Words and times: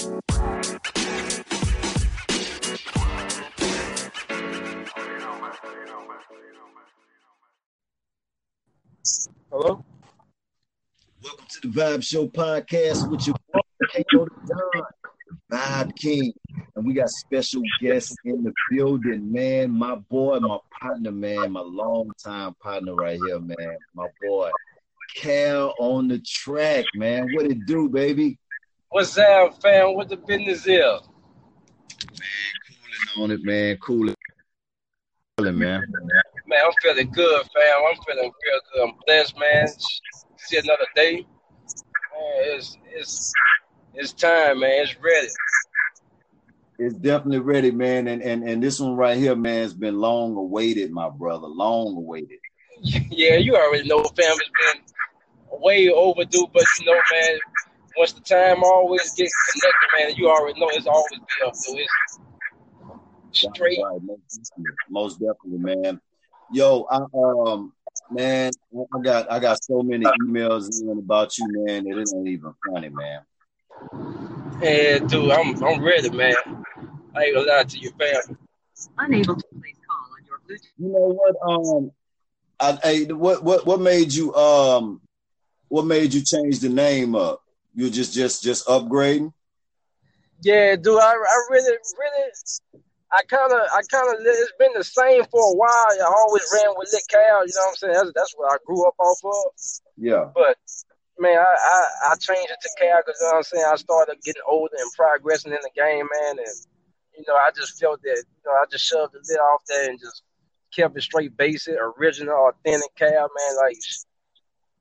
Hello. 0.00 0.16
Welcome 11.22 11.44
to 11.50 11.60
the 11.60 11.68
Vibe 11.68 12.02
Show 12.02 12.28
podcast 12.28 13.10
with 13.10 13.26
your 13.26 13.36
boy, 13.52 13.60
Vibe 15.52 15.94
King. 15.96 16.32
And 16.76 16.86
we 16.86 16.94
got 16.94 17.10
special 17.10 17.60
guests 17.82 18.16
in 18.24 18.42
the 18.42 18.54
building, 18.70 19.30
man. 19.30 19.70
My 19.70 19.96
boy, 19.96 20.38
my 20.38 20.56
partner, 20.80 21.12
man, 21.12 21.52
my 21.52 21.60
longtime 21.60 22.54
partner 22.62 22.94
right 22.94 23.18
here, 23.26 23.38
man. 23.38 23.76
My 23.94 24.06
boy, 24.26 24.50
Cal 25.14 25.74
on 25.78 26.08
the 26.08 26.20
track, 26.20 26.86
man. 26.94 27.28
What 27.34 27.44
it 27.50 27.66
do, 27.66 27.90
baby? 27.90 28.38
What's 28.92 29.16
up, 29.16 29.62
fam? 29.62 29.94
What 29.94 30.08
the 30.08 30.16
business 30.16 30.66
is? 30.66 30.66
Man, 30.66 31.00
cooling 32.66 33.22
on 33.22 33.30
it, 33.30 33.44
man. 33.44 33.76
Cooling. 33.76 34.16
Cooling, 35.38 35.58
man. 35.58 35.84
Man, 36.48 36.58
I'm 36.66 36.72
feeling 36.82 37.08
good, 37.12 37.42
fam. 37.54 37.76
I'm 37.88 38.02
feeling 38.04 38.32
real 38.44 38.60
good. 38.74 38.82
I'm 38.82 38.94
blessed, 39.06 39.38
man. 39.38 39.68
See 40.38 40.56
another 40.56 40.86
day. 40.96 41.18
Man, 41.18 41.24
it's 42.46 42.76
it's 42.92 43.32
it's 43.94 44.12
time, 44.12 44.58
man. 44.58 44.82
It's 44.82 44.96
ready. 45.00 45.28
It's 46.80 46.94
definitely 46.96 47.38
ready, 47.38 47.70
man. 47.70 48.08
And 48.08 48.20
and 48.22 48.42
and 48.42 48.60
this 48.60 48.80
one 48.80 48.96
right 48.96 49.16
here, 49.16 49.36
man, 49.36 49.62
has 49.62 49.72
been 49.72 50.00
long 50.00 50.34
awaited, 50.34 50.90
my 50.90 51.10
brother. 51.10 51.46
Long 51.46 51.96
awaited. 51.96 52.40
Yeah, 53.08 53.36
you 53.36 53.54
already 53.54 53.86
know, 53.86 54.02
fam. 54.02 54.32
It's 54.32 54.50
been 54.58 55.60
way 55.60 55.90
overdue, 55.90 56.48
but 56.52 56.64
you 56.80 56.86
know, 56.86 56.94
man, 56.94 57.38
once 57.96 58.12
the 58.12 58.20
time 58.20 58.62
always 58.62 59.12
gets 59.14 59.32
connected, 59.52 59.88
man, 59.98 60.16
you 60.16 60.30
already 60.30 60.60
know 60.60 60.68
it's 60.70 60.86
always 60.86 61.08
been 61.10 61.46
up 61.46 61.54
to 61.54 61.72
it. 61.72 61.88
Straight. 63.32 63.78
Right, 63.82 64.00
most, 64.88 65.20
definitely, 65.20 65.58
man. 65.58 66.00
Yo, 66.52 66.86
I 66.90 67.00
um 67.16 67.72
man, 68.10 68.52
I 68.74 69.02
got 69.02 69.30
I 69.30 69.38
got 69.38 69.62
so 69.62 69.82
many 69.82 70.04
emails 70.04 70.68
in 70.68 70.98
about 70.98 71.38
you, 71.38 71.46
man, 71.48 71.84
that 71.84 71.96
it 71.96 72.08
ain't 72.14 72.28
even 72.28 72.54
funny, 72.66 72.88
man. 72.88 73.20
Yeah, 74.60 74.98
dude, 74.98 75.30
I'm 75.30 75.62
I'm 75.62 75.82
ready, 75.82 76.10
man. 76.10 76.34
I 77.14 77.24
ain't 77.24 77.34
gonna 77.34 77.46
lie 77.46 77.64
to 77.64 77.78
you, 77.78 77.90
fam. 77.98 78.36
Unable 78.98 79.36
to 79.36 79.42
place 79.60 79.76
call 79.86 79.96
on 80.12 80.24
your 80.26 80.40
Bluetooth. 80.48 80.68
You 80.78 80.88
know 80.88 81.18
what? 81.18 81.36
Um, 81.48 81.92
I, 82.58 82.78
I 82.82 83.12
what 83.12 83.44
what 83.44 83.66
what 83.66 83.80
made 83.80 84.12
you 84.12 84.34
um 84.34 85.00
what 85.68 85.86
made 85.86 86.12
you 86.12 86.22
change 86.24 86.58
the 86.60 86.68
name 86.68 87.14
up? 87.14 87.42
You 87.74 87.90
just 87.90 88.12
just 88.12 88.42
just 88.42 88.66
upgrading? 88.66 89.32
Yeah, 90.42 90.76
dude. 90.76 90.98
I, 90.98 91.12
I 91.12 91.46
really 91.50 91.76
really 91.98 92.82
I 93.12 93.22
kind 93.22 93.52
of 93.52 93.60
I 93.72 93.82
kind 93.90 94.08
of 94.14 94.20
it's 94.24 94.52
been 94.58 94.72
the 94.74 94.84
same 94.84 95.24
for 95.30 95.40
a 95.40 95.54
while. 95.54 95.68
I 95.70 96.14
always 96.18 96.46
ran 96.54 96.74
with 96.76 96.90
Lil 96.92 97.00
Cal. 97.10 97.46
You 97.46 97.52
know 97.54 97.62
what 97.62 97.68
I'm 97.68 97.76
saying? 97.76 97.94
That's 97.94 98.12
that's 98.14 98.34
what 98.36 98.52
I 98.52 98.56
grew 98.64 98.86
up 98.86 98.94
off 98.98 99.18
of. 99.24 99.52
Yeah. 99.96 100.30
But 100.34 100.56
man, 101.18 101.38
I, 101.38 101.42
I, 101.42 102.12
I 102.12 102.14
changed 102.16 102.50
it 102.50 102.58
to 102.62 102.70
Cal 102.78 103.02
because 103.04 103.18
you 103.20 103.26
know 103.26 103.32
what 103.32 103.36
I'm 103.38 103.42
saying. 103.42 103.64
I 103.66 103.76
started 103.76 104.16
getting 104.24 104.42
older 104.48 104.76
and 104.78 104.92
progressing 104.96 105.52
in 105.52 105.58
the 105.62 105.70
game, 105.74 106.06
man, 106.06 106.38
and 106.38 106.56
you 107.18 107.24
know 107.26 107.34
I 107.34 107.50
just 107.54 107.78
felt 107.80 108.00
that 108.02 108.24
you 108.24 108.42
know 108.46 108.52
I 108.52 108.64
just 108.70 108.84
shoved 108.84 109.12
the 109.12 109.20
lid 109.28 109.38
off 109.38 109.62
there 109.68 109.90
and 109.90 109.98
just 109.98 110.22
kept 110.74 110.96
it 110.96 111.02
straight 111.02 111.36
basic, 111.36 111.74
original, 111.74 112.50
authentic 112.50 112.94
Cal, 112.96 113.10
man. 113.10 113.56
Like 113.56 113.76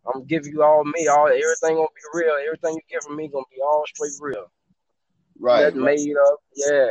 I'm 0.08 0.26
giving 0.26 0.54
you 0.54 0.64
all 0.64 0.84
me, 0.84 1.08
all 1.08 1.28
everything 1.28 1.76
gonna 1.76 1.88
be 1.96 2.20
real. 2.20 2.36
Everything 2.46 2.76
you 2.76 2.82
get 2.90 3.04
from 3.04 3.16
me 3.16 3.28
gonna 3.28 3.46
be 3.52 3.62
all 3.62 3.84
straight 3.88 4.12
real. 4.20 4.52
Right. 5.40 5.74
made 5.74 6.16
up. 6.16 6.40
Yeah. 6.56 6.88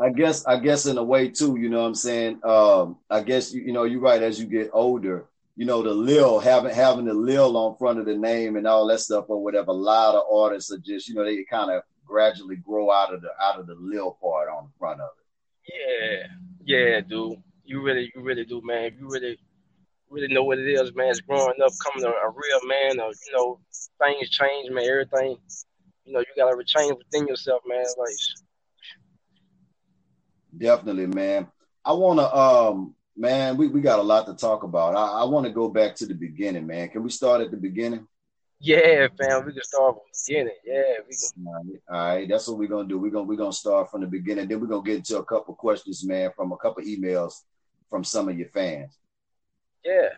I 0.00 0.10
guess 0.10 0.46
I 0.46 0.58
guess 0.58 0.86
in 0.86 0.96
a 0.96 1.02
way 1.02 1.28
too, 1.28 1.56
you 1.58 1.68
know 1.68 1.80
what 1.80 1.88
I'm 1.88 1.94
saying? 1.94 2.40
Um, 2.44 2.98
I 3.10 3.20
guess 3.20 3.52
you, 3.52 3.62
you 3.62 3.72
know, 3.72 3.84
you're 3.84 4.00
right, 4.00 4.22
as 4.22 4.40
you 4.40 4.46
get 4.46 4.70
older, 4.72 5.26
you 5.56 5.66
know, 5.66 5.82
the 5.82 5.90
lil 5.90 6.38
having 6.38 6.74
having 6.74 7.04
the 7.04 7.14
lil 7.14 7.56
on 7.56 7.76
front 7.76 7.98
of 7.98 8.06
the 8.06 8.16
name 8.16 8.56
and 8.56 8.66
all 8.66 8.86
that 8.86 9.00
stuff 9.00 9.26
or 9.28 9.42
whatever, 9.42 9.70
a 9.70 9.74
lot 9.74 10.14
of 10.14 10.22
artists 10.32 10.72
are 10.72 10.78
just, 10.78 11.08
you 11.08 11.14
know, 11.14 11.24
they 11.24 11.44
kind 11.44 11.70
of 11.70 11.82
gradually 12.06 12.56
grow 12.56 12.90
out 12.90 13.12
of 13.12 13.22
the 13.22 13.30
out 13.42 13.58
of 13.58 13.66
the 13.66 13.74
lil 13.74 14.16
part 14.22 14.48
on 14.48 14.64
the 14.64 14.70
front 14.78 15.00
of 15.00 15.10
it. 15.18 16.26
Yeah, 16.64 16.76
yeah, 16.76 17.00
dude. 17.00 17.42
You 17.64 17.82
really, 17.82 18.10
you 18.14 18.22
really 18.22 18.44
do, 18.44 18.62
man. 18.64 18.96
You 18.98 19.08
really 19.08 19.38
really 20.10 20.32
know 20.32 20.44
what 20.44 20.58
it 20.58 20.68
is, 20.68 20.94
man. 20.94 21.08
It's 21.08 21.20
growing 21.20 21.54
up, 21.64 21.72
coming 21.84 22.04
a, 22.04 22.10
a 22.10 22.30
real 22.30 22.60
man, 22.66 23.00
or 23.00 23.10
you 23.10 23.32
know, 23.36 23.60
things 24.02 24.28
change, 24.30 24.70
man. 24.70 24.84
Everything, 24.84 25.36
you 26.04 26.12
know, 26.12 26.20
you 26.20 26.26
gotta 26.36 26.62
change 26.64 26.96
within 26.98 27.26
yourself, 27.26 27.62
man. 27.66 27.84
Like, 27.98 28.16
definitely, 30.58 31.06
man. 31.06 31.48
I 31.84 31.92
wanna, 31.92 32.24
um, 32.34 32.94
man, 33.16 33.56
we, 33.56 33.68
we 33.68 33.80
got 33.80 33.98
a 33.98 34.02
lot 34.02 34.26
to 34.26 34.34
talk 34.34 34.64
about. 34.64 34.96
I, 34.96 35.22
I 35.22 35.24
want 35.24 35.46
to 35.46 35.52
go 35.52 35.68
back 35.68 35.94
to 35.96 36.06
the 36.06 36.14
beginning, 36.14 36.66
man. 36.66 36.88
Can 36.88 37.02
we 37.02 37.10
start 37.10 37.40
at 37.40 37.50
the 37.50 37.56
beginning? 37.56 38.06
Yeah, 38.62 39.08
fam, 39.18 39.46
we 39.46 39.54
can 39.54 39.62
start 39.62 39.94
from 39.94 40.02
the 40.12 40.32
beginning. 40.34 40.56
Yeah, 40.66 40.82
we 41.08 41.16
can. 41.16 41.46
All 41.46 41.54
right, 41.54 41.80
all 41.88 42.16
right. 42.16 42.28
that's 42.28 42.46
what 42.46 42.58
we're 42.58 42.68
gonna 42.68 42.88
do. 42.88 42.98
We're 42.98 43.10
gonna 43.10 43.24
we're 43.24 43.36
gonna 43.36 43.52
start 43.52 43.90
from 43.90 44.02
the 44.02 44.06
beginning. 44.06 44.48
Then 44.48 44.60
we're 44.60 44.66
gonna 44.66 44.82
get 44.82 44.96
into 44.96 45.18
a 45.18 45.24
couple 45.24 45.54
questions, 45.54 46.04
man, 46.04 46.30
from 46.36 46.52
a 46.52 46.56
couple 46.58 46.82
emails 46.84 47.34
from 47.88 48.04
some 48.04 48.28
of 48.28 48.38
your 48.38 48.48
fans. 48.50 48.99
Yeah. 49.84 50.08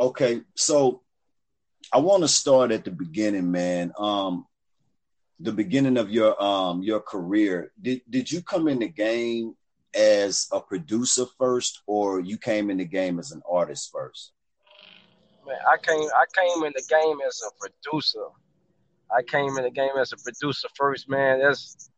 Okay, 0.00 0.42
so 0.54 1.02
I 1.92 1.98
want 1.98 2.22
to 2.22 2.28
start 2.28 2.70
at 2.70 2.84
the 2.84 2.90
beginning, 2.90 3.50
man. 3.50 3.92
Um, 3.98 4.46
the 5.40 5.52
beginning 5.52 5.96
of 5.96 6.10
your 6.10 6.40
um 6.42 6.82
your 6.82 7.00
career. 7.00 7.72
Did 7.80 8.02
did 8.08 8.30
you 8.30 8.42
come 8.42 8.68
in 8.68 8.80
the 8.80 8.88
game 8.88 9.54
as 9.94 10.46
a 10.52 10.60
producer 10.60 11.26
first, 11.38 11.82
or 11.86 12.20
you 12.20 12.38
came 12.38 12.70
in 12.70 12.78
the 12.78 12.84
game 12.84 13.18
as 13.18 13.32
an 13.32 13.42
artist 13.50 13.90
first? 13.92 14.32
Man, 15.46 15.56
I 15.66 15.76
came 15.78 16.08
I 16.14 16.24
came 16.34 16.64
in 16.64 16.72
the 16.74 16.84
game 16.88 17.18
as 17.26 17.40
a 17.46 17.50
producer. 17.60 18.26
I 19.10 19.22
came 19.22 19.56
in 19.56 19.64
the 19.64 19.70
game 19.70 19.96
as 19.98 20.12
a 20.12 20.16
producer 20.16 20.68
first, 20.74 21.08
man. 21.08 21.40
That's 21.40 21.90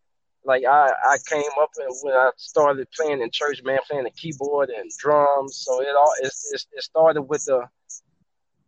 like 0.45 0.65
I, 0.65 0.91
I 1.05 1.17
came 1.29 1.51
up 1.61 1.71
and 1.79 1.95
when 2.03 2.15
I 2.15 2.31
started 2.37 2.87
playing 2.97 3.21
in 3.21 3.31
church, 3.33 3.61
man, 3.65 3.79
playing 3.89 4.05
the 4.05 4.11
keyboard 4.11 4.71
and 4.71 4.91
drums. 4.99 5.63
So 5.65 5.81
it 5.83 5.89
all 5.97 6.13
it, 6.21 6.33
it, 6.53 6.65
it 6.73 6.83
started 6.83 7.23
with 7.23 7.45
the 7.45 7.67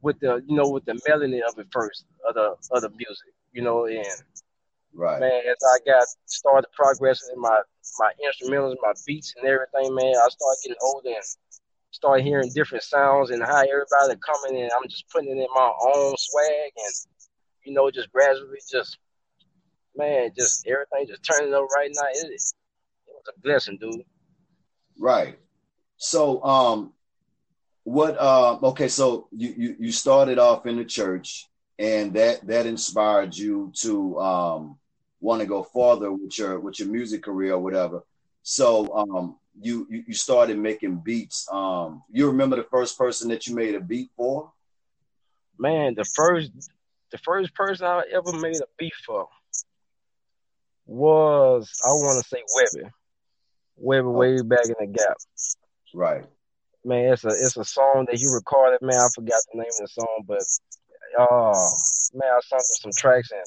with 0.03 0.19
the 0.21 0.43
you 0.47 0.57
know 0.57 0.69
with 0.69 0.85
the 0.85 1.01
melody 1.09 1.41
of 1.43 1.59
it 1.59 1.67
first 1.73 2.05
of 2.29 2.35
the 2.35 2.57
of 2.73 2.83
the 2.83 2.91
music, 2.91 3.33
you 3.53 3.63
know, 3.63 3.87
and 3.87 4.07
right 4.95 5.21
man, 5.21 5.41
as 5.49 5.57
I 5.75 5.79
got 5.91 6.07
started 6.27 6.69
progressing 6.75 7.35
in 7.35 7.41
my 7.41 7.61
my 7.99 8.13
instrumentals, 8.27 8.77
my 8.83 8.93
beats 9.07 9.35
and 9.37 9.47
everything, 9.47 9.95
man, 9.95 10.15
I 10.15 10.29
started 10.29 10.59
getting 10.63 10.77
older 10.83 11.09
and 11.09 11.25
started 11.93 12.25
hearing 12.25 12.51
different 12.55 12.85
sounds 12.85 13.31
and 13.31 13.43
how 13.43 13.61
everybody 13.61 14.21
coming 14.21 14.61
in. 14.61 14.71
I'm 14.77 14.89
just 14.89 15.09
putting 15.11 15.31
it 15.31 15.41
in 15.41 15.47
my 15.55 15.73
own 15.95 16.15
swag 16.19 16.73
and 16.77 16.95
you 17.65 17.73
know 17.73 17.91
just 17.91 18.13
gradually 18.13 18.59
just 18.71 18.99
man, 19.97 20.31
just 20.37 20.67
everything 20.67 21.07
just 21.09 21.23
turning 21.25 21.55
up 21.55 21.67
right 21.75 21.91
now. 21.95 22.09
It, 22.13 22.27
it 22.27 22.33
was 22.33 22.55
a 23.29 23.41
blessing, 23.41 23.79
dude. 23.81 24.05
Right. 24.99 25.39
So, 25.97 26.43
um, 26.45 26.93
what? 27.85 28.17
Uh, 28.19 28.59
okay, 28.63 28.89
so 28.89 29.29
you 29.33 29.55
you 29.57 29.77
you 29.79 29.93
started 29.93 30.39
off 30.39 30.67
in 30.67 30.77
the 30.77 30.85
church, 30.85 31.49
and 31.79 32.13
that 32.15 32.47
that 32.47 32.67
inspired 32.67 33.37
you 33.37 33.73
to 33.77 34.19
um 34.19 34.79
want 35.21 35.41
to 35.41 35.47
go 35.47 35.63
farther 35.63 36.13
with 36.13 36.39
your 36.39 36.61
with 36.61 36.79
your 36.79 36.89
music 36.89 37.23
career 37.23 37.55
or 37.55 37.59
whatever. 37.59 38.03
So, 38.43 38.93
um, 38.95 39.37
you 39.61 39.87
you, 39.91 40.05
you 40.09 40.15
started 40.15 40.59
making 40.59 40.97
beats. 40.99 41.49
Um, 41.51 42.03
you 42.11 42.27
remember 42.27 42.57
the 42.57 42.65
first 42.71 42.99
person 42.99 43.29
that 43.29 43.47
you 43.47 43.55
made 43.55 43.75
a 43.75 43.81
beat 43.81 44.11
for? 44.17 44.53
Man, 45.59 45.95
the 45.95 46.05
first 46.05 46.51
the 47.11 47.19
first 47.19 47.55
person 47.55 47.87
I 47.87 48.03
ever 48.13 48.33
made 48.33 48.57
a 48.57 48.67
beat 48.79 48.95
for 49.07 49.29
was 50.93 51.71
I 51.85 51.89
want 51.89 52.23
to 52.23 52.29
say 52.29 52.43
Webbie, 52.53 52.91
Webbie 53.83 54.05
oh. 54.07 54.11
way 54.11 54.43
back 54.43 54.67
in 54.67 54.75
the 54.79 54.87
gap. 54.87 55.17
Right. 55.95 56.25
Man, 56.85 57.13
it's 57.13 57.25
a 57.25 57.29
it's 57.29 57.57
a 57.57 57.65
song 57.65 58.07
that 58.11 58.19
he 58.19 58.27
recorded. 58.27 58.83
Man, 58.83 58.99
I 58.99 59.09
forgot 59.15 59.41
the 59.53 59.59
name 59.59 59.73
of 59.73 59.79
the 59.79 59.89
song, 59.89 60.25
but 60.27 60.43
oh 61.19 61.73
man, 62.15 62.29
I 62.29 62.41
sung 62.45 62.61
some 62.61 62.93
tracks 62.97 63.31
and 63.31 63.41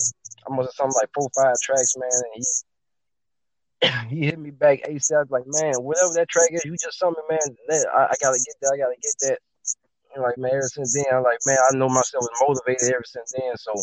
I 0.48 0.56
must 0.56 0.70
have 0.70 0.74
something 0.74 0.98
like 1.02 1.10
four 1.14 1.30
five 1.36 1.56
tracks, 1.62 1.94
man. 1.98 2.10
And 2.12 2.34
he 2.36 4.16
he 4.16 4.26
hit 4.26 4.40
me 4.40 4.52
back 4.52 4.82
ASAP, 4.90 5.30
like 5.30 5.46
man, 5.46 5.76
whatever 5.84 6.14
that 6.16 6.30
track 6.30 6.50
is, 6.52 6.66
you 6.66 6.76
just 6.82 7.04
me, 7.04 7.14
man. 7.30 7.40
That, 7.68 7.88
I, 7.94 8.04
I 8.06 8.14
gotta 8.22 8.40
get 8.40 8.56
that. 8.62 8.72
I 8.74 8.78
gotta 8.78 8.98
get 9.02 9.14
that. 9.22 9.40
And 10.16 10.24
like 10.24 10.38
man, 10.38 10.52
ever 10.52 10.64
since 10.64 10.96
then, 10.96 11.06
I'm 11.14 11.24
like 11.24 11.40
man, 11.46 11.58
I 11.60 11.78
know 11.78 11.90
myself 11.90 12.24
was 12.24 12.42
motivated 12.42 12.96
ever 12.96 13.04
since 13.06 13.34
then. 13.38 13.54
So 13.58 13.74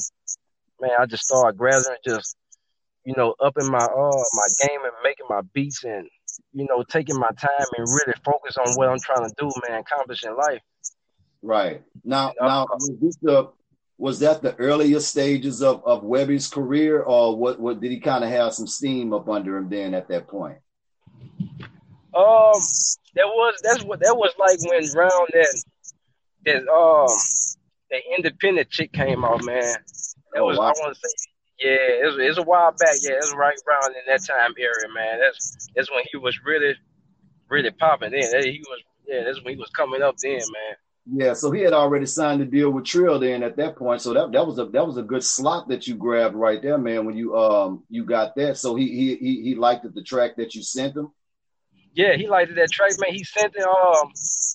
man, 0.80 0.98
I 0.98 1.06
just 1.06 1.24
started 1.24 1.58
graduating, 1.58 2.02
just 2.04 2.36
you 3.04 3.14
know, 3.16 3.34
upping 3.40 3.70
my 3.70 3.78
uh 3.78 4.24
my 4.34 4.46
game 4.68 4.80
and 4.84 4.92
making 5.02 5.26
my 5.28 5.40
beats 5.52 5.84
and 5.84 6.08
you 6.52 6.66
know 6.68 6.82
taking 6.88 7.18
my 7.18 7.30
time 7.38 7.66
and 7.76 7.86
really 7.88 8.14
focus 8.24 8.56
on 8.56 8.74
what 8.74 8.88
I'm 8.88 9.00
trying 9.00 9.28
to 9.28 9.34
do, 9.36 9.50
man, 9.68 9.80
accomplish 9.80 10.24
in 10.24 10.36
life. 10.36 10.60
Right 11.42 11.82
now, 12.04 12.32
now 12.40 12.66
was 12.70 12.92
this 13.00 13.16
the 13.22 13.50
was 13.98 14.20
that 14.20 14.42
the 14.42 14.54
earlier 14.56 15.00
stages 15.00 15.62
of 15.62 15.84
of 15.84 16.02
Webbie's 16.02 16.48
career, 16.48 17.02
or 17.02 17.36
what? 17.36 17.58
What 17.58 17.80
did 17.80 17.90
he 17.90 18.00
kind 18.00 18.24
of 18.24 18.30
have 18.30 18.54
some 18.54 18.66
steam 18.66 19.12
up 19.12 19.28
under 19.28 19.56
him 19.56 19.68
then 19.68 19.94
at 19.94 20.08
that 20.08 20.28
point? 20.28 20.58
Um, 22.14 22.60
that 23.14 23.26
was 23.26 23.60
that's 23.62 23.84
what 23.84 24.00
that 24.00 24.16
was 24.16 24.32
like 24.38 24.58
when 24.70 24.82
round 24.92 25.28
that 25.32 25.62
that 26.44 26.68
um 26.68 27.08
the 27.90 27.98
independent 28.16 28.70
chick 28.70 28.92
came 28.92 29.24
out, 29.24 29.44
man. 29.44 29.62
That 30.32 30.40
oh, 30.40 30.46
was 30.46 30.58
wow. 30.58 30.66
I 30.66 30.72
want 30.80 30.94
to 30.94 31.00
say 31.00 31.31
yeah, 31.62 32.08
it's, 32.08 32.16
it's 32.18 32.38
a 32.38 32.42
while 32.42 32.72
back. 32.72 32.96
Yeah, 33.02 33.16
it's 33.16 33.34
right 33.34 33.56
around 33.68 33.94
in 33.94 34.02
that 34.06 34.24
time 34.24 34.54
area, 34.58 34.92
man. 34.94 35.20
That's 35.20 35.68
that's 35.74 35.90
when 35.90 36.04
he 36.10 36.18
was 36.18 36.38
really, 36.44 36.74
really 37.48 37.70
popping. 37.70 38.10
Then 38.10 38.42
he 38.42 38.62
was, 38.68 38.80
yeah, 39.06 39.22
that's 39.24 39.42
when 39.42 39.54
he 39.54 39.58
was 39.58 39.70
coming 39.70 40.02
up. 40.02 40.16
Then, 40.18 40.38
man. 40.38 40.76
Yeah, 41.04 41.34
so 41.34 41.50
he 41.50 41.62
had 41.62 41.72
already 41.72 42.06
signed 42.06 42.40
the 42.40 42.44
deal 42.44 42.70
with 42.70 42.84
Trill 42.84 43.18
then 43.18 43.42
at 43.42 43.56
that 43.56 43.76
point. 43.76 44.00
So 44.00 44.14
that, 44.14 44.30
that 44.32 44.46
was 44.46 44.58
a 44.58 44.66
that 44.66 44.86
was 44.86 44.96
a 44.96 45.02
good 45.02 45.24
slot 45.24 45.68
that 45.68 45.86
you 45.86 45.96
grabbed 45.96 46.36
right 46.36 46.62
there, 46.62 46.78
man. 46.78 47.06
When 47.06 47.16
you 47.16 47.36
um 47.36 47.84
you 47.88 48.04
got 48.04 48.36
that, 48.36 48.56
so 48.56 48.76
he 48.76 48.88
he 48.88 49.16
he, 49.16 49.42
he 49.42 49.54
liked 49.54 49.84
it, 49.84 49.94
the 49.94 50.02
track 50.02 50.36
that 50.36 50.54
you 50.54 50.62
sent 50.62 50.96
him. 50.96 51.10
Yeah, 51.94 52.16
he 52.16 52.26
liked 52.26 52.54
that 52.54 52.70
track, 52.70 52.92
man. 52.98 53.12
He 53.12 53.24
sent 53.24 53.54
it. 53.54 53.64
Um, 53.64 54.12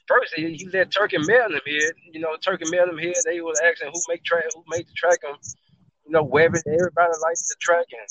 first 0.07 0.33
he, 0.35 0.53
he 0.55 0.69
let 0.73 0.91
Turkey 0.91 1.17
mail 1.19 1.47
him 1.47 1.61
here. 1.65 1.91
You 2.11 2.19
know, 2.21 2.35
Turkey 2.41 2.65
mail 2.69 2.89
him 2.89 2.97
here. 2.97 3.13
They 3.25 3.41
was 3.41 3.59
asking 3.63 3.91
who 3.93 4.01
make 4.09 4.23
track, 4.23 4.45
who 4.55 4.63
made 4.69 4.87
the 4.87 4.93
track. 4.95 5.19
Him, 5.23 5.35
you 6.07 6.13
know, 6.13 6.25
Webbie, 6.25 6.61
everybody 6.65 7.11
likes 7.21 7.49
the 7.49 7.55
track, 7.59 7.85
and 7.91 8.09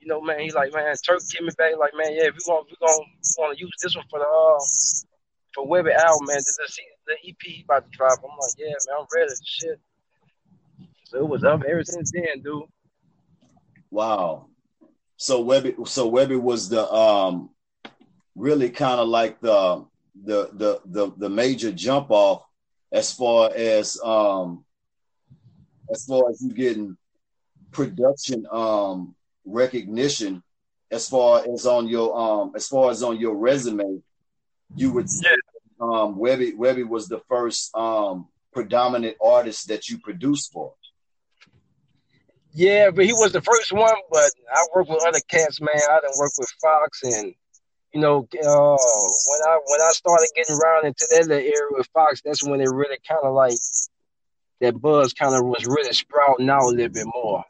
you 0.00 0.06
know, 0.06 0.20
man, 0.20 0.40
he's 0.40 0.54
like, 0.54 0.72
man, 0.74 0.94
Turk, 1.04 1.20
give 1.32 1.42
me 1.42 1.50
back. 1.56 1.72
Like, 1.78 1.92
man, 1.96 2.12
yeah, 2.12 2.28
we 2.28 2.38
want, 2.46 2.66
we 2.70 2.76
gonna, 2.78 3.04
want 3.38 3.56
to 3.56 3.60
use 3.60 3.72
this 3.82 3.96
one 3.96 4.04
for 4.10 4.18
the 4.18 4.26
uh, 4.26 4.64
for 5.54 5.66
Webbie 5.66 5.94
album, 5.94 6.26
man. 6.26 6.36
The, 6.36 6.68
the 7.06 7.28
EP 7.28 7.64
about 7.64 7.90
to 7.90 7.96
drop. 7.96 8.18
I'm 8.22 8.30
like, 8.30 8.50
yeah, 8.58 8.66
man, 8.66 8.98
I'm 9.00 9.06
ready. 9.14 9.32
Shit. 9.42 9.80
So 11.06 11.18
it 11.18 11.28
was 11.28 11.42
up 11.42 11.62
ever 11.66 11.84
since 11.84 12.12
then, 12.12 12.42
dude. 12.42 12.64
Wow. 13.90 14.48
So 15.16 15.42
Webbie, 15.42 15.88
so 15.88 16.10
Webbie 16.10 16.40
was 16.40 16.68
the 16.68 16.86
um 16.92 17.50
really 18.34 18.68
kind 18.68 19.00
of 19.00 19.08
like 19.08 19.40
the, 19.40 19.86
the 20.24 20.50
the 20.52 20.80
the 20.84 21.12
the 21.16 21.28
major 21.30 21.72
jump 21.72 22.10
off 22.10 22.42
as 22.92 23.12
far 23.12 23.50
as 23.54 23.98
um 24.04 24.64
as 25.90 26.04
far 26.04 26.28
as 26.28 26.42
you 26.42 26.52
getting 26.52 26.96
production 27.76 28.46
um 28.50 29.14
recognition 29.44 30.42
as 30.90 31.08
far 31.08 31.44
as 31.52 31.66
on 31.66 31.86
your 31.86 32.18
um 32.18 32.52
as 32.56 32.66
far 32.66 32.90
as 32.90 33.02
on 33.02 33.20
your 33.20 33.36
resume 33.36 34.02
you 34.74 34.92
would 34.92 35.10
say 35.10 35.36
um 35.80 36.16
Webbie 36.16 36.56
Webbie 36.56 36.88
was 36.88 37.06
the 37.06 37.20
first 37.28 37.74
um 37.76 38.28
predominant 38.52 39.18
artist 39.22 39.68
that 39.68 39.90
you 39.90 39.98
produced 39.98 40.50
for. 40.50 40.72
Yeah, 42.54 42.90
but 42.90 43.04
he 43.04 43.12
was 43.12 43.32
the 43.32 43.42
first 43.42 43.70
one. 43.70 43.94
But 44.10 44.30
I 44.50 44.64
worked 44.74 44.88
with 44.88 45.04
other 45.06 45.20
cats, 45.28 45.60
man. 45.60 45.76
I 45.76 46.00
didn't 46.00 46.18
work 46.18 46.32
with 46.38 46.50
Fox, 46.62 47.02
and 47.02 47.34
you 47.92 48.00
know, 48.00 48.20
uh, 48.20 48.76
when 49.28 49.40
I 49.46 49.58
when 49.66 49.80
I 49.82 49.90
started 49.92 50.28
getting 50.34 50.56
around 50.56 50.86
into 50.86 51.06
that 51.10 51.26
little 51.28 51.36
area 51.36 51.68
with 51.72 51.86
Fox, 51.92 52.22
that's 52.24 52.42
when 52.42 52.62
it 52.62 52.70
really 52.72 52.96
kind 53.06 53.20
of 53.22 53.34
like 53.34 53.58
that 54.60 54.80
buzz 54.80 55.12
kind 55.12 55.34
of 55.34 55.44
was 55.44 55.66
really 55.66 55.92
sprouting 55.92 56.48
out 56.48 56.62
a 56.62 56.66
little 56.68 56.92
bit 56.92 57.06
more. 57.06 57.44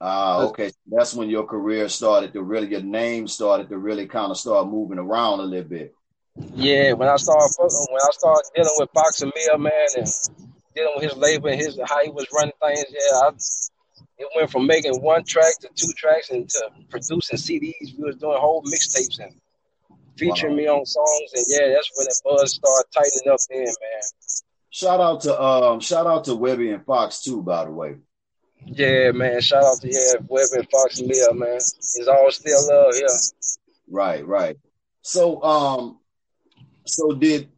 Ah, 0.00 0.42
okay. 0.42 0.70
That's 0.86 1.14
when 1.14 1.30
your 1.30 1.44
career 1.44 1.88
started 1.88 2.32
to 2.34 2.42
really, 2.42 2.68
your 2.68 2.82
name 2.82 3.26
started 3.26 3.68
to 3.70 3.78
really 3.78 4.06
kind 4.06 4.30
of 4.30 4.36
start 4.36 4.68
moving 4.68 4.98
around 4.98 5.40
a 5.40 5.44
little 5.44 5.68
bit. 5.68 5.94
Yeah, 6.54 6.92
when 6.92 7.08
I 7.08 7.16
started 7.16 7.50
when 7.58 8.02
I 8.02 8.10
started 8.12 8.44
dealing 8.54 8.74
with 8.76 8.92
Boxer 8.92 9.26
Mill, 9.26 9.58
man, 9.58 9.72
and 9.96 10.06
dealing 10.74 10.92
with 10.96 11.04
his 11.04 11.16
label 11.16 11.48
and 11.48 11.58
his 11.58 11.80
how 11.88 12.04
he 12.04 12.10
was 12.10 12.26
running 12.34 12.52
things, 12.60 12.84
yeah, 12.90 13.18
I, 13.22 13.30
it 14.18 14.28
went 14.36 14.50
from 14.50 14.66
making 14.66 15.00
one 15.00 15.24
track 15.24 15.58
to 15.60 15.68
two 15.74 15.92
tracks 15.96 16.28
and 16.30 16.46
to 16.50 16.70
producing 16.90 17.38
CDs. 17.38 17.96
We 17.96 18.04
was 18.04 18.16
doing 18.16 18.36
whole 18.38 18.62
mixtapes 18.64 19.18
and 19.18 19.32
featuring 20.18 20.52
wow. 20.52 20.58
me 20.58 20.66
on 20.68 20.84
songs, 20.84 21.30
and 21.34 21.44
yeah, 21.48 21.68
that's 21.72 21.90
when 21.96 22.04
the 22.04 22.20
buzz 22.22 22.54
started 22.54 22.84
tightening 22.92 23.32
up. 23.32 23.40
Then, 23.48 23.64
man. 23.64 24.02
Shout 24.76 25.00
out 25.00 25.22
to 25.22 25.42
um, 25.42 25.80
shout 25.80 26.06
out 26.06 26.24
to 26.24 26.32
Webbie 26.32 26.74
and 26.74 26.84
Fox 26.84 27.22
too, 27.22 27.40
by 27.40 27.64
the 27.64 27.70
way. 27.70 27.96
Yeah, 28.66 29.10
man. 29.12 29.40
Shout 29.40 29.64
out 29.64 29.80
to 29.80 29.88
yeah, 29.88 30.20
Webbie 30.28 30.58
and 30.58 30.70
Fox 30.70 30.98
and 30.98 31.08
Leah, 31.08 31.32
man. 31.32 31.56
It's 31.56 32.06
all 32.06 32.30
still 32.30 32.58
love 32.68 32.94
here. 32.94 33.06
Right, 33.88 34.26
right. 34.26 34.58
So 35.00 35.42
um 35.42 35.98
so 36.84 37.12
did 37.12 37.48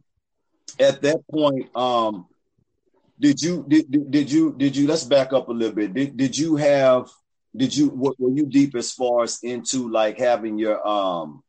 at 0.79 1.01
that 1.01 1.19
point, 1.29 1.75
um 1.75 2.27
did 3.19 3.41
you 3.41 3.65
did, 3.67 3.91
did, 3.91 4.11
did 4.11 4.31
you 4.31 4.55
did 4.57 4.77
you 4.77 4.87
let's 4.87 5.03
back 5.03 5.33
up 5.33 5.49
a 5.49 5.51
little 5.51 5.75
bit. 5.75 5.93
Did 5.93 6.15
did 6.15 6.37
you 6.37 6.55
have 6.55 7.09
did 7.53 7.75
you 7.75 7.89
were 7.89 8.13
you 8.31 8.45
deep 8.45 8.75
as 8.75 8.93
far 8.93 9.23
as 9.23 9.39
into 9.43 9.91
like 9.91 10.17
having 10.17 10.57
your 10.57 10.87
um 10.87 11.43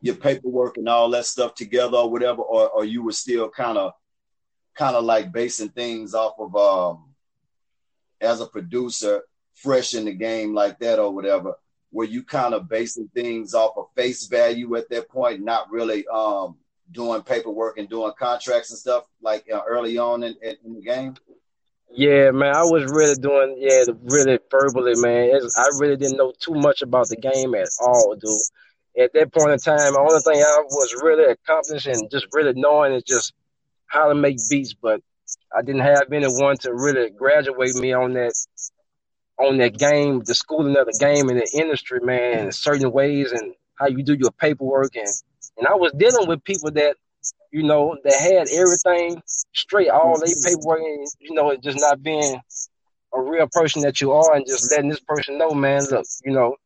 your 0.00 0.14
paperwork 0.14 0.76
and 0.76 0.88
all 0.88 1.10
that 1.10 1.26
stuff 1.26 1.56
together 1.56 1.96
or 1.96 2.08
whatever, 2.08 2.42
or, 2.42 2.68
or 2.68 2.84
you 2.84 3.02
were 3.02 3.10
still 3.10 3.48
kind 3.48 3.78
of 3.78 3.94
kind 4.78 4.94
of 4.94 5.04
like 5.04 5.32
basing 5.32 5.70
things 5.70 6.14
off 6.14 6.34
of 6.38 6.54
um 6.54 7.04
as 8.20 8.40
a 8.40 8.46
producer 8.46 9.22
fresh 9.54 9.94
in 9.94 10.04
the 10.04 10.12
game 10.12 10.54
like 10.54 10.78
that 10.78 11.00
or 11.00 11.12
whatever 11.12 11.54
where 11.90 12.06
you 12.06 12.22
kind 12.22 12.54
of 12.54 12.68
basing 12.68 13.08
things 13.12 13.54
off 13.54 13.76
of 13.76 13.86
face 13.96 14.26
value 14.26 14.76
at 14.76 14.88
that 14.88 15.08
point 15.08 15.40
not 15.40 15.68
really 15.70 16.06
um 16.06 16.56
doing 16.92 17.20
paperwork 17.22 17.76
and 17.76 17.88
doing 17.88 18.12
contracts 18.16 18.70
and 18.70 18.78
stuff 18.78 19.04
like 19.20 19.44
uh, 19.52 19.60
early 19.68 19.98
on 19.98 20.22
in, 20.22 20.34
in, 20.42 20.74
the 20.74 20.80
game? 20.80 21.14
Yeah 21.90 22.30
man 22.30 22.54
i 22.54 22.62
was 22.62 22.84
really 22.92 23.16
doing 23.16 23.56
yeah 23.58 23.82
really 24.04 24.38
verbally 24.48 24.94
man. 24.96 25.30
It's, 25.32 25.58
i 25.58 25.66
really 25.80 25.96
didn't 25.96 26.18
know 26.18 26.32
too 26.38 26.54
much 26.54 26.82
about 26.82 27.08
the 27.08 27.16
game 27.16 27.54
at 27.56 27.68
all 27.80 28.14
dude. 28.14 29.04
At 29.04 29.12
that 29.14 29.32
point 29.32 29.50
in 29.50 29.58
time 29.58 29.92
the 29.92 29.98
only 29.98 30.20
thing 30.20 30.40
i 30.40 30.60
was 30.60 31.02
really 31.02 31.32
accomplishing 31.32 32.08
just 32.12 32.28
really 32.32 32.52
knowing 32.54 32.92
is 32.92 33.02
just 33.02 33.34
how 33.88 34.08
to 34.08 34.14
make 34.14 34.38
beats, 34.48 34.74
but 34.74 35.00
I 35.56 35.62
didn't 35.62 35.82
have 35.82 36.12
anyone 36.12 36.56
to 36.58 36.72
really 36.72 37.10
graduate 37.10 37.74
me 37.74 37.92
on 37.92 38.14
that 38.14 38.34
on 39.38 39.58
that 39.58 39.78
game, 39.78 40.22
the 40.24 40.34
schooling 40.34 40.76
of 40.76 40.86
the 40.86 40.96
game 40.98 41.28
and 41.28 41.38
the 41.38 41.48
industry, 41.54 42.00
man, 42.02 42.46
in 42.46 42.52
certain 42.52 42.90
ways 42.90 43.32
and 43.32 43.54
how 43.78 43.86
you 43.86 44.02
do 44.02 44.14
your 44.14 44.32
paperwork. 44.32 44.96
And 44.96 45.08
and 45.56 45.66
I 45.66 45.74
was 45.74 45.92
dealing 45.92 46.28
with 46.28 46.44
people 46.44 46.70
that, 46.72 46.96
you 47.52 47.62
know, 47.62 47.96
that 48.04 48.14
had 48.14 48.48
everything 48.48 49.22
straight, 49.52 49.90
all 49.90 50.18
their 50.18 50.34
paperwork 50.44 50.80
and 50.80 51.06
you 51.20 51.34
know, 51.34 51.50
it 51.50 51.62
just 51.62 51.80
not 51.80 52.02
being 52.02 52.40
a 53.14 53.20
real 53.20 53.48
person 53.50 53.82
that 53.82 54.00
you 54.00 54.12
are 54.12 54.34
and 54.34 54.46
just 54.46 54.70
letting 54.70 54.90
this 54.90 55.00
person 55.00 55.38
know, 55.38 55.50
man, 55.50 55.82
look, 55.90 56.04
you 56.24 56.32
know, 56.32 56.56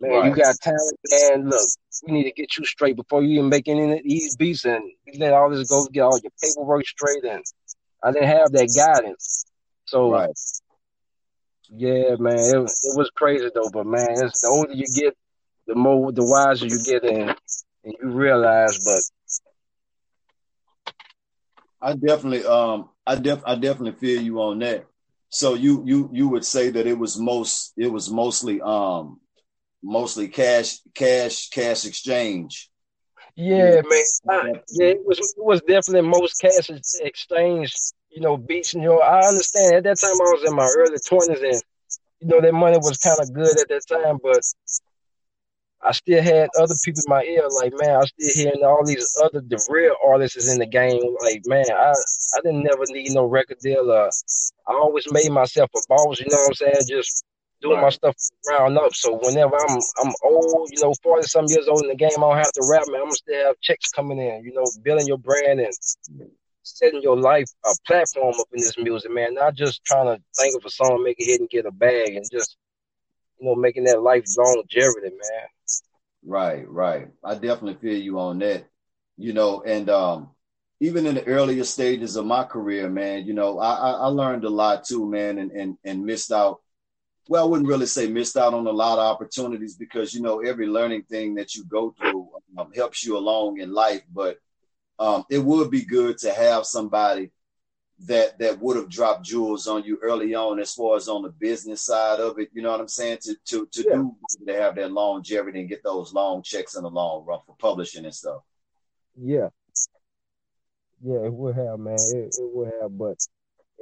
man, 0.00 0.10
right. 0.12 0.24
you 0.28 0.36
got 0.36 0.54
talent, 0.60 0.98
man, 1.10 1.50
look, 1.50 1.68
we 2.06 2.12
need 2.12 2.24
to 2.24 2.32
get 2.32 2.56
you 2.56 2.64
straight 2.64 2.96
before 2.96 3.22
you 3.22 3.38
even 3.38 3.48
make 3.48 3.68
any 3.68 3.92
of 3.92 4.02
these 4.04 4.36
beats 4.36 4.64
and 4.64 4.82
you 5.06 5.18
let 5.18 5.32
all 5.32 5.50
this 5.50 5.68
go 5.68 5.86
get 5.86 6.02
all 6.02 6.18
your 6.22 6.32
paperwork 6.42 6.86
straight 6.86 7.24
and 7.24 7.44
I 8.02 8.12
didn't 8.12 8.28
have 8.28 8.52
that 8.52 8.72
guidance. 8.76 9.44
So 9.86 10.12
right. 10.12 10.30
yeah, 11.70 12.14
man, 12.18 12.38
it, 12.38 12.56
it 12.56 12.96
was 12.96 13.10
crazy 13.14 13.50
though, 13.54 13.70
but 13.72 13.86
man, 13.86 14.08
it's 14.10 14.40
the 14.42 14.48
older 14.48 14.72
you 14.72 14.86
get, 14.94 15.16
the 15.66 15.74
more 15.74 16.12
the 16.12 16.24
wiser 16.24 16.66
you 16.66 16.82
get 16.84 17.04
and, 17.04 17.30
and 17.84 17.94
you 18.00 18.10
realize 18.10 18.78
but 18.84 19.02
I 21.80 21.94
definitely 21.94 22.44
um 22.44 22.90
I 23.06 23.14
def 23.16 23.42
I 23.46 23.54
definitely 23.54 23.98
feel 23.98 24.20
you 24.20 24.40
on 24.40 24.58
that. 24.60 24.86
So 25.30 25.54
you 25.54 25.82
you 25.86 26.10
you 26.12 26.28
would 26.28 26.44
say 26.44 26.70
that 26.70 26.86
it 26.86 26.98
was 26.98 27.18
most 27.18 27.72
it 27.76 27.88
was 27.88 28.10
mostly 28.10 28.60
um 28.60 29.20
mostly 29.82 30.28
cash, 30.28 30.80
cash, 30.94 31.48
cash 31.50 31.84
exchange. 31.84 32.70
Yeah, 33.36 33.82
man. 34.24 34.60
yeah, 34.72 34.86
it 34.86 35.06
was 35.06 35.18
it 35.18 35.44
was 35.44 35.60
definitely 35.60 36.08
most 36.08 36.40
cash 36.40 36.70
exchange. 37.00 37.72
You 38.10 38.22
know, 38.22 38.36
beats. 38.36 38.74
You 38.74 38.80
know, 38.80 38.98
I 38.98 39.26
understand. 39.28 39.76
At 39.76 39.84
that 39.84 40.00
time, 40.00 40.10
I 40.10 40.32
was 40.32 40.44
in 40.44 40.56
my 40.56 40.68
early 40.76 40.98
twenties, 41.06 41.40
and 41.40 41.62
you 42.20 42.28
know, 42.28 42.40
that 42.40 42.52
money 42.52 42.78
was 42.78 42.98
kind 42.98 43.18
of 43.20 43.32
good 43.32 43.60
at 43.60 43.68
that 43.68 43.82
time, 43.88 44.18
but 44.22 44.42
I 45.80 45.92
still 45.92 46.22
had 46.22 46.48
other 46.58 46.74
people 46.84 47.02
in 47.06 47.10
my 47.10 47.22
ear, 47.22 47.46
like, 47.62 47.72
man, 47.78 47.96
I 47.96 48.04
still 48.06 48.44
hearing 48.44 48.64
all 48.64 48.84
these 48.84 49.06
other 49.22 49.40
the 49.40 49.64
real 49.70 49.94
artists 50.04 50.52
in 50.52 50.58
the 50.58 50.66
game. 50.66 51.00
Like, 51.22 51.42
man, 51.46 51.66
I 51.70 51.92
I 51.92 52.40
didn't 52.42 52.64
never 52.64 52.82
need 52.88 53.12
no 53.12 53.24
record 53.24 53.58
deal. 53.60 53.90
Uh, 53.90 54.10
I 54.66 54.74
always 54.74 55.06
made 55.12 55.30
myself 55.30 55.70
a 55.76 55.80
boss. 55.88 56.18
You 56.18 56.26
know 56.30 56.38
what 56.38 56.48
I'm 56.48 56.54
saying? 56.54 56.86
Just 56.88 57.24
doing 57.60 57.80
my 57.80 57.90
stuff 57.90 58.16
round 58.48 58.78
up. 58.78 58.94
So 58.94 59.18
whenever 59.22 59.56
I'm 59.56 59.78
I'm 60.02 60.12
old, 60.24 60.70
you 60.70 60.82
know, 60.82 60.94
forty 61.02 61.26
some 61.26 61.46
years 61.48 61.68
old 61.68 61.82
in 61.82 61.88
the 61.88 61.96
game, 61.96 62.10
I 62.16 62.20
don't 62.20 62.36
have 62.36 62.52
to 62.52 62.66
rap, 62.70 62.84
man. 62.88 63.00
I'm 63.00 63.06
gonna 63.06 63.16
still 63.16 63.46
have 63.46 63.60
checks 63.60 63.88
coming 63.90 64.18
in, 64.18 64.44
you 64.44 64.52
know, 64.52 64.64
building 64.82 65.06
your 65.06 65.18
brand 65.18 65.60
and 65.60 65.72
setting 66.62 67.02
your 67.02 67.18
life 67.18 67.48
a 67.64 67.70
platform 67.86 68.34
up 68.38 68.46
in 68.52 68.60
this 68.60 68.76
music, 68.78 69.10
man. 69.12 69.34
Not 69.34 69.54
just 69.54 69.84
trying 69.84 70.06
to 70.06 70.22
think 70.36 70.56
of 70.56 70.64
a 70.64 70.70
song, 70.70 71.02
make 71.04 71.20
a 71.20 71.24
hit 71.24 71.40
and 71.40 71.48
get 71.48 71.66
a 71.66 71.72
bag 71.72 72.14
and 72.14 72.24
just 72.30 72.56
you 73.40 73.46
know, 73.46 73.54
making 73.54 73.84
that 73.84 74.02
life 74.02 74.24
longevity, 74.36 75.10
man. 75.10 75.46
Right, 76.24 76.68
right. 76.68 77.08
I 77.24 77.34
definitely 77.34 77.76
feel 77.80 77.98
you 77.98 78.18
on 78.18 78.38
that. 78.40 78.66
You 79.16 79.32
know, 79.32 79.62
and 79.62 79.88
um 79.90 80.30
even 80.80 81.06
in 81.06 81.16
the 81.16 81.24
earlier 81.24 81.64
stages 81.64 82.14
of 82.16 82.24
my 82.24 82.44
career, 82.44 82.88
man, 82.88 83.26
you 83.26 83.34
know, 83.34 83.58
I, 83.58 83.90
I 83.90 84.06
learned 84.06 84.44
a 84.44 84.48
lot 84.48 84.84
too, 84.84 85.08
man, 85.08 85.38
and, 85.38 85.50
and 85.50 85.76
and 85.84 86.04
missed 86.04 86.30
out. 86.30 86.60
Well, 87.28 87.44
I 87.44 87.46
wouldn't 87.46 87.68
really 87.68 87.86
say 87.86 88.08
missed 88.08 88.38
out 88.38 88.54
on 88.54 88.66
a 88.66 88.70
lot 88.70 88.98
of 88.98 89.04
opportunities 89.04 89.76
because 89.76 90.14
you 90.14 90.22
know 90.22 90.40
every 90.40 90.66
learning 90.66 91.02
thing 91.02 91.34
that 91.34 91.54
you 91.54 91.64
go 91.64 91.94
through 91.98 92.28
um, 92.56 92.72
helps 92.74 93.04
you 93.04 93.16
along 93.16 93.60
in 93.60 93.72
life. 93.72 94.02
But 94.12 94.38
um, 94.98 95.24
it 95.30 95.38
would 95.38 95.70
be 95.70 95.84
good 95.84 96.18
to 96.18 96.32
have 96.32 96.64
somebody 96.64 97.30
that 98.06 98.38
that 98.38 98.58
would 98.60 98.76
have 98.76 98.88
dropped 98.88 99.24
jewels 99.24 99.66
on 99.66 99.82
you 99.82 99.98
early 100.02 100.34
on 100.34 100.60
as 100.60 100.72
far 100.72 100.96
as 100.96 101.08
on 101.08 101.22
the 101.22 101.30
business 101.30 101.82
side 101.82 102.20
of 102.20 102.38
it 102.38 102.48
you 102.52 102.62
know 102.62 102.70
what 102.70 102.80
i'm 102.80 102.86
saying 102.86 103.18
to 103.20 103.34
to 103.44 103.66
to 103.72 103.82
yeah. 103.82 103.96
do 103.96 104.16
to 104.46 104.54
have 104.54 104.76
that 104.76 104.92
longevity 104.92 105.58
and 105.58 105.68
get 105.68 105.82
those 105.82 106.12
long 106.12 106.40
checks 106.40 106.76
in 106.76 106.84
the 106.84 106.90
long 106.90 107.24
run 107.24 107.40
for 107.44 107.56
publishing 107.58 108.04
and 108.04 108.14
stuff 108.14 108.42
yeah 109.20 109.48
yeah 111.02 111.24
it 111.24 111.32
would 111.32 111.56
have 111.56 111.80
man 111.80 111.96
it, 112.14 112.36
it 112.38 112.50
would 112.54 112.72
have 112.80 112.96
but 112.96 113.18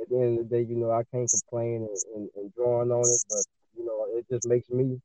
at 0.01 0.09
the 0.09 0.17
end 0.17 0.39
of 0.39 0.49
the 0.49 0.57
day 0.57 0.63
you 0.69 0.77
know 0.77 0.91
i 0.91 1.03
can't 1.13 1.31
complain 1.31 1.89
and, 1.89 1.99
and, 2.15 2.29
and 2.37 2.55
drawing 2.55 2.91
on 2.91 3.01
it 3.01 3.25
but 3.29 3.45
you 3.77 3.85
know 3.85 4.07
it 4.19 4.27
just 4.31 4.47
makes 4.47 4.69
me 4.71 5.01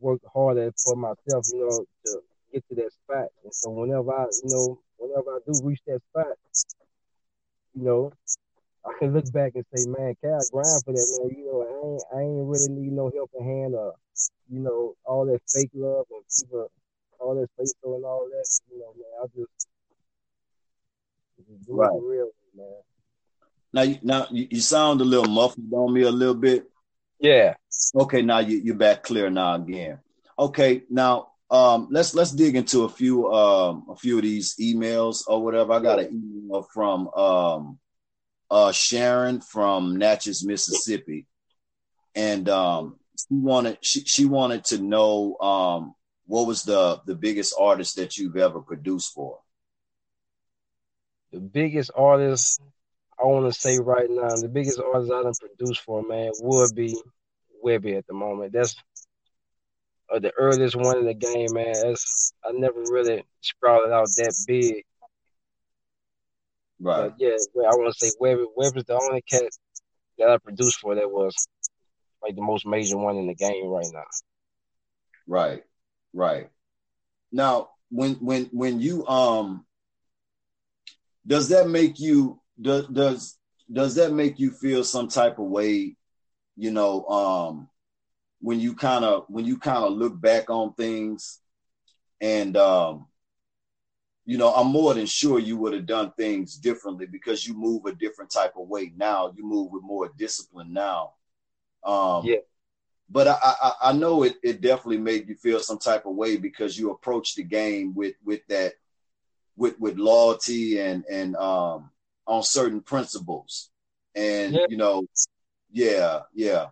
work 0.00 0.20
harder 0.32 0.72
for 0.84 0.96
myself 0.96 1.46
you 1.52 1.60
know 1.60 1.84
to 2.04 2.20
get 2.52 2.64
to 2.68 2.74
that 2.74 2.92
spot 2.92 3.28
and 3.44 3.54
so 3.54 3.70
whenever 3.70 4.12
i 4.12 4.24
you 4.42 4.50
know 4.50 4.78
whenever 4.98 5.30
i 5.30 5.38
do 5.46 5.52
reach 5.64 5.80
that 5.86 6.00
spot 6.10 6.36
you 7.76 7.84
know, 7.84 8.12
I 8.86 8.92
can 8.98 9.12
look 9.12 9.30
back 9.32 9.52
and 9.54 9.64
say, 9.74 9.84
man, 9.86 10.16
Cal 10.22 10.40
grind 10.50 10.82
for 10.84 10.92
that, 10.92 11.18
man. 11.20 11.36
You 11.36 11.44
know, 11.44 11.60
I 11.60 11.76
ain't, 11.84 12.02
I 12.14 12.18
ain't 12.24 12.48
really 12.48 12.68
need 12.70 12.92
no 12.92 13.10
helping 13.14 13.44
hand 13.44 13.74
or, 13.74 13.94
you 14.48 14.60
know, 14.60 14.94
all 15.04 15.26
that 15.26 15.40
fake 15.46 15.70
love 15.74 16.06
and 16.10 16.22
people, 16.40 16.70
all 17.20 17.34
that 17.34 17.48
fake 17.58 17.74
and 17.84 18.04
all 18.04 18.28
that. 18.30 18.46
You 18.72 18.78
know, 18.80 18.94
man, 18.96 19.12
I 19.22 19.26
just, 19.36 19.68
just 21.36 21.66
do 21.66 21.74
right. 21.74 21.92
it 21.92 22.02
real, 22.02 22.30
man. 22.56 22.80
Now, 23.76 23.82
you, 23.82 23.98
now 24.02 24.26
you, 24.30 24.48
you 24.52 24.60
sound 24.62 25.02
a 25.02 25.04
little 25.04 25.30
muffled 25.30 25.70
on 25.70 25.92
me 25.92 26.00
a 26.00 26.10
little 26.10 26.34
bit. 26.34 26.64
Yeah. 27.20 27.56
Okay, 27.94 28.22
now 28.22 28.38
you, 28.38 28.56
you're 28.56 28.74
back 28.74 29.02
clear 29.02 29.28
now 29.28 29.56
again. 29.56 29.98
Okay, 30.38 30.84
now 30.88 31.32
um, 31.50 31.88
let's 31.90 32.14
let's 32.14 32.32
dig 32.32 32.56
into 32.56 32.84
a 32.84 32.88
few 32.88 33.30
um, 33.30 33.84
a 33.90 33.96
few 33.96 34.16
of 34.16 34.22
these 34.22 34.56
emails 34.58 35.24
or 35.28 35.44
whatever. 35.44 35.74
I 35.74 35.80
got 35.80 35.98
an 35.98 36.06
email 36.06 36.66
from 36.72 37.08
um, 37.08 37.78
uh, 38.50 38.72
Sharon 38.72 39.42
from 39.42 39.96
Natchez, 39.98 40.42
Mississippi, 40.42 41.26
and 42.14 42.48
um, 42.48 42.96
she 43.18 43.34
wanted 43.34 43.76
she, 43.82 44.04
she 44.04 44.24
wanted 44.24 44.64
to 44.64 44.78
know 44.78 45.36
um, 45.38 45.94
what 46.24 46.46
was 46.46 46.62
the 46.62 47.02
the 47.04 47.14
biggest 47.14 47.54
artist 47.60 47.96
that 47.96 48.16
you've 48.16 48.38
ever 48.38 48.60
produced 48.60 49.12
for. 49.12 49.40
The 51.30 51.40
biggest 51.40 51.90
artist 51.94 52.58
I 53.18 53.24
want 53.24 53.52
to 53.52 53.58
say 53.58 53.78
right 53.78 54.08
now, 54.10 54.28
the 54.28 54.48
biggest 54.48 54.80
artist 54.80 55.12
I 55.12 55.22
done 55.22 55.32
produced 55.40 55.80
for 55.80 56.02
man 56.02 56.32
would 56.40 56.74
be 56.74 56.94
Webbie 57.64 57.96
at 57.96 58.06
the 58.06 58.14
moment. 58.14 58.52
That's 58.52 58.74
or 60.08 60.20
the 60.20 60.32
earliest 60.38 60.76
one 60.76 60.98
in 60.98 61.06
the 61.06 61.14
game, 61.14 61.48
man. 61.52 61.74
It's, 61.86 62.32
I 62.44 62.52
never 62.52 62.78
really 62.90 63.24
sprouted 63.40 63.90
out 63.90 64.06
that 64.16 64.34
big. 64.46 64.84
Right. 66.78 67.08
But 67.08 67.14
yeah, 67.18 67.30
I 67.30 67.74
want 67.74 67.94
to 67.94 68.06
say 68.06 68.12
Webbie. 68.20 68.46
Webbie's 68.56 68.84
the 68.84 69.00
only 69.00 69.22
cat 69.22 69.42
that 70.18 70.28
I 70.28 70.38
produced 70.38 70.78
for 70.80 70.94
that 70.94 71.10
was 71.10 71.34
like 72.22 72.36
the 72.36 72.42
most 72.42 72.66
major 72.66 72.98
one 72.98 73.16
in 73.16 73.26
the 73.26 73.34
game 73.34 73.66
right 73.66 73.86
now. 73.92 74.04
Right. 75.26 75.62
Right. 76.12 76.48
Now, 77.32 77.70
when 77.90 78.14
when 78.14 78.44
when 78.52 78.80
you 78.80 79.06
um, 79.06 79.64
does 81.26 81.48
that 81.48 81.68
make 81.68 81.98
you 81.98 82.40
does 82.60 82.86
does 82.88 83.38
does 83.72 83.94
that 83.96 84.12
make 84.12 84.38
you 84.38 84.50
feel 84.50 84.84
some 84.84 85.08
type 85.08 85.38
of 85.38 85.46
way? 85.46 85.96
You 86.56 86.70
know, 86.70 87.04
um, 87.06 87.68
when 88.40 88.60
you 88.60 88.74
kind 88.74 89.04
of 89.04 89.24
when 89.28 89.44
you 89.44 89.58
kind 89.58 89.84
of 89.84 89.92
look 89.92 90.20
back 90.20 90.50
on 90.50 90.72
things 90.74 91.40
and 92.20 92.56
um 92.56 93.06
you 94.24 94.38
know 94.38 94.52
i'm 94.54 94.68
more 94.68 94.94
than 94.94 95.06
sure 95.06 95.38
you 95.38 95.56
would 95.56 95.72
have 95.72 95.86
done 95.86 96.12
things 96.16 96.56
differently 96.56 97.06
because 97.06 97.46
you 97.46 97.54
move 97.54 97.84
a 97.86 97.92
different 97.92 98.30
type 98.30 98.54
of 98.56 98.68
way 98.68 98.92
now 98.96 99.32
you 99.36 99.44
move 99.44 99.70
with 99.70 99.82
more 99.82 100.10
discipline 100.16 100.72
now 100.72 101.12
um 101.84 102.24
yeah 102.24 102.36
but 103.08 103.28
I, 103.28 103.38
I, 103.42 103.72
I 103.82 103.92
know 103.92 104.24
it, 104.24 104.34
it 104.42 104.60
definitely 104.60 104.98
made 104.98 105.28
you 105.28 105.36
feel 105.36 105.60
some 105.60 105.78
type 105.78 106.06
of 106.06 106.16
way 106.16 106.36
because 106.36 106.76
you 106.76 106.90
approach 106.90 107.36
the 107.36 107.44
game 107.44 107.94
with 107.94 108.14
with 108.24 108.40
that 108.48 108.72
with 109.56 109.78
with 109.78 109.96
loyalty 109.96 110.80
and 110.80 111.04
and 111.08 111.36
um 111.36 111.90
on 112.26 112.42
certain 112.42 112.80
principles 112.80 113.70
and 114.14 114.54
yeah. 114.54 114.66
you 114.68 114.76
know 114.76 115.04
yeah 115.72 116.20
yeah 116.34 116.66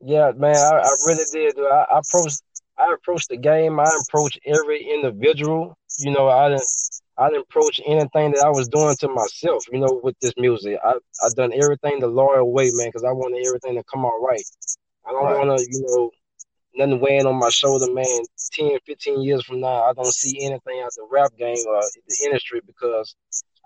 yeah, 0.00 0.32
man, 0.36 0.56
I, 0.56 0.78
I 0.78 0.90
really 1.06 1.24
did. 1.32 1.58
I, 1.58 1.86
I 1.90 1.98
approached, 1.98 2.42
I 2.78 2.92
approached 2.92 3.28
the 3.30 3.36
game. 3.36 3.80
I 3.80 3.90
approached 4.08 4.38
every 4.46 4.82
individual. 4.82 5.76
You 5.98 6.12
know, 6.12 6.28
I 6.28 6.50
didn't, 6.50 6.68
I 7.16 7.28
didn't 7.30 7.46
approach 7.48 7.80
anything 7.84 8.32
that 8.32 8.44
I 8.44 8.50
was 8.50 8.68
doing 8.68 8.94
to 9.00 9.08
myself. 9.08 9.64
You 9.72 9.80
know, 9.80 10.00
with 10.02 10.16
this 10.20 10.34
music, 10.36 10.78
I, 10.84 10.92
I 10.92 11.28
done 11.34 11.52
everything 11.52 11.98
the 11.98 12.06
loyal 12.06 12.52
way, 12.52 12.70
man, 12.74 12.88
because 12.88 13.04
I 13.04 13.10
wanted 13.10 13.44
everything 13.44 13.74
to 13.74 13.82
come 13.84 14.04
out 14.04 14.20
right. 14.22 14.42
I 15.06 15.10
don't 15.10 15.24
right. 15.24 15.46
want 15.46 15.58
to, 15.58 15.66
you 15.68 15.84
know, 15.88 16.10
nothing 16.78 17.00
weighing 17.00 17.26
on 17.26 17.38
my 17.38 17.50
shoulder, 17.50 17.92
man. 17.92 18.06
10, 18.52 18.78
15 18.86 19.22
years 19.22 19.44
from 19.44 19.60
now, 19.60 19.82
I 19.82 19.92
don't 19.92 20.06
see 20.06 20.38
anything 20.40 20.80
out 20.82 20.90
the 20.96 21.06
rap 21.10 21.32
game 21.36 21.58
or 21.66 21.80
the 21.80 22.24
industry 22.24 22.60
because 22.66 23.14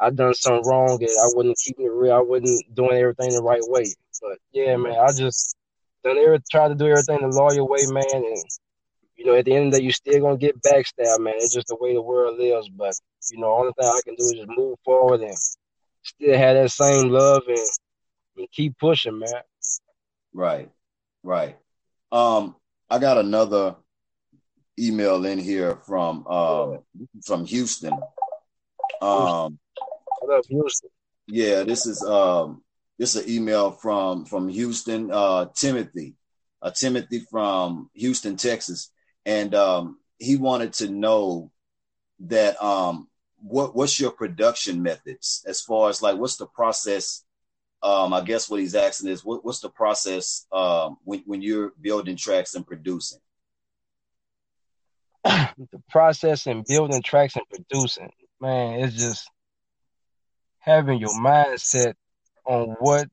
I 0.01 0.11
done 0.11 0.35
something 0.35 0.69
wrong 0.69 0.99
and 1.01 1.11
I 1.11 1.29
wasn't 1.35 1.59
keeping 1.63 1.87
it 1.87 1.93
real. 1.93 2.15
I 2.15 2.21
wasn't 2.21 2.75
doing 2.75 2.99
everything 2.99 3.31
the 3.31 3.43
right 3.43 3.63
way. 3.63 3.85
But 4.21 4.39
yeah, 4.53 4.77
man, 4.77 4.99
I 4.99 5.13
just 5.13 5.57
done 6.03 6.19
every 6.19 6.39
try 6.51 6.69
to 6.69 6.75
do 6.75 6.87
everything 6.87 7.21
the 7.21 7.29
lawyer 7.29 7.65
way, 7.65 7.87
man, 7.87 8.05
and 8.13 8.45
you 9.17 9.27
know, 9.27 9.37
at 9.37 9.45
the 9.45 9.55
end 9.55 9.67
of 9.67 9.73
the 9.73 9.79
day, 9.79 9.85
you 9.85 9.93
still 9.93 10.21
gonna 10.21 10.37
get 10.37 10.61
backstab, 10.63 11.21
man. 11.21 11.35
It's 11.37 11.55
just 11.55 11.69
the 11.69 11.77
way 11.79 11.95
the 11.95 12.03
world 12.03 12.39
lives. 12.39 12.69
But 12.69 12.95
you 13.31 13.39
know, 13.39 13.53
only 13.53 13.73
thing 13.79 13.89
I 13.89 14.01
can 14.05 14.15
do 14.17 14.25
is 14.25 14.33
just 14.33 14.49
move 14.49 14.79
forward 14.85 15.21
and 15.21 15.37
still 16.03 16.37
have 16.37 16.57
that 16.57 16.71
same 16.71 17.11
love 17.11 17.43
and, 17.47 17.69
and 18.39 18.51
keep 18.51 18.77
pushing, 18.79 19.19
man. 19.19 19.43
Right, 20.33 20.71
right. 21.23 21.57
Um, 22.11 22.57
I 22.93 22.99
got 22.99 23.17
another 23.17 23.77
email 24.79 25.25
in 25.25 25.39
here 25.39 25.77
from 25.87 26.27
um 26.27 26.81
from 27.25 27.47
Houston. 27.47 27.95
Um, 29.01 29.59
I 30.23 30.27
love 30.27 30.45
Houston. 30.47 30.91
Yeah, 31.27 31.63
this 31.63 31.87
is 31.87 32.05
um 32.05 32.63
this 32.99 33.17
is 33.17 33.25
an 33.25 33.31
email 33.31 33.71
from 33.71 34.27
from 34.27 34.47
Houston, 34.51 35.11
uh, 35.11 35.47
Timothy, 35.57 36.17
uh, 36.61 36.71
Timothy 36.71 37.21
from 37.31 37.89
Houston, 37.95 38.37
Texas, 38.37 38.93
and 39.25 39.55
um, 39.55 39.99
he 40.19 40.37
wanted 40.37 40.75
to 40.75 40.91
know 40.91 41.51
that 42.21 42.63
um, 42.63 43.09
what 43.39 43.75
what's 43.75 43.99
your 43.99 44.11
production 44.11 44.83
methods 44.83 45.43
as 45.47 45.63
far 45.63 45.89
as 45.89 46.03
like 46.03 46.19
what's 46.19 46.37
the 46.37 46.47
process? 46.47 47.25
Um, 47.83 48.13
I 48.13 48.21
guess 48.21 48.49
what 48.49 48.61
he's 48.61 48.75
asking 48.77 49.11
is 49.11 49.25
what, 49.25 49.45
what's 49.45 49.61
the 49.61 49.69
process 49.69 50.47
um, 50.53 50.99
when 51.05 51.23
when 51.27 51.43
you're 51.43 51.73
building 51.81 52.17
tracks 52.17 52.55
and 52.55 52.67
producing? 52.67 53.19
the 55.25 55.83
process 55.91 56.47
in 56.47 56.65
building 56.69 57.03
tracks 57.03 57.35
and 57.37 57.45
producing, 57.49 58.11
man, 58.41 58.81
it's 58.81 58.97
just 58.97 59.29
having 60.59 61.01
your 61.01 61.15
mindset 61.21 61.95
on 62.45 62.77
what 62.81 63.09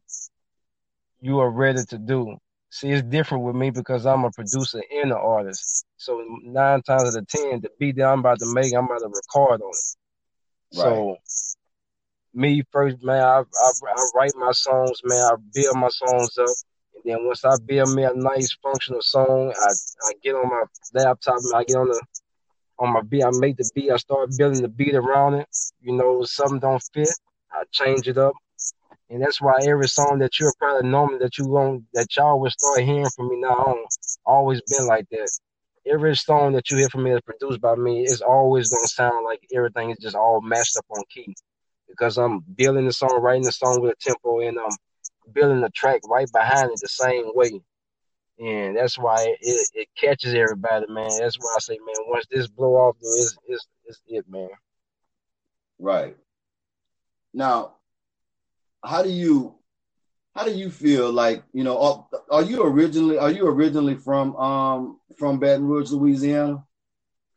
you 1.21 1.39
are 1.39 1.49
ready 1.49 1.83
to 1.89 1.97
do. 1.97 2.37
See, 2.71 2.89
it's 2.89 3.07
different 3.07 3.43
with 3.43 3.55
me 3.55 3.71
because 3.71 4.05
I'm 4.05 4.23
a 4.23 4.31
producer 4.31 4.81
and 5.01 5.11
an 5.11 5.17
artist. 5.17 5.85
So 5.97 6.23
nine 6.43 6.83
times 6.83 7.15
out 7.15 7.19
of 7.19 7.27
ten, 7.27 7.61
the 7.61 7.69
beat 7.79 7.95
that 7.97 8.05
I'm 8.05 8.19
about 8.19 8.39
to 8.39 8.53
make, 8.53 8.73
I'm 8.75 8.85
about 8.85 8.99
to 8.99 9.07
record 9.07 9.61
on 9.61 9.69
it. 9.69 10.77
Right. 10.77 10.83
So 10.83 11.17
me 12.33 12.63
first, 12.71 13.03
man, 13.03 13.21
I, 13.21 13.39
I, 13.39 13.71
I 13.87 14.05
write 14.15 14.33
my 14.35 14.51
songs, 14.51 14.99
man. 15.03 15.19
I 15.19 15.35
build 15.53 15.77
my 15.77 15.89
songs 15.89 16.37
up, 16.37 16.49
and 16.95 17.03
then 17.05 17.25
once 17.25 17.43
I 17.45 17.55
build 17.65 17.95
me 17.95 18.03
a 18.03 18.13
nice 18.13 18.55
functional 18.61 19.01
song, 19.01 19.53
I, 19.59 19.71
I 19.71 20.13
get 20.23 20.35
on 20.35 20.49
my 20.49 20.63
laptop 20.93 21.37
I 21.55 21.63
get 21.63 21.77
on 21.77 21.87
the 21.87 22.01
on 22.79 22.93
my 22.93 23.01
beat. 23.01 23.23
I 23.23 23.29
make 23.33 23.57
the 23.57 23.69
beat. 23.75 23.91
I 23.91 23.97
start 23.97 24.29
building 24.37 24.61
the 24.61 24.69
beat 24.69 24.95
around 24.95 25.35
it. 25.35 25.47
You 25.81 25.97
know, 25.97 26.23
something 26.23 26.59
don't 26.59 26.83
fit, 26.93 27.09
I 27.51 27.63
change 27.71 28.07
it 28.07 28.17
up. 28.17 28.33
And 29.09 29.23
that's 29.23 29.41
why 29.41 29.57
every 29.63 29.87
song 29.87 30.19
that 30.19 30.39
you're 30.39 30.53
probably 30.59 30.87
normally 30.87 31.17
that 31.19 31.37
you 31.37 31.45
going 31.45 31.85
that 31.93 32.15
y'all 32.15 32.39
will 32.39 32.51
start 32.51 32.81
hearing 32.81 33.09
from 33.15 33.29
me 33.29 33.37
now 33.41 33.55
on 33.55 33.85
always 34.25 34.61
been 34.67 34.87
like 34.87 35.07
that. 35.11 35.29
Every 35.87 36.15
song 36.15 36.53
that 36.53 36.69
you 36.69 36.77
hear 36.77 36.89
from 36.89 37.03
me 37.03 37.11
that's 37.11 37.25
produced 37.25 37.59
by 37.59 37.75
me 37.75 38.03
is 38.03 38.21
always 38.21 38.69
gonna 38.69 38.87
sound 38.87 39.25
like 39.25 39.41
everything 39.55 39.89
is 39.89 39.97
just 39.97 40.15
all 40.15 40.41
mashed 40.41 40.77
up 40.77 40.85
on 40.91 41.03
key. 41.09 41.35
Because 41.89 42.17
I'm 42.17 42.41
building 42.55 42.85
the 42.85 42.93
song, 42.93 43.19
writing 43.21 43.43
the 43.43 43.51
song 43.51 43.81
with 43.81 43.93
a 43.93 43.95
tempo 43.99 44.39
and 44.41 44.57
I'm 44.59 44.77
building 45.33 45.61
the 45.61 45.69
track 45.69 46.01
right 46.07 46.27
behind 46.31 46.71
it 46.71 46.79
the 46.81 46.87
same 46.87 47.31
way. 47.33 47.61
And 48.39 48.77
that's 48.77 48.97
why 48.97 49.35
it, 49.41 49.69
it 49.73 49.87
catches 49.97 50.33
everybody, 50.33 50.85
man. 50.87 51.09
That's 51.19 51.37
why 51.37 51.55
I 51.55 51.59
say, 51.59 51.77
man, 51.85 52.05
once 52.07 52.25
this 52.31 52.47
blow 52.47 52.75
off, 52.75 52.95
it's, 53.01 53.37
it's, 53.47 53.67
it's 53.85 54.01
it, 54.07 54.25
man. 54.29 54.49
Right, 55.77 56.15
now, 57.33 57.73
how 58.83 59.03
do 59.03 59.09
you 59.09 59.55
how 60.35 60.45
do 60.45 60.51
you 60.51 60.69
feel 60.69 61.11
like 61.11 61.43
you 61.53 61.63
know 61.63 61.79
are, 61.79 62.07
are, 62.31 62.43
you 62.43 62.63
originally 62.63 63.17
are 63.17 63.31
you 63.31 63.47
originally 63.47 63.95
from 63.95 64.35
um 64.35 64.99
from 65.17 65.39
Baton 65.39 65.67
Rouge, 65.67 65.91
Louisiana? 65.91 66.63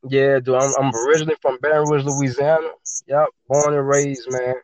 Yeah, 0.08 0.40
dude, 0.40 0.56
I'm, 0.56 0.72
I'm 0.78 0.94
originally 0.94 1.36
from 1.40 1.58
Baton 1.60 1.88
Rouge, 1.88 2.04
Louisiana. 2.04 2.68
Yep, 3.06 3.28
born 3.48 3.74
and 3.74 3.88
raised, 3.88 4.30
man. 4.30 4.54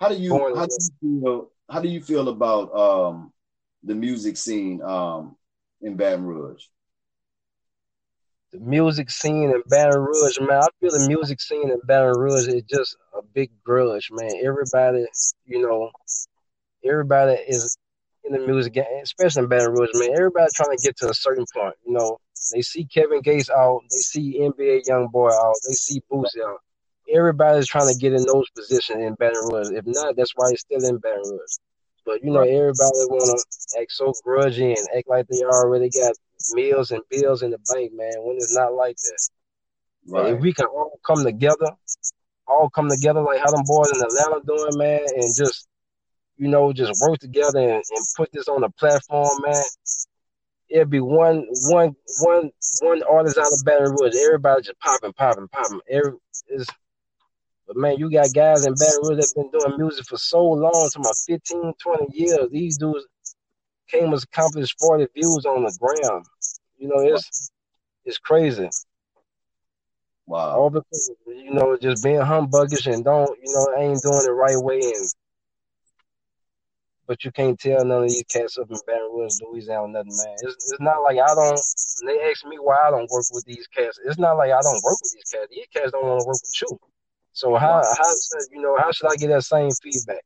How 0.00 0.08
do 0.08 0.14
you 0.14 0.30
born 0.30 0.56
how 0.56 0.66
do 0.66 0.74
you 0.78 0.90
feel 1.00 1.50
how 1.70 1.80
do 1.80 1.88
you 1.88 2.00
feel 2.00 2.28
about 2.28 2.74
um 2.74 3.32
the 3.82 3.94
music 3.94 4.36
scene 4.36 4.82
um 4.82 5.36
in 5.82 5.96
Baton 5.96 6.24
Rouge? 6.24 6.64
The 8.52 8.60
music 8.60 9.10
scene 9.10 9.50
in 9.50 9.62
Baton 9.68 10.00
Rouge, 10.00 10.38
man. 10.40 10.62
I 10.62 10.66
feel 10.80 10.90
the 10.90 11.06
music 11.06 11.40
scene 11.40 11.70
in 11.70 11.80
Baton 11.84 12.18
Rouge 12.18 12.48
is 12.48 12.62
just 12.62 12.96
a 13.16 13.22
big 13.22 13.50
grudge, 13.62 14.10
man. 14.10 14.30
Everybody, 14.42 15.04
you 15.44 15.60
know, 15.60 15.90
everybody 16.84 17.34
is 17.34 17.76
in 18.26 18.32
the 18.32 18.46
music 18.46 18.74
game, 18.74 18.84
especially 19.02 19.44
in 19.44 19.48
Baton 19.48 19.72
Rouge, 19.72 19.90
man. 19.94 20.10
Everybody 20.12 20.46
trying 20.54 20.76
to 20.76 20.82
get 20.82 20.96
to 20.98 21.08
a 21.08 21.14
certain 21.14 21.44
point. 21.54 21.74
You 21.86 21.94
know, 21.94 22.18
they 22.52 22.62
see 22.62 22.84
Kevin 22.84 23.20
Gates 23.22 23.50
out, 23.50 23.82
they 23.90 23.98
see 23.98 24.40
NBA 24.40 24.82
YoungBoy 24.88 25.32
out, 25.32 25.54
they 25.66 25.74
see 25.74 26.02
Boosie 26.10 26.42
out. 26.44 26.58
Everybody's 27.12 27.68
trying 27.68 27.92
to 27.92 27.98
get 27.98 28.12
in 28.12 28.24
those 28.26 28.48
positions 28.50 29.02
in 29.02 29.14
Baton 29.14 29.48
Rouge. 29.52 29.70
If 29.70 29.84
not, 29.86 30.16
that's 30.16 30.32
why 30.34 30.50
he's 30.50 30.60
still 30.60 30.84
in 30.84 30.98
Baton 30.98 31.22
Rouge. 31.30 31.56
But 32.04 32.22
you 32.22 32.30
know, 32.30 32.42
everybody 32.42 32.90
wanna 33.08 33.38
act 33.80 33.92
so 33.92 34.12
grudgy 34.26 34.76
and 34.76 34.88
act 34.96 35.08
like 35.08 35.26
they 35.28 35.42
already 35.42 35.90
got 35.90 36.14
meals 36.52 36.90
and 36.90 37.02
bills 37.10 37.42
in 37.42 37.50
the 37.50 37.58
bank, 37.72 37.92
man. 37.94 38.14
When 38.18 38.36
it's 38.36 38.54
not 38.56 38.74
like 38.74 38.96
that. 38.96 39.28
Right. 40.08 40.34
If 40.34 40.40
we 40.40 40.52
can 40.52 40.66
all 40.66 41.00
come 41.04 41.24
together, 41.24 41.70
all 42.46 42.70
come 42.70 42.88
together 42.88 43.20
like 43.22 43.40
how 43.40 43.50
them 43.50 43.64
boys 43.66 43.90
in 43.92 44.00
Atlanta 44.00 44.40
doing, 44.46 44.78
man, 44.78 45.00
and 45.16 45.34
just 45.36 45.66
you 46.36 46.48
know, 46.48 46.72
just 46.72 47.00
work 47.06 47.18
together 47.18 47.58
and, 47.58 47.72
and 47.72 48.06
put 48.16 48.30
this 48.32 48.48
on 48.48 48.62
a 48.64 48.70
platform, 48.70 49.28
man. 49.44 49.62
It'll 50.68 50.84
be 50.84 51.00
one, 51.00 51.46
one, 51.68 51.94
one, 52.20 52.50
one 52.80 53.02
artist 53.04 53.38
out 53.38 53.46
of 53.46 53.64
Baton 53.64 53.94
Rouge. 53.98 54.14
Everybody 54.16 54.62
just 54.62 54.78
popping, 54.80 55.12
popping, 55.12 55.48
popping. 55.48 55.80
Every 55.88 56.12
is, 56.48 56.66
but 57.66 57.76
man, 57.76 57.98
you 57.98 58.10
got 58.10 58.34
guys 58.34 58.66
in 58.66 58.74
Baton 58.74 59.00
Rouge 59.02 59.18
that 59.18 59.32
been 59.36 59.50
doing 59.50 59.78
music 59.78 60.06
for 60.06 60.16
so 60.16 60.44
long, 60.44 60.90
to 60.92 60.98
my 60.98 61.12
15, 61.26 61.72
20 61.80 62.06
years. 62.12 62.48
These 62.50 62.78
dudes 62.78 63.06
came 63.88 64.12
as 64.12 64.24
accomplished 64.24 64.76
40 64.80 65.06
views 65.14 65.46
on 65.46 65.62
the 65.62 65.76
gram. 65.80 66.22
You 66.78 66.88
know, 66.88 67.14
it's 67.14 67.50
it's 68.04 68.18
crazy. 68.18 68.68
Wow. 70.26 70.56
All 70.56 70.70
because 70.70 71.12
you 71.28 71.54
know, 71.54 71.76
just 71.76 72.02
being 72.02 72.20
humbuggish 72.20 72.92
and 72.92 73.04
don't, 73.04 73.30
you 73.42 73.54
know, 73.54 73.80
ain't 73.80 74.02
doing 74.02 74.24
it 74.26 74.30
right 74.30 74.58
way 74.58 74.80
and 74.80 75.14
but 77.06 77.24
you 77.24 77.30
can't 77.30 77.58
tell 77.58 77.84
none 77.84 78.04
of 78.04 78.08
these 78.08 78.24
cats 78.24 78.58
up 78.58 78.70
in 78.70 78.76
Baton 78.86 79.10
Rouge, 79.12 79.38
Louisiana, 79.42 79.88
nothing, 79.88 80.16
man. 80.16 80.34
It's, 80.42 80.72
it's 80.72 80.80
not 80.80 81.02
like 81.02 81.18
I 81.18 81.34
don't. 81.34 81.60
they 82.06 82.30
ask 82.30 82.44
me 82.44 82.56
why 82.58 82.76
I 82.76 82.90
don't 82.90 83.08
work 83.10 83.24
with 83.32 83.44
these 83.44 83.66
cats. 83.68 83.98
It's 84.04 84.18
not 84.18 84.36
like 84.36 84.50
I 84.50 84.60
don't 84.60 84.82
work 84.82 84.98
with 85.02 85.12
these 85.14 85.30
cats. 85.32 85.46
These 85.50 85.66
cats 85.72 85.92
don't 85.92 86.04
want 86.04 86.20
to 86.20 86.26
work 86.26 86.38
with 86.42 86.62
you. 86.62 86.78
So 87.32 87.54
how 87.54 87.82
how 87.82 88.12
you 88.50 88.62
know 88.62 88.76
how 88.78 88.90
should 88.92 89.10
I 89.10 89.16
get 89.16 89.28
that 89.28 89.42
same 89.42 89.70
feedback? 89.82 90.24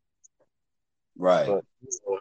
Right. 1.16 1.46
But, 1.46 1.64
you 1.82 1.98
know, 2.06 2.18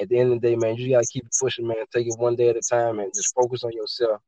at 0.00 0.08
the 0.08 0.18
end 0.18 0.32
of 0.32 0.40
the 0.40 0.48
day, 0.48 0.56
man, 0.56 0.76
you 0.76 0.90
gotta 0.90 1.06
keep 1.06 1.26
pushing, 1.38 1.66
man. 1.66 1.76
Take 1.94 2.06
it 2.06 2.18
one 2.18 2.34
day 2.34 2.48
at 2.48 2.56
a 2.56 2.62
time 2.68 2.98
and 2.98 3.12
just 3.14 3.34
focus 3.34 3.62
on 3.62 3.72
yourself. 3.72 4.20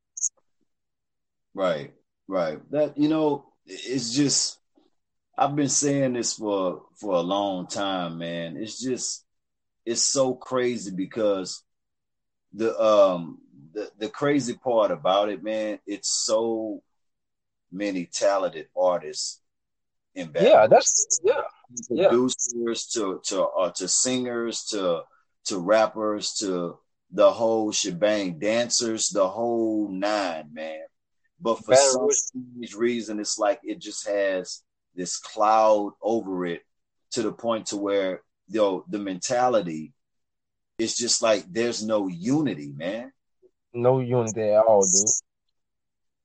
Right. 1.53 1.91
Right. 2.27 2.59
That 2.71 2.97
you 2.97 3.09
know, 3.09 3.45
it's 3.65 4.13
just 4.13 4.59
I've 5.37 5.55
been 5.55 5.69
saying 5.69 6.13
this 6.13 6.35
for 6.35 6.83
for 6.95 7.15
a 7.15 7.21
long 7.21 7.67
time, 7.67 8.19
man. 8.19 8.55
It's 8.57 8.79
just 8.79 9.25
it's 9.85 10.03
so 10.03 10.33
crazy 10.33 10.91
because 10.91 11.63
the 12.53 12.79
um 12.79 13.39
the, 13.73 13.89
the 13.97 14.09
crazy 14.09 14.53
part 14.53 14.91
about 14.91 15.29
it, 15.29 15.43
man, 15.43 15.79
it's 15.87 16.09
so 16.09 16.83
many 17.71 18.05
talented 18.05 18.67
artists 18.77 19.41
in 20.15 20.27
Baton 20.27 20.47
Yeah, 20.47 20.67
that's 20.67 21.19
yeah. 21.23 21.41
Producers 22.09 22.87
to 22.93 23.19
to 23.25 23.43
uh, 23.45 23.71
to 23.71 23.87
singers 23.87 24.65
to 24.65 25.01
to 25.45 25.57
rappers 25.57 26.33
to 26.35 26.77
the 27.11 27.31
whole 27.31 27.71
shebang, 27.71 28.39
dancers, 28.39 29.09
the 29.09 29.27
whole 29.27 29.87
nine, 29.89 30.49
man. 30.53 30.81
But 31.39 31.59
for 31.59 31.71
Baton 31.71 32.09
some 32.11 32.79
reason, 32.79 33.19
it's 33.19 33.37
like 33.37 33.59
it 33.63 33.79
just 33.79 34.07
has 34.07 34.61
this 34.95 35.17
cloud 35.17 35.93
over 36.01 36.45
it 36.45 36.61
to 37.11 37.23
the 37.23 37.31
point 37.31 37.67
to 37.67 37.77
where 37.77 38.21
you 38.47 38.59
know 38.59 38.85
the 38.89 38.99
mentality 38.99 39.93
is 40.77 40.95
just 40.95 41.21
like 41.21 41.45
there's 41.51 41.83
no 41.83 42.07
unity, 42.07 42.73
man. 42.75 43.11
No 43.73 43.99
unity 43.99 44.41
at 44.41 44.63
all, 44.63 44.81
dude. 44.81 45.09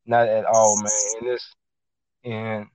Not 0.07 0.29
at 0.29 0.45
all, 0.45 0.77
man. 0.77 1.21
And 1.21 1.29
it's 1.31 1.55
and 2.25 2.67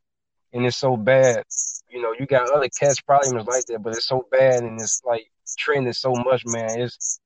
and 0.53 0.65
it's 0.65 0.77
so 0.77 0.97
bad. 0.97 1.43
You 1.89 2.01
know, 2.01 2.13
you 2.19 2.25
got 2.25 2.49
other 2.49 2.69
cats 2.79 3.01
problems 3.01 3.45
like 3.47 3.65
that, 3.65 3.83
but 3.83 3.95
it's 3.95 4.07
so 4.07 4.25
bad 4.31 4.63
and 4.63 4.79
it's 4.79 5.01
like 5.05 5.25
trending 5.57 5.93
so 5.93 6.13
much, 6.13 6.43
man. 6.45 6.79
It's 6.79 7.19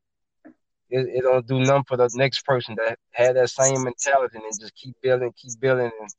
it, 0.90 1.08
it 1.08 1.22
don't 1.22 1.46
do 1.46 1.60
nothing 1.60 1.84
for 1.88 1.98
the 1.98 2.10
next 2.16 2.46
person 2.46 2.76
that 2.76 2.98
had 3.12 3.36
that 3.36 3.50
same 3.50 3.84
mentality 3.84 4.38
and 4.38 4.60
just 4.60 4.76
keep 4.76 4.96
building, 5.02 5.34
keep 5.36 5.60
building, 5.60 5.92
and 6.00 6.10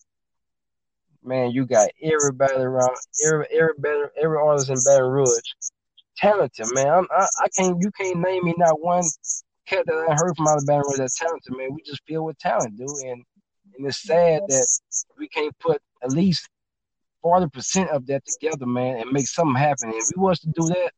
man, 1.22 1.50
you 1.50 1.64
got 1.66 1.88
everybody 2.02 2.54
around, 2.54 2.96
every 3.26 3.46
every 3.50 4.08
every 4.22 4.38
artist 4.38 4.68
in 4.68 4.76
Baton 4.84 5.10
Rouge, 5.10 5.28
talented, 6.18 6.66
man. 6.74 6.88
I'm, 6.88 7.06
I, 7.10 7.26
I 7.44 7.48
can't, 7.56 7.76
you 7.80 7.90
can't 7.92 8.20
name 8.20 8.44
me 8.44 8.54
not 8.58 8.80
one 8.80 9.04
cat 9.66 9.84
that 9.86 10.06
I 10.08 10.14
heard 10.14 10.36
from 10.36 10.48
out 10.48 10.58
of 10.58 10.66
Baton 10.66 10.82
Rouge 10.88 10.98
that's 10.98 11.18
talented, 11.18 11.56
man. 11.56 11.74
We 11.74 11.82
just 11.82 12.02
filled 12.06 12.26
with 12.26 12.38
talent, 12.38 12.76
dude, 12.76 12.88
and 13.04 13.24
and 13.76 13.86
it's 13.86 14.02
sad 14.02 14.42
that 14.48 14.66
we 15.18 15.28
can't 15.28 15.56
put 15.60 15.80
at 16.02 16.10
least 16.10 16.48
forty 17.22 17.48
percent 17.48 17.90
of 17.90 18.06
that 18.06 18.22
together, 18.26 18.66
man, 18.66 18.98
and 18.98 19.12
make 19.12 19.26
something 19.26 19.54
happen. 19.54 19.90
If 19.94 20.10
we 20.16 20.22
was 20.22 20.40
to 20.40 20.48
do 20.48 20.66
that, 20.68 20.92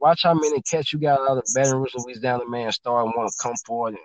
watch 0.00 0.22
how 0.22 0.34
many 0.34 0.62
cats 0.62 0.92
you 0.92 0.98
got 0.98 1.20
out 1.20 1.38
of 1.38 1.44
Baton 1.54 1.78
Rouge, 1.78 1.94
Louisiana, 1.96 2.48
man, 2.48 2.72
start 2.72 3.06
and 3.06 3.14
want 3.16 3.30
to 3.30 3.42
come 3.42 3.54
forward 3.66 3.94
and 3.94 3.98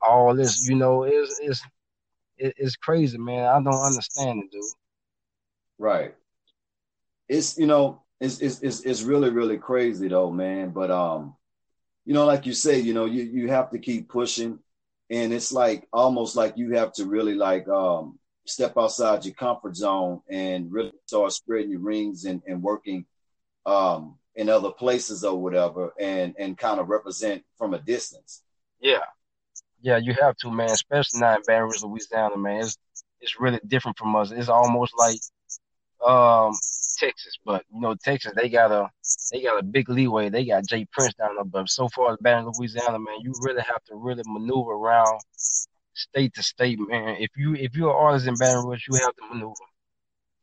all 0.00 0.34
this, 0.34 0.68
you 0.68 0.76
know, 0.76 1.04
is 1.04 1.40
is 1.42 1.62
it's 2.38 2.76
crazy, 2.76 3.18
man. 3.18 3.44
I 3.44 3.62
don't 3.62 3.86
understand 3.86 4.42
it, 4.44 4.50
dude. 4.50 4.62
Right. 5.78 6.14
It's 7.28 7.56
you 7.56 7.66
know, 7.66 8.02
it's 8.22 8.38
it's 8.40 8.60
it's, 8.60 8.80
it's 8.82 9.02
really 9.02 9.30
really 9.30 9.58
crazy 9.58 10.06
though, 10.06 10.30
man. 10.30 10.70
But 10.70 10.90
um, 10.92 11.34
you 12.04 12.14
know, 12.14 12.24
like 12.24 12.46
you 12.46 12.52
say, 12.52 12.78
you 12.78 12.94
know, 12.94 13.04
you 13.04 13.24
you 13.24 13.48
have 13.48 13.70
to 13.70 13.78
keep 13.78 14.08
pushing, 14.08 14.60
and 15.10 15.32
it's 15.32 15.52
like 15.52 15.88
almost 15.92 16.36
like 16.36 16.56
you 16.56 16.74
have 16.74 16.92
to 16.94 17.06
really 17.06 17.34
like 17.34 17.68
um 17.68 18.18
step 18.46 18.74
outside 18.78 19.24
your 19.24 19.34
comfort 19.34 19.74
zone 19.76 20.20
and 20.30 20.70
really 20.72 20.92
start 21.06 21.32
spreading 21.32 21.70
your 21.70 21.80
rings 21.80 22.24
and, 22.24 22.42
and 22.46 22.62
working 22.62 23.04
um 23.66 24.16
in 24.34 24.48
other 24.48 24.70
places 24.70 25.24
or 25.24 25.40
whatever 25.40 25.92
and 26.00 26.34
and 26.38 26.58
kind 26.58 26.80
of 26.80 26.88
represent 26.88 27.42
from 27.58 27.74
a 27.74 27.78
distance. 27.78 28.42
Yeah. 28.80 29.04
Yeah, 29.80 29.96
you 29.96 30.14
have 30.20 30.36
to, 30.38 30.50
man. 30.50 30.70
Especially 30.70 31.20
now 31.20 31.36
in 31.36 31.42
Baton 31.46 31.64
Rouge, 31.64 31.82
Louisiana, 31.82 32.36
man. 32.36 32.60
It's 32.60 32.78
it's 33.20 33.40
really 33.40 33.60
different 33.66 33.98
from 33.98 34.14
us. 34.14 34.30
It's 34.30 34.48
almost 34.48 34.92
like 34.96 35.18
um 36.04 36.52
Texas, 37.02 37.36
but 37.44 37.64
you 37.72 37.80
know 37.80 37.94
Texas 38.04 38.32
they 38.36 38.48
got 38.48 38.70
a 38.70 38.88
they 39.30 39.42
got 39.42 39.58
a 39.58 39.62
big 39.62 39.88
leeway. 39.88 40.28
They 40.28 40.44
got 40.44 40.66
J. 40.66 40.86
Prince 40.92 41.14
down 41.14 41.34
there, 41.34 41.44
but 41.44 41.68
so 41.68 41.88
far 41.88 42.12
as 42.12 42.18
Baton 42.20 42.52
Louisiana, 42.56 42.98
man, 42.98 43.20
you 43.20 43.34
really 43.42 43.62
have 43.62 43.82
to 43.84 43.96
really 43.96 44.22
maneuver 44.26 44.72
around 44.72 45.20
state 45.94 46.34
to 46.34 46.42
state, 46.42 46.78
man. 46.78 47.16
If 47.18 47.30
you 47.36 47.54
if 47.54 47.74
you're 47.74 47.90
an 47.90 47.96
artist 47.96 48.26
in 48.26 48.36
Baton 48.36 48.64
Rouge, 48.64 48.86
you 48.88 48.94
have 48.94 49.14
to 49.16 49.34
maneuver. 49.34 49.54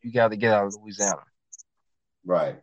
You 0.01 0.11
got 0.11 0.29
to 0.29 0.37
get 0.37 0.53
out 0.53 0.67
of 0.67 0.73
Louisiana. 0.81 1.21
Right. 2.25 2.55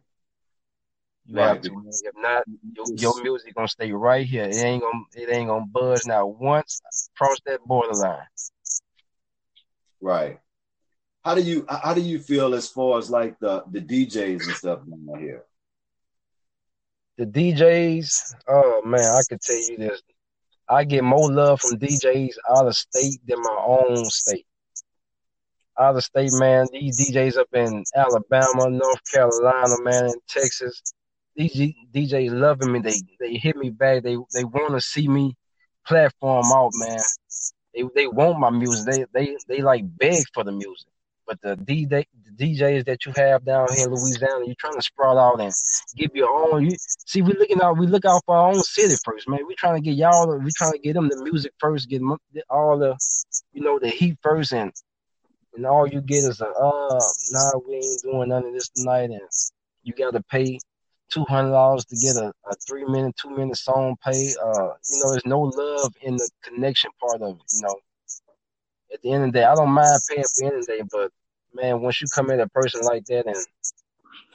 You 1.26 1.36
right. 1.36 1.48
have 1.48 1.62
to. 1.62 1.82
If 2.02 2.14
not, 2.16 2.44
your, 2.74 2.86
your 2.94 3.22
music 3.22 3.54
gonna 3.54 3.68
stay 3.68 3.92
right 3.92 4.26
here. 4.26 4.44
It 4.44 4.56
ain't 4.56 4.82
gonna 4.82 5.04
it 5.14 5.30
ain't 5.30 5.48
gonna 5.48 5.66
buzz 5.66 6.06
now 6.06 6.26
once 6.26 6.80
across 7.14 7.38
that 7.46 7.60
borderline. 7.64 8.26
Right. 10.00 10.38
How 11.26 11.34
do 11.34 11.40
you 11.40 11.66
how 11.68 11.92
do 11.92 12.00
you 12.00 12.20
feel 12.20 12.54
as 12.54 12.68
far 12.68 12.98
as 13.00 13.10
like 13.10 13.36
the 13.40 13.64
the 13.72 13.80
DJs 13.80 14.46
and 14.46 14.54
stuff 14.54 14.78
down 14.88 15.18
here? 15.18 15.42
The 17.18 17.26
DJs, 17.26 18.34
oh 18.46 18.82
man, 18.84 19.12
I 19.12 19.22
could 19.28 19.40
tell 19.40 19.56
you 19.56 19.76
this. 19.76 20.00
I 20.68 20.84
get 20.84 21.02
more 21.02 21.28
love 21.28 21.62
from 21.62 21.80
DJs 21.80 22.34
out 22.48 22.68
of 22.68 22.76
state 22.76 23.18
than 23.26 23.42
my 23.42 23.58
own 23.66 24.04
state. 24.04 24.46
Out 25.76 25.96
of 25.96 26.04
state, 26.04 26.32
man, 26.32 26.68
these 26.72 26.96
DJs 26.96 27.38
up 27.38 27.48
in 27.54 27.82
Alabama, 27.96 28.70
North 28.70 29.00
Carolina, 29.12 29.80
man, 29.82 30.04
in 30.04 30.20
Texas, 30.28 30.80
these 31.34 31.74
DJs 31.92 32.38
loving 32.38 32.70
me. 32.70 32.78
They 32.78 33.02
they 33.18 33.34
hit 33.34 33.56
me 33.56 33.70
back. 33.70 34.04
They 34.04 34.16
they 34.32 34.44
want 34.44 34.74
to 34.74 34.80
see 34.80 35.08
me 35.08 35.34
platform 35.84 36.52
out, 36.52 36.70
man. 36.74 37.02
They 37.74 37.82
they 37.96 38.06
want 38.06 38.38
my 38.38 38.50
music. 38.50 38.86
They 38.86 39.06
they 39.12 39.36
they 39.48 39.62
like 39.62 39.82
beg 39.98 40.22
for 40.32 40.44
the 40.44 40.52
music. 40.52 40.86
But 41.26 41.40
the 41.42 41.56
DJ 41.56 42.06
the 42.24 42.30
DJs 42.44 42.84
that 42.86 43.04
you 43.04 43.12
have 43.16 43.44
down 43.44 43.66
here 43.74 43.86
in 43.86 43.94
Louisiana, 43.94 44.44
you're 44.46 44.54
trying 44.58 44.76
to 44.76 44.82
sprawl 44.82 45.18
out 45.18 45.40
and 45.40 45.52
give 45.96 46.10
your 46.14 46.28
own. 46.30 46.64
You 46.64 46.76
see, 46.78 47.22
we 47.22 47.32
looking 47.34 47.60
out, 47.60 47.78
we 47.78 47.86
look 47.86 48.04
out 48.04 48.22
for 48.26 48.36
our 48.36 48.48
own 48.48 48.62
city 48.62 48.94
first, 49.04 49.28
man. 49.28 49.40
We 49.46 49.54
trying 49.54 49.76
to 49.76 49.80
get 49.80 49.96
y'all, 49.96 50.38
we 50.38 50.50
trying 50.56 50.72
to 50.72 50.78
get 50.78 50.94
them 50.94 51.08
the 51.08 51.22
music 51.22 51.52
first, 51.58 51.88
get 51.88 51.98
them 51.98 52.16
all 52.50 52.78
the, 52.78 52.96
you 53.52 53.62
know, 53.62 53.78
the 53.78 53.88
heat 53.88 54.16
first, 54.22 54.52
and 54.52 54.72
and 55.56 55.66
all 55.66 55.88
you 55.88 56.00
get 56.00 56.24
is 56.24 56.40
a, 56.40 56.48
uh, 56.48 57.00
nah, 57.30 57.50
we 57.66 57.76
ain't 57.76 58.02
doing 58.02 58.28
none 58.28 58.44
of 58.44 58.52
this 58.52 58.68
tonight, 58.68 59.10
and 59.10 59.20
you 59.82 59.92
got 59.94 60.12
to 60.12 60.22
pay 60.24 60.58
two 61.10 61.24
hundred 61.24 61.50
dollars 61.50 61.84
to 61.86 61.96
get 61.96 62.16
a, 62.16 62.32
a 62.50 62.54
three 62.66 62.84
minute, 62.84 63.14
two 63.20 63.30
minute 63.30 63.56
song 63.56 63.96
pay. 64.04 64.34
Uh, 64.42 64.72
you 64.90 65.00
know, 65.00 65.10
there's 65.10 65.26
no 65.26 65.40
love 65.40 65.94
in 66.02 66.16
the 66.16 66.30
connection 66.42 66.90
part 67.00 67.22
of 67.22 67.36
it. 67.36 67.42
You 67.54 67.62
know, 67.62 67.74
at 68.96 69.02
the 69.02 69.12
end 69.12 69.24
of 69.24 69.32
the 69.32 69.38
day, 69.38 69.44
I 69.44 69.54
don't 69.54 69.70
mind 69.70 70.00
paying 70.08 70.24
for 70.24 70.60
day, 70.62 70.82
but 70.90 71.10
man, 71.54 71.82
once 71.82 72.00
you 72.00 72.06
come 72.14 72.30
in 72.30 72.40
a 72.40 72.48
person 72.48 72.80
like 72.82 73.04
that, 73.06 73.26
and 73.26 73.36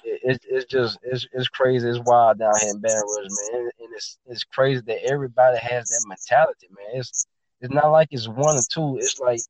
it, 0.04 0.21
it, 0.24 0.41
it's 0.47 0.65
just 0.65 1.00
it's 1.04 1.28
it's 1.34 1.47
crazy, 1.47 1.89
it's 1.89 2.00
wild 2.06 2.38
down 2.38 2.54
here 2.62 2.69
in 2.69 2.80
Baton 2.80 3.02
Rouge, 3.02 3.32
man, 3.52 3.69
and, 3.80 3.93
it's 3.95 4.17
it's 4.28 4.43
crazy 4.43 4.82
that 4.86 5.04
everybody 5.04 5.58
has 5.58 5.89
that 5.89 6.06
mentality, 6.08 6.67
man. 6.69 7.00
It's 7.00 7.26
it's 7.60 7.74
not 7.74 7.91
like 7.91 8.10
it's 8.12 8.28
one 8.28 8.56
or 8.56 8.62
two. 8.71 8.97
It's 8.97 9.19
like 9.19 9.41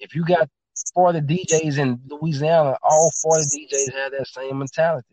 if 0.00 0.14
you 0.14 0.24
got 0.24 0.48
40 0.94 1.20
DJs 1.20 1.78
in 1.78 2.00
Louisiana, 2.08 2.76
all 2.82 3.10
40 3.22 3.44
DJs 3.44 3.94
have 3.94 4.12
that 4.12 4.26
same 4.26 4.58
mentality. 4.58 5.06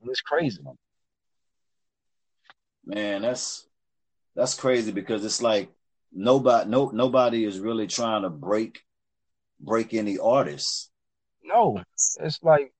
And 0.00 0.10
it's 0.10 0.20
crazy. 0.20 0.60
Man, 2.84 3.22
that's 3.22 3.66
that's 4.34 4.54
crazy 4.54 4.92
because 4.92 5.24
it's 5.24 5.42
like 5.42 5.68
nobody 6.12 6.70
no 6.70 6.90
nobody 6.90 7.44
is 7.44 7.60
really 7.60 7.86
trying 7.86 8.22
to 8.22 8.30
break 8.30 8.82
break 9.60 9.94
any 9.94 10.18
artists. 10.18 10.90
No. 11.42 11.82
It's 12.20 12.42
like 12.42 12.72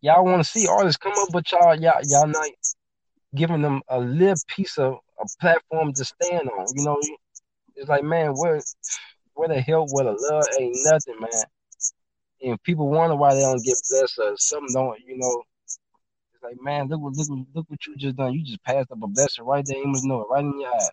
y'all 0.00 0.24
want 0.24 0.44
to 0.44 0.48
see 0.48 0.66
artists 0.66 0.98
come 0.98 1.12
up, 1.16 1.28
but 1.32 1.50
y'all 1.52 1.74
y'all 1.74 2.00
y'all 2.04 2.26
not 2.26 2.48
giving 3.34 3.62
them 3.62 3.82
a 3.88 3.98
little 3.98 4.36
piece 4.48 4.78
of 4.78 4.98
a 5.20 5.26
platform 5.40 5.92
to 5.94 6.04
stand 6.04 6.48
on. 6.48 6.66
You 6.74 6.84
know, 6.84 6.98
it's 7.76 7.88
like 7.88 8.04
man, 8.04 8.32
where 8.34 8.60
where 9.34 9.48
the 9.48 9.60
help, 9.60 9.88
where 9.92 10.04
the 10.04 10.12
love 10.12 10.44
ain't 10.58 10.76
nothing, 10.84 11.20
man. 11.20 11.44
And 12.42 12.62
people 12.62 12.88
wonder 12.88 13.16
why 13.16 13.34
they 13.34 13.40
don't 13.40 13.64
get 13.64 13.76
blessed 13.90 14.18
or 14.18 14.34
something 14.36 14.74
don't, 14.74 14.98
you 15.00 15.16
know. 15.16 15.42
It's 16.34 16.42
like, 16.42 16.60
man, 16.60 16.88
look 16.88 17.00
what 17.00 17.16
look, 17.16 17.46
look 17.54 17.70
what 17.70 17.86
you 17.86 17.96
just 17.96 18.16
done. 18.16 18.32
You 18.32 18.44
just 18.44 18.62
passed 18.64 18.90
up 18.92 19.02
a 19.02 19.06
blessing 19.06 19.44
right 19.44 19.64
there. 19.66 19.78
You 19.78 19.86
must 19.86 20.04
know 20.04 20.20
it 20.20 20.28
right 20.30 20.44
in 20.44 20.60
your 20.60 20.70
eye. 20.70 20.88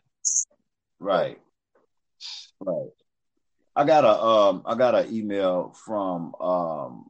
Right. 0.99 1.39
Right. 2.59 2.89
I 3.75 3.85
got 3.85 4.03
a 4.03 4.21
um 4.21 4.63
I 4.65 4.75
got 4.75 4.95
an 4.95 5.13
email 5.13 5.73
from 5.85 6.35
um 6.35 7.05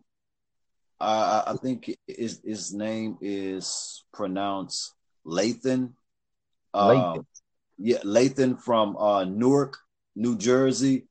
I 0.99 1.43
I 1.47 1.53
think 1.61 1.95
his 2.07 2.41
his 2.43 2.73
name 2.73 3.17
is 3.21 4.03
pronounced 4.13 4.93
Lathan. 5.25 5.93
Lathan. 6.75 7.17
Uh, 7.17 7.21
yeah, 7.77 7.97
Lathan 7.99 8.61
from 8.61 8.95
uh 8.97 9.25
Newark, 9.25 9.77
New 10.15 10.37
Jersey. 10.37 11.07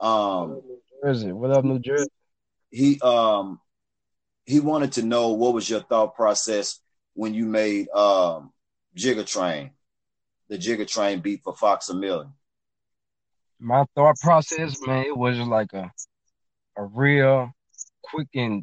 Um 0.00 0.60
New 0.66 0.80
Jersey. 1.02 1.32
What 1.32 1.50
up, 1.50 1.64
New 1.64 1.78
Jersey? 1.78 2.10
he 2.74 3.00
um 3.00 3.60
he 4.46 4.58
wanted 4.58 4.92
to 4.92 5.02
know 5.02 5.28
what 5.28 5.54
was 5.54 5.70
your 5.70 5.80
thought 5.80 6.16
process 6.16 6.80
when 7.14 7.32
you 7.32 7.46
made 7.46 7.88
um 7.90 8.52
Jigga 8.96 9.24
Train, 9.24 9.70
the 10.48 10.58
Jigga 10.58 10.86
Train 10.86 11.20
beat 11.20 11.42
for 11.44 11.54
Fox 11.54 11.88
a 11.88 11.94
Million. 11.94 12.32
My 13.64 13.86
thought 13.94 14.16
process, 14.20 14.76
man, 14.86 15.06
it 15.06 15.16
was 15.16 15.38
like 15.38 15.72
a 15.72 15.90
a 16.76 16.84
real 16.84 17.50
quick 18.02 18.28
and 18.34 18.62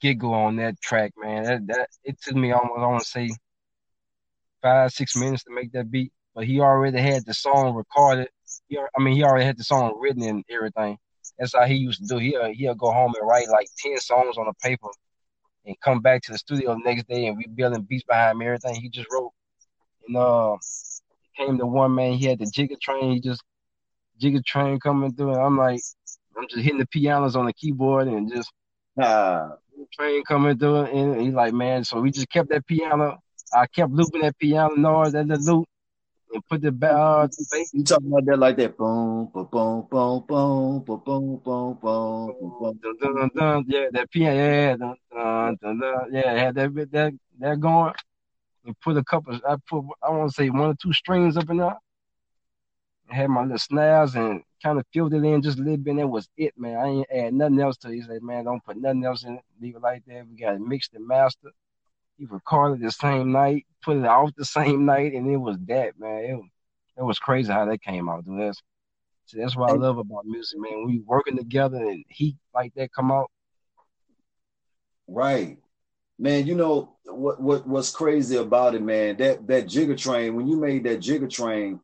giggle 0.00 0.34
on 0.34 0.56
that 0.56 0.80
track, 0.80 1.12
man. 1.16 1.44
That 1.44 1.66
that 1.68 1.88
it 2.02 2.20
took 2.20 2.34
me 2.34 2.50
almost 2.50 2.80
I 2.80 2.86
want 2.88 3.02
to 3.02 3.08
say 3.08 3.30
five 4.60 4.90
six 4.90 5.14
minutes 5.14 5.44
to 5.44 5.54
make 5.54 5.70
that 5.74 5.92
beat, 5.92 6.12
but 6.34 6.44
he 6.44 6.58
already 6.58 6.98
had 6.98 7.24
the 7.24 7.34
song 7.34 7.76
recorded. 7.76 8.30
He, 8.66 8.78
I 8.78 9.00
mean, 9.00 9.14
he 9.14 9.22
already 9.22 9.44
had 9.44 9.58
the 9.58 9.62
song 9.62 9.96
written 10.00 10.24
and 10.24 10.44
everything. 10.50 10.98
That's 11.38 11.54
how 11.54 11.64
he 11.64 11.76
used 11.76 12.00
to 12.00 12.08
do. 12.08 12.18
He'll 12.18 12.52
he'll 12.52 12.74
go 12.74 12.90
home 12.90 13.14
and 13.16 13.28
write 13.28 13.48
like 13.48 13.68
ten 13.78 13.96
songs 13.98 14.38
on 14.38 14.48
a 14.48 14.54
paper, 14.54 14.88
and 15.66 15.76
come 15.84 16.00
back 16.00 16.20
to 16.22 16.32
the 16.32 16.38
studio 16.38 16.74
the 16.74 16.80
next 16.84 17.06
day 17.06 17.26
and 17.28 17.36
we 17.36 17.46
building 17.46 17.82
beats 17.82 18.02
behind 18.02 18.42
everything 18.42 18.74
he 18.74 18.88
just 18.88 19.06
wrote. 19.08 19.30
And 20.08 20.16
uh, 20.16 20.56
came 21.36 21.58
to 21.58 21.66
one 21.66 21.94
man. 21.94 22.14
He 22.14 22.26
had 22.26 22.40
the 22.40 22.46
Jigga 22.46 22.80
Train. 22.80 23.12
He 23.12 23.20
just 23.20 23.40
Jigga 24.20 24.44
Train 24.44 24.78
coming 24.80 25.14
through, 25.14 25.32
and 25.34 25.42
I'm 25.42 25.56
like, 25.56 25.80
I'm 26.36 26.48
just 26.48 26.62
hitting 26.62 26.78
the 26.78 26.86
pianos 26.86 27.36
on 27.36 27.46
the 27.46 27.52
keyboard 27.52 28.08
and 28.08 28.32
just 28.32 28.50
ah. 29.00 29.52
train 29.92 30.22
coming 30.24 30.58
through, 30.58 30.84
and 30.84 31.20
he's 31.20 31.34
like, 31.34 31.52
man. 31.52 31.84
So 31.84 32.00
we 32.00 32.10
just 32.10 32.30
kept 32.30 32.48
that 32.50 32.66
piano. 32.66 33.18
I 33.54 33.66
kept 33.66 33.92
looping 33.92 34.22
that 34.22 34.38
piano 34.38 34.74
noise, 34.74 35.12
that 35.12 35.28
the 35.28 35.36
loop, 35.38 35.66
and 36.32 36.46
put 36.48 36.62
the 36.62 36.68
uh. 36.86 37.28
You 37.72 37.84
talking 37.84 38.08
about 38.08 38.24
that 38.26 38.38
like 38.38 38.56
that? 38.56 38.76
Boom, 38.76 39.30
boom, 39.32 39.48
boom, 39.50 39.86
boom, 39.90 40.24
boom, 40.26 40.80
boom, 40.84 41.40
boom, 41.44 41.78
boom, 41.80 42.34
boom, 42.60 42.80
dun, 42.82 43.14
dun, 43.16 43.30
dun, 43.34 43.64
Yeah, 43.68 43.86
that 43.92 44.10
piano, 44.10 44.36
yeah, 44.36 44.76
dun, 44.76 44.96
dun, 45.12 45.58
dun, 45.60 45.80
dun, 45.80 46.14
yeah, 46.14 46.32
had 46.34 46.54
that 46.54 46.74
bit 46.74 46.92
that 46.92 47.12
that 47.40 47.60
going. 47.60 47.92
And 48.64 48.78
put 48.80 48.96
a 48.96 49.04
couple. 49.04 49.38
I 49.46 49.56
put 49.68 49.84
I 50.02 50.10
want 50.10 50.30
to 50.30 50.34
say 50.34 50.48
one 50.48 50.70
or 50.70 50.74
two 50.80 50.92
strings 50.92 51.36
up 51.36 51.50
in 51.50 51.56
there. 51.58 51.76
I 53.10 53.14
had 53.14 53.30
my 53.30 53.42
little 53.42 53.58
snares 53.58 54.14
and 54.14 54.42
kind 54.62 54.78
of 54.78 54.86
filled 54.92 55.14
it 55.14 55.24
in 55.24 55.42
just 55.42 55.58
a 55.58 55.62
little 55.62 55.76
bit. 55.76 55.90
And 55.90 56.00
that 56.00 56.08
was 56.08 56.28
it, 56.36 56.54
man. 56.56 56.76
I 56.76 56.86
ain't 56.86 57.06
add 57.10 57.34
nothing 57.34 57.60
else 57.60 57.76
to 57.78 57.88
it. 57.88 57.94
He 57.94 58.02
said, 58.02 58.22
man, 58.22 58.44
don't 58.44 58.64
put 58.64 58.76
nothing 58.76 59.04
else 59.04 59.24
in 59.24 59.34
it. 59.34 59.44
Leave 59.60 59.76
it 59.76 59.82
like 59.82 60.04
that. 60.06 60.26
We 60.28 60.36
got 60.36 60.54
it 60.54 60.60
mixed 60.60 60.94
and 60.94 61.06
mastered. 61.06 61.52
He 62.18 62.26
recorded 62.26 62.80
the 62.80 62.90
same 62.90 63.32
night, 63.32 63.66
put 63.82 63.96
it 63.96 64.04
off 64.04 64.30
the 64.36 64.44
same 64.44 64.84
night, 64.84 65.12
and 65.12 65.30
it 65.30 65.36
was 65.36 65.56
that, 65.66 65.98
man. 65.98 66.24
It 66.24 66.34
was, 66.34 66.48
it 66.98 67.02
was 67.02 67.18
crazy 67.18 67.52
how 67.52 67.64
that 67.64 67.82
came 67.82 68.08
out, 68.08 68.24
dude. 68.24 68.40
That's, 68.40 68.62
see, 69.26 69.40
that's 69.40 69.56
what 69.56 69.70
I 69.70 69.74
love 69.74 69.98
about 69.98 70.26
music, 70.26 70.58
man. 70.60 70.86
We 70.86 71.00
working 71.00 71.36
together 71.36 71.78
and 71.78 72.04
heat 72.08 72.36
like 72.54 72.72
that 72.74 72.92
come 72.92 73.10
out. 73.10 73.30
Right. 75.06 75.58
Man, 76.18 76.46
you 76.46 76.54
know 76.54 76.96
what 77.04 77.40
what 77.40 77.66
what's 77.66 77.90
crazy 77.90 78.36
about 78.36 78.74
it, 78.74 78.82
man? 78.82 79.16
That 79.16 79.46
that 79.48 79.66
Jigga 79.66 79.98
Train, 79.98 80.36
when 80.36 80.46
you 80.46 80.56
made 80.56 80.84
that 80.84 81.00
Jigga 81.00 81.28
Train 81.28 81.80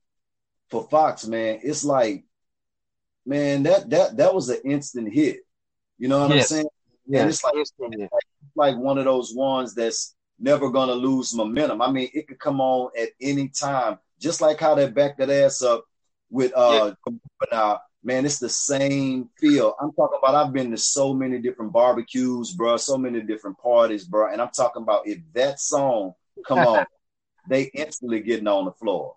for 0.70 0.86
Fox, 0.88 1.26
man, 1.26 1.60
it's 1.62 1.84
like, 1.84 2.24
man, 3.24 3.62
that 3.64 3.90
that 3.90 4.16
that 4.16 4.34
was 4.34 4.48
an 4.48 4.60
instant 4.64 5.12
hit. 5.12 5.40
You 5.98 6.08
know 6.08 6.20
what 6.20 6.34
yes. 6.34 6.50
I'm 6.50 6.56
saying? 6.56 6.68
Yeah, 7.06 7.20
and 7.20 7.30
it's 7.30 7.42
like, 7.42 7.54
it's 7.56 7.72
like 8.54 8.76
one 8.76 8.98
of 8.98 9.04
those 9.04 9.34
ones 9.34 9.74
that's 9.74 10.14
never 10.38 10.70
gonna 10.70 10.92
lose 10.92 11.34
momentum. 11.34 11.82
I 11.82 11.90
mean, 11.90 12.10
it 12.12 12.28
could 12.28 12.38
come 12.38 12.60
on 12.60 12.90
at 13.00 13.08
any 13.20 13.48
time, 13.48 13.98
just 14.20 14.40
like 14.40 14.60
how 14.60 14.74
they 14.74 14.90
backed 14.90 15.18
that 15.18 15.30
ass 15.30 15.62
up 15.62 15.84
with 16.30 16.52
uh 16.56 16.92
yeah. 17.06 17.12
now. 17.52 17.80
Man, 18.04 18.24
it's 18.24 18.38
the 18.38 18.48
same 18.48 19.28
feel. 19.40 19.74
I'm 19.80 19.92
talking 19.92 20.18
about. 20.22 20.34
I've 20.34 20.52
been 20.52 20.70
to 20.70 20.76
so 20.76 21.12
many 21.12 21.40
different 21.40 21.72
barbecues, 21.72 22.52
bro. 22.52 22.76
So 22.76 22.96
many 22.96 23.20
different 23.22 23.58
parties, 23.58 24.04
bro. 24.04 24.32
And 24.32 24.40
I'm 24.40 24.50
talking 24.50 24.82
about 24.82 25.08
if 25.08 25.18
that 25.34 25.58
song 25.58 26.12
come 26.46 26.58
on, 26.66 26.86
they 27.48 27.64
instantly 27.74 28.20
getting 28.20 28.46
on 28.46 28.66
the 28.66 28.72
floor. 28.72 29.16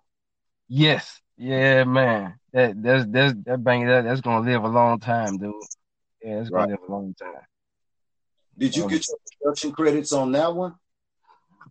Yes, 0.67 1.20
yeah, 1.41 1.83
man. 1.85 2.35
That 2.53 2.81
that's 2.83 3.05
that's 3.09 3.33
that 3.45 3.63
bang 3.63 3.87
that 3.87 4.03
that's 4.03 4.21
gonna 4.21 4.47
live 4.47 4.63
a 4.63 4.67
long 4.67 4.99
time, 4.99 5.39
dude. 5.39 5.53
Yeah, 6.21 6.39
it's 6.39 6.51
gonna 6.51 6.67
live 6.67 6.79
a 6.87 6.91
long 6.91 7.15
time. 7.19 7.41
Did 8.55 8.75
you 8.75 8.83
um, 8.83 8.89
get 8.89 9.07
your 9.07 9.17
production 9.41 9.71
credits 9.71 10.13
on 10.13 10.31
that 10.33 10.53
one? 10.53 10.75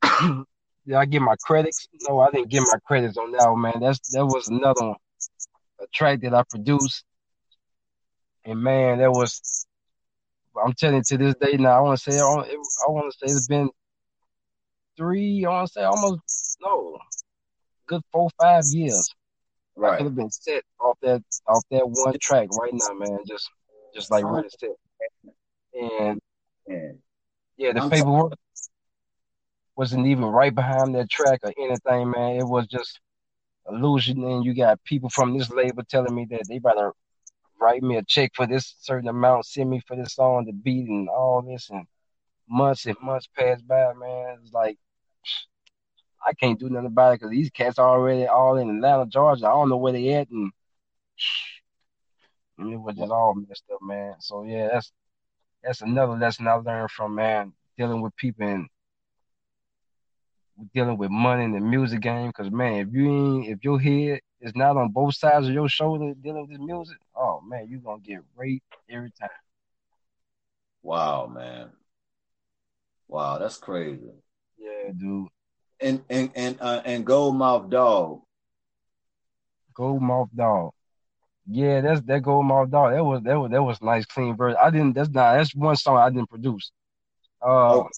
Did 0.87 0.97
I 0.97 1.05
get 1.05 1.23
my 1.23 1.37
credits? 1.41 1.87
No, 2.09 2.19
I 2.19 2.33
didn't 2.33 2.49
get 2.49 2.63
my 2.63 2.79
credits 2.85 3.17
on 3.17 3.31
that 3.31 3.49
one, 3.49 3.61
man. 3.61 3.75
That's 3.81 4.01
that 4.11 4.27
was 4.27 4.49
another 4.49 4.89
one, 4.89 4.97
a 5.81 5.87
track 5.95 6.21
that 6.23 6.35
I 6.35 6.43
produced, 6.51 7.05
and 8.45 8.61
man, 8.61 8.99
that 8.99 9.13
was. 9.13 9.67
I'm 10.61 10.73
telling 10.73 10.97
you, 10.97 11.03
to 11.05 11.17
this 11.17 11.37
day 11.37 11.57
now, 11.59 11.79
I 11.79 11.81
want 11.81 12.01
to 12.01 12.11
say, 12.11 12.19
I 12.19 12.25
want 12.25 13.13
to 13.13 13.19
say 13.19 13.33
it's 13.33 13.47
been 13.47 13.71
three. 14.97 15.45
I 15.45 15.51
want 15.51 15.69
to 15.69 15.73
say 15.73 15.85
almost 15.85 16.59
no, 16.61 16.99
good 17.87 18.03
four 18.11 18.31
five 18.37 18.65
years. 18.73 19.09
Right. 19.77 19.95
I 19.95 19.97
could 19.97 20.07
have 20.07 20.17
been 20.17 20.31
set 20.31 20.63
off 20.79 20.99
that 21.03 21.23
off 21.47 21.63
that 21.71 21.89
one 21.89 22.19
track 22.21 22.49
right 22.59 22.73
now, 22.73 22.95
man. 22.95 23.19
Just 23.27 23.51
just 23.95 24.11
like 24.11 24.25
really 24.25 24.49
set. 24.49 24.71
And 25.75 26.21
yeah, 27.57 27.73
the 27.73 27.83
I'm 27.83 27.91
paperwork 27.91 28.35
wasn't 29.77 30.07
even 30.07 30.25
right 30.25 30.55
behind 30.55 30.95
that 30.95 31.09
track 31.09 31.41
or 31.43 31.53
anything, 31.59 32.11
man. 32.11 32.37
It 32.37 32.47
was 32.47 32.67
just 32.67 33.01
illusion. 33.69 34.23
And 34.25 34.45
you 34.45 34.55
got 34.55 34.83
people 34.85 35.09
from 35.09 35.37
this 35.37 35.51
label 35.51 35.83
telling 35.89 36.15
me 36.15 36.27
that 36.31 36.43
they 36.49 36.59
better 36.59 36.93
write 37.61 37.83
me 37.83 37.97
a 37.97 38.03
check 38.03 38.33
for 38.35 38.47
this 38.47 38.75
certain 38.81 39.09
amount, 39.09 39.47
send 39.47 39.71
me 39.71 39.81
for 39.87 39.97
this 39.97 40.15
song, 40.15 40.45
the 40.47 40.53
beat, 40.53 40.89
and 40.89 41.09
all 41.09 41.43
this. 41.43 41.71
And 41.71 41.87
months 42.49 42.87
and 42.87 42.97
months 43.03 43.29
passed 43.35 43.67
by, 43.67 43.93
man. 43.95 44.39
It's 44.43 44.53
like 44.53 44.79
I 46.27 46.35
can't 46.35 46.59
do 46.59 46.69
nothing 46.69 46.87
about 46.87 47.13
it 47.13 47.21
because 47.21 47.31
these 47.31 47.51
cats 47.51 47.79
are 47.79 47.89
already 47.89 48.27
all 48.27 48.57
in 48.57 48.69
Atlanta, 48.69 49.07
Georgia. 49.07 49.47
I 49.47 49.51
don't 49.51 49.69
know 49.69 49.77
where 49.77 49.93
they 49.93 50.13
at, 50.15 50.29
and, 50.31 50.53
and 52.59 52.73
it 52.73 52.77
was 52.77 52.97
just 52.97 53.11
all 53.11 53.35
messed 53.35 53.65
up, 53.73 53.81
man. 53.83 54.15
So 54.21 54.45
yeah, 54.45 54.69
that's 54.73 54.93
that's 55.63 55.83
another 55.83 56.17
lesson 56.17 56.47
I 56.47 56.55
learned 56.55 56.91
from 56.91 57.15
man 57.15 57.53
dealing 57.77 58.03
with 58.03 58.17
people 58.17 58.47
and 58.47 58.69
dealing 60.75 60.99
with 60.99 61.11
money 61.11 61.45
in 61.45 61.53
the 61.53 61.61
music 61.61 62.01
game. 62.01 62.29
Because 62.29 62.51
man, 62.51 62.75
if 62.75 62.89
you 62.93 63.11
ain't 63.11 63.49
if 63.49 63.65
your 63.65 63.81
head 63.81 64.21
is 64.41 64.53
not 64.55 64.77
on 64.77 64.91
both 64.91 65.15
sides 65.15 65.47
of 65.47 65.53
your 65.55 65.69
shoulder 65.69 66.15
dealing 66.21 66.43
with 66.43 66.51
this 66.51 66.61
music, 66.61 66.99
oh 67.17 67.41
man, 67.41 67.67
you're 67.69 67.81
gonna 67.81 68.01
get 68.01 68.21
raped 68.37 68.65
every 68.91 69.13
time. 69.19 69.31
Wow, 70.83 71.27
man. 71.27 71.71
Wow, 73.09 73.39
that's 73.39 73.59
crazy. 73.59 74.13
Yeah, 74.59 74.93
dude. 74.97 75.29
And 75.81 76.03
and 76.11 76.31
and 76.35 76.59
uh, 76.61 76.83
and 76.85 77.07
Gold 77.07 77.37
Mouth 77.37 77.71
Dog. 77.71 78.21
Gold 79.75 80.03
Mouth 80.03 80.29
Dog. 80.35 80.73
Yeah, 81.47 81.81
that's 81.81 82.03
that 82.03 82.23
Gold 82.23 82.47
Mouth 82.47 82.71
Dog. 82.71 82.93
That 82.93 83.05
was 83.05 83.23
that 83.23 83.41
was 83.41 83.51
that 83.51 83.63
was 83.63 83.83
nice, 83.83 84.05
clean 84.07 84.37
version. 84.37 84.59
I 84.63 84.71
didn't. 84.71 84.95
That's 84.95 85.09
not. 85.09 85.37
That's 85.37 85.55
one 85.55 85.77
song 85.77 85.97
I 85.97 86.11
didn't 86.11 86.29
produce. 86.29 86.71
Uh, 87.43 87.79
oh. 87.79 87.89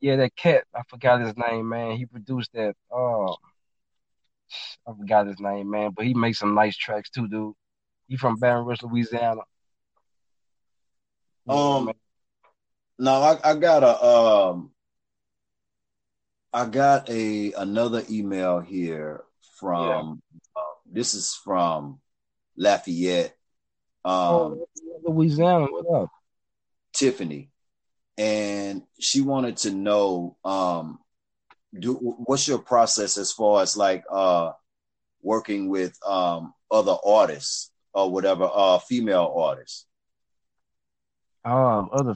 yeah, 0.00 0.16
that 0.16 0.36
cat. 0.36 0.64
I 0.74 0.82
forgot 0.88 1.20
his 1.20 1.36
name, 1.36 1.68
man. 1.68 1.96
He 1.96 2.06
produced 2.06 2.52
that. 2.54 2.74
Uh, 2.94 3.32
I 4.86 4.96
forgot 4.96 5.26
his 5.26 5.40
name, 5.40 5.70
man. 5.70 5.90
But 5.94 6.06
he 6.06 6.14
makes 6.14 6.38
some 6.38 6.54
nice 6.54 6.76
tracks 6.76 7.10
too, 7.10 7.28
dude. 7.28 7.54
He 8.08 8.16
from 8.16 8.36
Baton 8.38 8.64
Rouge, 8.64 8.82
Louisiana. 8.82 9.42
Um, 11.48 11.86
yeah, 11.86 11.92
no, 12.98 13.12
I, 13.14 13.50
I 13.50 13.54
got 13.54 13.82
a 13.82 14.04
um, 14.04 14.70
I 16.52 16.66
got 16.66 17.08
a 17.08 17.52
another 17.52 18.02
email 18.10 18.60
here 18.60 19.22
from. 19.58 20.22
Yeah. 20.54 20.60
Uh, 20.60 20.74
this 20.90 21.14
is 21.14 21.34
from 21.34 22.00
Lafayette. 22.56 23.34
Um, 24.04 24.12
oh, 24.14 24.68
Louisiana, 25.04 25.66
what 25.70 26.02
up? 26.02 26.10
Tiffany, 26.92 27.50
and 28.18 28.82
she 29.00 29.20
wanted 29.22 29.56
to 29.58 29.70
know, 29.70 30.36
um, 30.44 30.98
do 31.78 31.94
what's 31.94 32.46
your 32.46 32.58
process 32.58 33.16
as 33.16 33.32
far 33.32 33.62
as 33.62 33.76
like 33.76 34.04
uh 34.10 34.52
working 35.22 35.70
with 35.70 35.96
um 36.06 36.52
other 36.70 36.96
artists 37.04 37.70
or 37.94 38.10
whatever, 38.10 38.48
uh, 38.52 38.78
female 38.78 39.32
artists. 39.36 39.86
Um, 41.44 41.88
other 41.92 42.14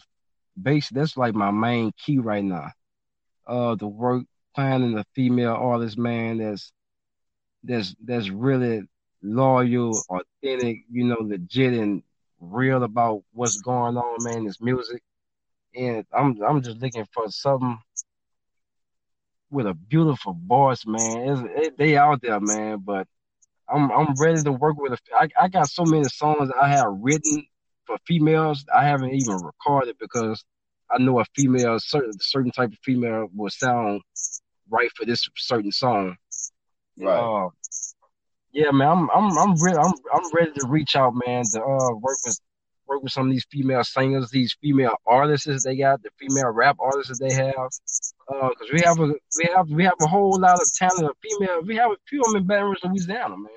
base. 0.61 0.88
That's 0.90 1.16
like 1.16 1.35
my 1.35 1.51
main 1.51 1.92
key 2.05 2.18
right 2.18 2.44
now. 2.44 2.70
Uh, 3.47 3.75
the 3.77 3.87
work 3.87 4.25
finding 4.55 4.99
a 4.99 5.05
female 5.15 5.55
artist, 5.55 5.99
man. 5.99 6.39
That's 6.39 6.73
that's 7.63 7.95
that's 8.05 8.31
really 8.31 8.83
loyal, 9.23 10.03
authentic, 10.09 10.79
you 10.91 11.05
know, 11.05 11.19
legit 11.21 11.75
and 11.75 12.03
real 12.41 12.83
about 12.83 13.23
what's 13.33 13.57
going 13.57 13.97
on, 13.97 14.25
man, 14.25 14.45
this 14.45 14.61
music. 14.61 15.03
And 15.75 16.05
I'm 16.13 16.41
I'm 16.43 16.63
just 16.63 16.79
looking 16.79 17.07
for 17.13 17.29
something 17.29 17.79
with 19.51 19.67
a 19.67 19.75
beautiful 19.75 20.37
voice, 20.47 20.87
man. 20.87 21.51
It, 21.55 21.79
they 21.79 21.97
out 21.97 22.23
there, 22.23 22.41
man, 22.41 22.79
but 22.85 23.07
I'm 23.69 23.91
I'm 23.91 24.17
ready 24.17 24.43
to 24.43 24.53
work 24.53 24.77
with 24.79 24.93
a. 24.93 24.99
I, 25.15 25.29
I 25.41 25.49
got 25.49 25.69
so 25.69 25.85
many 25.85 26.05
songs 26.05 26.51
I 26.61 26.69
have 26.69 26.97
written 27.01 27.47
for 27.87 27.99
females. 28.07 28.65
I 28.75 28.85
haven't 28.85 29.13
even 29.15 29.37
recorded 29.43 29.97
because 29.99 30.45
I 30.90 30.99
know 30.99 31.20
a 31.20 31.25
female, 31.35 31.79
certain 31.79 32.12
certain 32.20 32.51
type 32.51 32.72
of 32.72 32.79
female 32.85 33.29
will 33.35 33.51
sound 33.51 34.03
right 34.70 34.90
for 34.96 35.05
this 35.05 35.29
certain 35.37 35.72
song. 35.72 36.16
Right. 36.99 37.18
Uh, 37.18 37.51
yeah, 38.53 38.70
man, 38.70 38.88
I'm 38.88 39.11
I'm 39.11 39.38
I'm 39.38 39.55
ready. 39.62 39.79
I'm 39.79 39.92
I'm 40.12 40.31
ready 40.33 40.53
to 40.53 40.66
reach 40.68 40.96
out, 40.96 41.14
man. 41.27 41.44
To 41.53 41.61
uh, 41.61 41.94
work 41.94 42.18
with 42.25 42.40
work 42.87 43.03
with 43.03 43.12
some 43.12 43.27
of 43.27 43.33
these 43.33 43.46
female 43.51 43.85
singers, 43.85 44.31
these 44.31 44.57
female 44.62 44.94
artists 45.07 45.64
they 45.64 45.77
got, 45.77 46.03
the 46.03 46.11
female 46.18 46.51
rap 46.51 46.77
artists 46.81 47.18
that 47.18 47.29
they 47.29 47.35
have. 47.35 47.68
Uh, 48.29 48.49
cause 48.55 48.68
we 48.72 48.81
have 48.81 48.99
a 48.99 49.12
we 49.38 49.49
have 49.55 49.68
we 49.68 49.85
have 49.85 49.94
a 50.01 50.07
whole 50.07 50.38
lot 50.40 50.55
of 50.55 50.72
talented 50.75 51.11
female. 51.22 51.62
We 51.62 51.77
have 51.77 51.90
a 51.90 51.96
few 52.09 52.20
of 52.20 52.33
them 52.33 52.42
in 52.42 52.46
Baton 52.46 52.64
Rouge, 52.66 52.79
Louisiana, 52.85 53.37
man. 53.37 53.51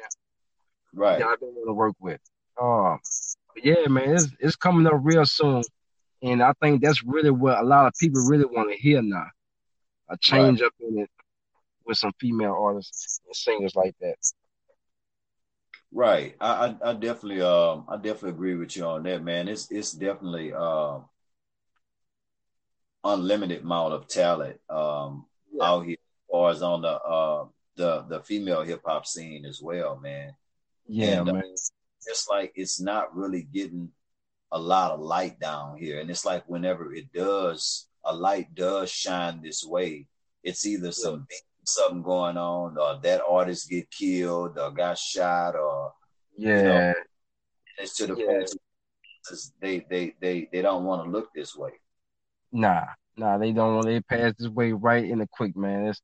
Right. 0.94 1.20
That 1.20 1.28
I've 1.28 1.40
been 1.40 1.50
able 1.50 1.68
to 1.68 1.74
work 1.74 1.96
with. 2.00 2.20
Uh, 2.62 2.98
yeah, 3.64 3.88
man, 3.88 4.16
it's 4.16 4.28
it's 4.40 4.56
coming 4.56 4.86
up 4.88 5.00
real 5.02 5.26
soon, 5.26 5.62
and 6.22 6.44
I 6.44 6.54
think 6.62 6.82
that's 6.82 7.04
really 7.04 7.32
what 7.32 7.60
a 7.60 7.64
lot 7.64 7.88
of 7.88 7.94
people 8.00 8.22
really 8.28 8.46
want 8.46 8.72
to 8.72 8.78
hear 8.78 9.02
now. 9.02 9.28
A 10.10 10.18
change 10.18 10.62
right. 10.62 10.68
up 10.68 10.74
in 10.80 11.00
it 11.00 11.10
with 11.86 11.98
some 11.98 12.14
female 12.20 12.58
artists 12.60 13.22
and 13.26 13.36
singers 13.36 13.76
like 13.76 13.96
that. 14.02 14.16
Right. 15.92 16.36
I, 16.40 16.76
I, 16.82 16.90
I 16.92 16.94
definitely 16.94 17.42
um 17.42 17.86
I 17.88 17.96
definitely 17.96 18.32
agree 18.32 18.56
with 18.56 18.76
you 18.76 18.86
on 18.86 19.04
that, 19.04 19.24
man. 19.24 19.48
It's 19.48 19.72
it's 19.72 19.92
definitely 19.92 20.54
um 20.54 21.06
unlimited 23.04 23.64
amount 23.64 23.94
of 23.94 24.08
talent 24.08 24.60
um 24.70 25.26
yeah. 25.54 25.64
out 25.64 25.86
here 25.86 25.94
as 25.94 26.32
far 26.32 26.52
as 26.52 26.62
on 26.62 26.82
the 26.82 26.90
uh 26.90 27.46
the 27.76 28.02
the 28.10 28.20
female 28.22 28.62
hip 28.62 28.82
hop 28.86 29.06
scene 29.06 29.46
as 29.46 29.62
well, 29.62 30.00
man. 30.00 30.34
Yeah, 30.88 31.22
and, 31.22 31.30
uh, 31.30 31.34
man. 31.34 31.44
Uh, 31.44 31.58
it's 32.06 32.28
like 32.30 32.52
it's 32.56 32.80
not 32.80 33.16
really 33.16 33.44
getting 33.44 33.90
a 34.52 34.60
lot 34.60 34.92
of 34.92 35.00
light 35.00 35.40
down 35.40 35.78
here. 35.78 36.00
And 36.00 36.10
it's 36.10 36.26
like 36.26 36.44
whenever 36.48 36.94
it 36.94 37.12
does, 37.14 37.88
a 38.06 38.14
light 38.14 38.54
does 38.56 38.90
shine 38.90 39.42
this 39.42 39.64
way, 39.64 40.08
it's 40.44 40.66
either 40.66 40.92
some 40.92 41.28
something 41.66 42.02
going 42.02 42.38
on, 42.38 42.78
or 42.78 43.00
that 43.04 43.22
artist 43.28 43.70
get 43.70 43.92
killed, 43.92 44.58
or 44.58 44.72
got 44.72 44.98
shot, 44.98 45.56
or 45.56 45.94
yeah, 46.38 46.58
you 46.58 46.64
know, 46.64 46.94
it's 47.78 47.98
to 47.98 48.08
the 48.08 48.16
yeah. 48.16 48.26
point 48.26 48.50
they 49.62 49.86
they 49.90 50.16
they 50.20 50.50
they 50.52 50.62
don't 50.62 50.86
want 50.86 51.04
to 51.04 51.10
look 51.10 51.30
this 51.34 51.56
way. 51.56 51.72
Nah, 52.52 52.86
nah, 53.18 53.38
they 53.38 53.52
don't 53.52 53.76
want. 53.76 53.86
They 53.86 54.02
pass 54.02 54.34
this 54.38 54.48
way 54.48 54.72
right 54.72 55.04
in 55.04 55.20
the 55.20 55.28
quick, 55.32 55.56
man. 55.56 55.88
It's 55.88 56.02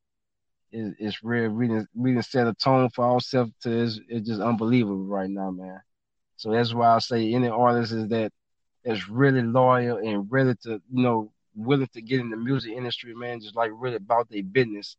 it's, 0.72 0.96
it's 0.98 1.24
real. 1.24 1.50
We 1.50 1.68
didn't 1.68 1.88
we 1.94 2.12
didn't 2.12 2.26
set 2.26 2.46
a 2.46 2.54
tone 2.54 2.90
for 2.90 3.04
ourselves 3.04 3.52
to 3.62 3.68
this. 3.68 4.00
It's 4.08 4.28
just 4.28 4.40
unbelievable 4.40 5.04
right 5.06 5.30
now, 5.30 5.50
man. 5.50 5.80
So 6.36 6.50
that's 6.50 6.74
why 6.74 6.88
I 6.94 6.98
say 6.98 7.32
any 7.32 7.48
artist 7.48 7.92
is 7.92 8.08
that 8.08 8.32
is 8.84 9.08
really 9.08 9.42
loyal 9.42 9.98
and 9.98 10.30
ready 10.30 10.54
to 10.62 10.80
you 10.92 11.02
know 11.02 11.32
willing 11.54 11.88
to 11.94 12.02
get 12.02 12.20
in 12.20 12.30
the 12.30 12.36
music 12.36 12.72
industry, 12.72 13.14
man. 13.14 13.40
Just 13.40 13.56
like 13.56 13.70
really 13.74 13.96
about 13.96 14.28
their 14.28 14.42
business 14.42 14.96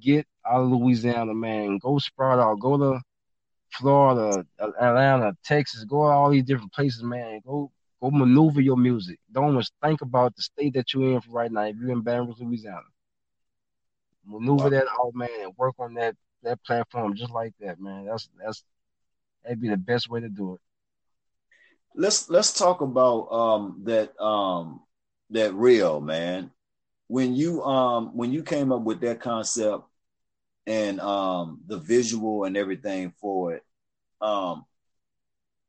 get 0.00 0.26
out 0.46 0.62
of 0.62 0.70
Louisiana, 0.70 1.34
man. 1.34 1.78
Go 1.78 1.98
sprout 1.98 2.38
out. 2.38 2.60
Go 2.60 2.76
to 2.76 3.00
Florida, 3.70 4.44
Atlanta, 4.58 5.36
Texas. 5.44 5.84
Go 5.84 6.04
to 6.04 6.10
all 6.10 6.30
these 6.30 6.44
different 6.44 6.72
places, 6.72 7.02
man. 7.02 7.40
Go 7.46 7.70
go 8.00 8.10
maneuver 8.10 8.60
your 8.60 8.76
music. 8.76 9.18
Don't 9.30 9.56
just 9.56 9.72
think 9.82 10.02
about 10.02 10.34
the 10.34 10.42
state 10.42 10.74
that 10.74 10.92
you're 10.92 11.14
in 11.14 11.20
for 11.20 11.30
right 11.30 11.50
now. 11.50 11.62
If 11.62 11.76
you're 11.76 11.90
in 11.92 12.02
Baton 12.02 12.26
Rouge, 12.26 12.40
Louisiana, 12.40 12.82
maneuver 14.26 14.70
that 14.70 14.86
out, 15.00 15.14
man, 15.14 15.28
and 15.40 15.52
work 15.56 15.74
on 15.78 15.94
that 15.94 16.16
that 16.42 16.62
platform 16.64 17.14
just 17.14 17.30
like 17.30 17.54
that, 17.60 17.80
man. 17.80 18.06
That's 18.06 18.28
that's 18.42 18.64
that'd 19.42 19.60
be 19.60 19.68
the 19.68 19.76
best 19.76 20.08
way 20.08 20.20
to 20.20 20.28
do 20.28 20.54
it. 20.54 20.60
Let's 21.94 22.30
let's 22.30 22.52
talk 22.52 22.80
about 22.80 23.32
um 23.32 23.82
that 23.84 24.18
um 24.20 24.80
that 25.30 25.54
real 25.54 26.00
man 26.00 26.50
when 27.08 27.34
you 27.34 27.62
um 27.62 28.16
when 28.16 28.32
you 28.32 28.42
came 28.42 28.72
up 28.72 28.82
with 28.82 29.00
that 29.00 29.20
concept 29.20 29.84
and 30.66 31.00
um 31.00 31.60
the 31.66 31.78
visual 31.78 32.44
and 32.44 32.56
everything 32.56 33.12
for 33.20 33.54
it 33.54 33.64
um 34.20 34.64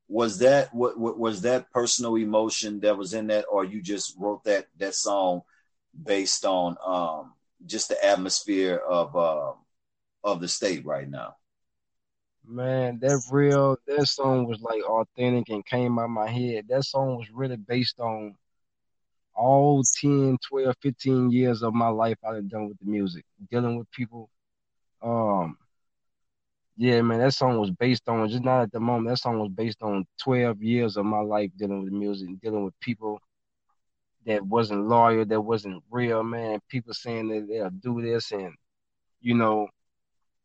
was 0.08 0.40
that 0.40 0.74
what, 0.74 0.98
what 0.98 1.18
was 1.18 1.42
that 1.42 1.72
personal 1.72 2.16
emotion 2.16 2.80
that 2.82 2.98
was 2.98 3.14
in 3.14 3.28
that 3.28 3.46
or 3.52 3.66
you 3.66 3.82
just 3.82 4.16
wrote 4.18 4.44
that 4.44 4.68
that 4.78 4.94
song 4.94 5.42
based 6.02 6.46
on 6.46 6.78
um 6.86 7.34
just 7.66 7.90
the 7.90 8.06
atmosphere 8.06 8.76
of 8.76 9.16
uh 9.16 9.52
of 10.24 10.40
the 10.40 10.48
state 10.48 10.86
right 10.86 11.10
now 11.10 11.36
man 12.46 13.00
that 13.00 13.22
real 13.32 13.78
that 13.88 14.06
song 14.08 14.46
was 14.46 14.62
like 14.62 14.84
authentic 14.84 15.50
and 15.50 15.66
came 15.66 15.98
out 15.98 16.06
of 16.06 16.12
my 16.12 16.30
head 16.30 16.66
that 16.68 16.84
song 16.84 17.16
was 17.16 17.30
really 17.32 17.56
based 17.56 18.00
on 18.00 18.36
all 19.36 19.82
10 20.02 20.38
12 20.48 20.76
15 20.82 21.32
years 21.32 21.64
of 21.64 21.74
my 21.74 21.88
life 21.88 22.18
i've 22.28 22.50
done 22.50 22.68
with 22.68 22.78
the 22.80 22.86
music 22.86 23.24
dealing 23.50 23.78
with 23.78 23.90
people 23.92 24.30
um, 25.02 25.58
yeah, 26.76 27.02
man, 27.02 27.20
that 27.20 27.34
song 27.34 27.60
was 27.60 27.70
based 27.70 28.10
on 28.10 28.28
just 28.30 28.44
not 28.44 28.64
at 28.64 28.72
the 28.72 28.80
moment. 28.80 29.10
That 29.10 29.18
song 29.18 29.40
was 29.40 29.52
based 29.52 29.84
on 29.84 30.06
12 30.22 30.64
years 30.64 30.98
of 30.98 31.06
my 31.06 31.20
life 31.20 31.52
dealing 31.56 31.84
with 31.84 31.94
music, 31.94 32.30
dealing 32.42 32.66
with 32.66 32.80
people 32.80 33.20
that 34.26 34.44
wasn't 34.44 34.88
loyal, 34.88 35.26
that 35.26 35.42
wasn't 35.42 35.84
real, 35.92 36.24
man. 36.24 36.60
People 36.70 36.94
saying 36.94 37.28
that 37.28 37.48
they'll 37.48 37.70
do 37.70 38.02
this, 38.02 38.32
and 38.32 38.56
you 39.22 39.36
know, 39.36 39.68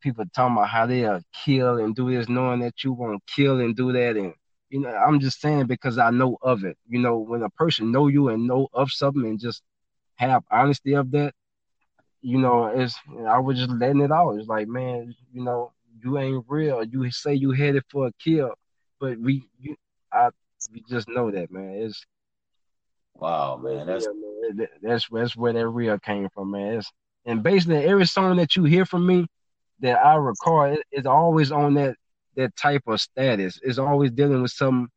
people 0.01 0.25
talking 0.33 0.55
about 0.55 0.69
how 0.69 0.85
they'll 0.85 1.21
kill 1.33 1.77
and 1.77 1.95
do 1.95 2.09
this, 2.11 2.29
knowing 2.29 2.59
that 2.61 2.83
you 2.83 2.93
won't 2.93 3.23
kill 3.27 3.59
and 3.59 3.75
do 3.75 3.91
that, 3.93 4.15
and 4.17 4.33
you 4.69 4.79
know, 4.79 4.89
I'm 4.89 5.19
just 5.19 5.41
saying 5.41 5.65
because 5.67 5.97
I 5.97 6.11
know 6.11 6.37
of 6.41 6.63
it. 6.63 6.77
You 6.87 6.99
know, 6.99 7.17
when 7.17 7.41
a 7.43 7.49
person 7.49 7.91
know 7.91 8.07
you 8.07 8.29
and 8.29 8.47
know 8.47 8.67
of 8.73 8.91
something 8.91 9.25
and 9.25 9.39
just 9.39 9.61
have 10.15 10.43
honesty 10.51 10.93
of 10.93 11.11
that, 11.11 11.33
you 12.21 12.37
know, 12.37 12.65
it's 12.67 12.95
I 13.27 13.39
was 13.39 13.57
just 13.57 13.71
letting 13.71 14.01
it 14.01 14.11
out. 14.11 14.31
It's 14.35 14.47
like, 14.47 14.67
man, 14.67 15.13
you 15.33 15.43
know, 15.43 15.71
you 16.03 16.17
ain't 16.19 16.45
real. 16.47 16.83
You 16.83 17.09
say 17.11 17.33
you 17.33 17.51
headed 17.51 17.83
for 17.89 18.07
a 18.07 18.11
kill, 18.23 18.53
but 18.99 19.19
we, 19.19 19.47
you, 19.59 19.75
I, 20.11 20.29
we 20.71 20.83
just 20.89 21.07
know 21.09 21.31
that, 21.31 21.51
man. 21.51 21.71
It's 21.73 22.05
Wow, 23.15 23.57
man, 23.57 23.87
that's 23.87 24.07
yeah, 24.07 24.53
man. 24.53 24.67
that's 24.81 25.07
that's 25.11 25.35
where 25.35 25.53
that 25.53 25.67
real 25.67 25.97
came 25.99 26.29
from, 26.33 26.51
man. 26.51 26.75
It's, 26.75 26.91
and 27.25 27.43
basically 27.43 27.83
every 27.85 28.05
song 28.05 28.37
that 28.37 28.55
you 28.55 28.63
hear 28.63 28.85
from 28.85 29.05
me 29.05 29.27
that 29.81 29.97
I 30.05 30.71
it, 30.71 30.83
it's 30.91 31.07
always 31.07 31.51
on 31.51 31.73
that 31.75 31.95
that 32.35 32.55
type 32.55 32.83
of 32.87 33.01
status. 33.01 33.59
It's 33.63 33.77
always 33.77 34.11
dealing 34.11 34.41
with 34.41 34.51
some, 34.51 34.89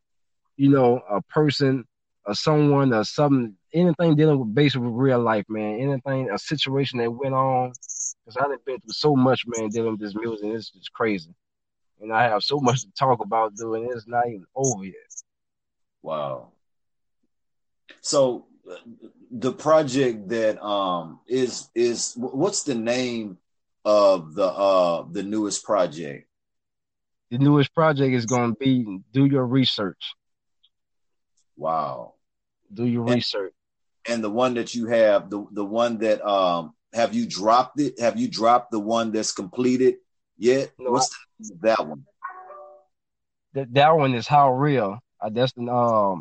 you 0.57 0.71
know, 0.71 1.01
a 1.11 1.21
person 1.23 1.85
or 2.25 2.35
someone 2.35 2.93
or 2.93 3.05
something, 3.05 3.57
anything 3.73 4.15
dealing 4.15 4.39
with 4.39 4.55
basically 4.55 4.89
with 4.89 4.95
real 4.97 5.21
life, 5.21 5.45
man. 5.49 5.81
Anything, 5.81 6.31
a 6.31 6.39
situation 6.39 6.99
that 6.99 7.11
went 7.11 7.35
on. 7.35 7.73
Because 8.25 8.37
I've 8.37 8.65
been 8.65 8.79
through 8.79 8.93
so 8.93 9.17
much, 9.17 9.43
man, 9.47 9.71
dealing 9.71 9.93
with 9.93 10.01
this 10.01 10.15
music. 10.15 10.47
It's 10.47 10.71
just 10.71 10.93
crazy. 10.93 11.35
And 12.01 12.13
I 12.13 12.25
have 12.25 12.43
so 12.43 12.59
much 12.61 12.83
to 12.83 12.91
talk 12.97 13.21
about 13.21 13.57
doing. 13.57 13.89
It's 13.93 14.07
not 14.07 14.29
even 14.29 14.45
over 14.55 14.85
yet. 14.85 14.95
Wow. 16.03 16.53
So 18.01 18.47
the 19.31 19.53
project 19.53 20.29
that 20.29 20.63
um 20.63 21.21
is 21.27 21.69
is 21.75 22.15
what's 22.17 22.63
the 22.65 22.75
name 22.75 23.39
of 23.85 24.35
the 24.35 24.47
uh 24.47 25.05
the 25.11 25.23
newest 25.23 25.65
project? 25.65 26.29
The 27.31 27.39
newest 27.39 27.75
project 27.75 28.15
is 28.15 28.27
going 28.27 28.53
to 28.53 28.59
be 28.59 29.01
do 29.13 29.25
your 29.25 29.47
research. 29.47 30.13
Wow. 31.57 32.15
Do 32.73 32.87
your 32.87 33.07
and, 33.07 33.15
research. 33.15 33.53
And 34.07 34.23
the 34.23 34.31
one 34.31 34.55
that 34.55 34.75
you 34.75 34.87
have, 34.87 35.31
the 35.31 35.47
the 35.53 35.65
one 35.65 35.99
that 35.99 36.25
um 36.27 36.75
have 36.93 37.15
you 37.15 37.27
dropped 37.27 37.81
it? 37.81 37.99
Have 38.01 38.19
you 38.19 38.29
dropped 38.29 38.71
the 38.71 38.81
one 38.81 39.13
that's 39.13 39.33
completed 39.33 39.97
yet? 40.37 40.73
No, 40.79 40.91
What's 40.93 41.17
the, 41.41 41.55
that 41.63 41.87
one? 41.87 42.05
That 43.55 43.73
that 43.75 43.97
one 43.97 44.15
is 44.15 44.27
how 44.27 44.53
real. 44.53 44.99
Uh, 45.21 45.31
that's 45.31 45.53
the 45.53 45.63
um 45.63 46.21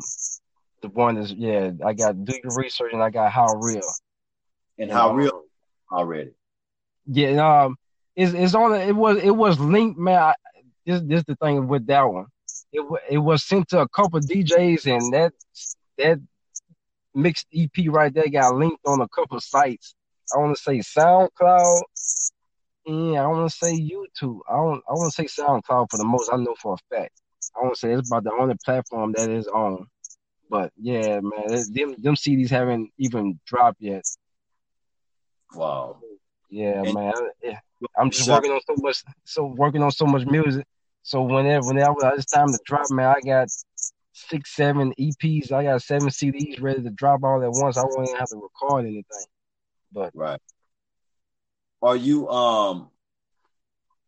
the 0.80 0.88
one 0.88 1.16
is 1.18 1.32
yeah. 1.32 1.70
I 1.84 1.92
got 1.92 2.24
do 2.24 2.34
your 2.42 2.54
research 2.56 2.92
and 2.92 3.02
I 3.02 3.10
got 3.10 3.30
how 3.32 3.54
real. 3.54 3.80
And, 4.78 4.88
and 4.88 4.92
how 4.92 5.10
um, 5.10 5.16
real 5.16 5.42
already? 5.90 6.32
Yeah, 7.06 7.64
um, 7.64 7.76
it's 8.14 8.32
it's 8.32 8.54
on. 8.54 8.74
It 8.74 8.94
was 8.94 9.22
it 9.22 9.34
was 9.34 9.58
linked, 9.58 9.98
man. 9.98 10.18
I, 10.18 10.34
this 10.86 11.02
this 11.02 11.24
the 11.24 11.36
thing 11.36 11.68
with 11.68 11.86
that 11.86 12.02
one. 12.02 12.26
It 12.72 12.84
it 13.10 13.18
was 13.18 13.44
sent 13.44 13.68
to 13.70 13.80
a 13.80 13.88
couple 13.88 14.20
DJs, 14.20 14.86
and 14.86 15.12
that 15.12 15.32
that 15.98 16.18
mixed 17.14 17.46
EP 17.54 17.70
right 17.88 18.12
there 18.12 18.28
got 18.28 18.54
linked 18.54 18.86
on 18.86 19.00
a 19.00 19.08
couple 19.08 19.40
sites. 19.40 19.94
I 20.34 20.38
want 20.38 20.56
to 20.56 20.62
say 20.62 20.78
SoundCloud. 20.78 21.82
Yeah, 22.86 23.22
I 23.22 23.26
want 23.26 23.50
to 23.50 23.56
say 23.56 23.78
YouTube. 23.78 24.40
I 24.48 24.56
don't. 24.56 24.82
I 24.88 24.92
want 24.92 25.12
to 25.12 25.28
say 25.28 25.42
SoundCloud 25.42 25.88
for 25.90 25.96
the 25.96 26.04
most. 26.04 26.30
I 26.32 26.36
know 26.36 26.54
for 26.60 26.74
a 26.74 26.94
fact. 26.94 27.20
I 27.56 27.62
want 27.62 27.74
to 27.74 27.80
say 27.80 27.92
it's 27.92 28.10
about 28.10 28.24
the 28.24 28.32
only 28.32 28.56
platform 28.64 29.12
that 29.16 29.30
is 29.30 29.46
on. 29.48 29.86
But 30.48 30.72
yeah, 30.76 31.20
man, 31.20 31.46
them 31.72 31.94
them 31.98 32.14
CDs 32.14 32.50
haven't 32.50 32.90
even 32.98 33.40
dropped 33.46 33.80
yet. 33.80 34.04
Wow. 35.54 36.00
Yeah, 36.52 36.82
and, 36.82 36.92
man. 36.92 37.12
I'm 37.96 38.10
just 38.10 38.28
working 38.28 38.52
on 38.52 38.60
so 38.66 38.74
much, 38.76 39.02
so 39.24 39.46
working 39.46 39.82
on 39.82 39.90
so 39.90 40.04
much 40.04 40.26
music. 40.26 40.66
So 41.02 41.22
whenever 41.22 41.66
whenever 41.66 41.94
it's 42.14 42.26
time 42.26 42.52
to 42.52 42.58
drop, 42.66 42.90
man, 42.90 43.06
I 43.06 43.20
got 43.24 43.48
six, 44.12 44.54
seven 44.54 44.92
EPs. 45.00 45.50
I 45.50 45.64
got 45.64 45.82
seven 45.82 46.08
CDs 46.08 46.60
ready 46.60 46.82
to 46.82 46.90
drop 46.90 47.24
all 47.24 47.42
at 47.42 47.50
once. 47.50 47.78
I 47.78 47.82
won't 47.84 48.06
even 48.06 48.18
have 48.18 48.28
to 48.28 48.36
record 48.36 48.84
anything. 48.84 49.24
But 49.92 50.10
right. 50.14 50.38
Are 51.80 51.96
you 51.96 52.28
um? 52.28 52.90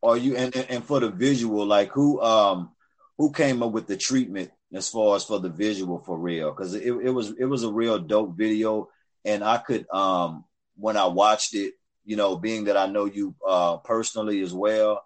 Are 0.03 0.19
you 0.19 0.37
and 0.37 0.55
and 0.55 0.85
for 0.85 1.01
the 1.01 1.09
visual, 1.09 1.65
like 1.65 1.93
who 1.93 2.21
um 2.21 2.73
who 3.17 3.33
came 3.33 3.63
up 3.63 3.73
with 3.73 3.87
the 3.87 3.97
treatment 3.97 4.51
as 4.75 4.91
far 4.91 5.17
as 5.17 5.25
for 5.25 5.41
the 5.41 5.49
visual 5.49 5.99
for 5.99 6.19
real? 6.19 6.51
Because 6.51 6.75
it, 6.75 6.85
it 6.85 7.11
was 7.11 7.31
it 7.39 7.47
was 7.47 7.63
a 7.63 7.73
real 7.73 7.99
dope 7.99 8.37
video, 8.37 8.91
and 9.25 9.43
I 9.43 9.57
could 9.57 9.87
um 9.91 10.45
when 10.77 10.99
I 10.99 11.07
watched 11.07 11.55
it, 11.55 11.73
you 12.05 12.17
know, 12.17 12.37
being 12.37 12.65
that 12.65 12.77
I 12.77 12.87
know 12.87 13.07
you 13.07 13.35
uh 13.47 13.79
personally 13.79 14.41
as 14.43 14.53
well, 14.53 15.05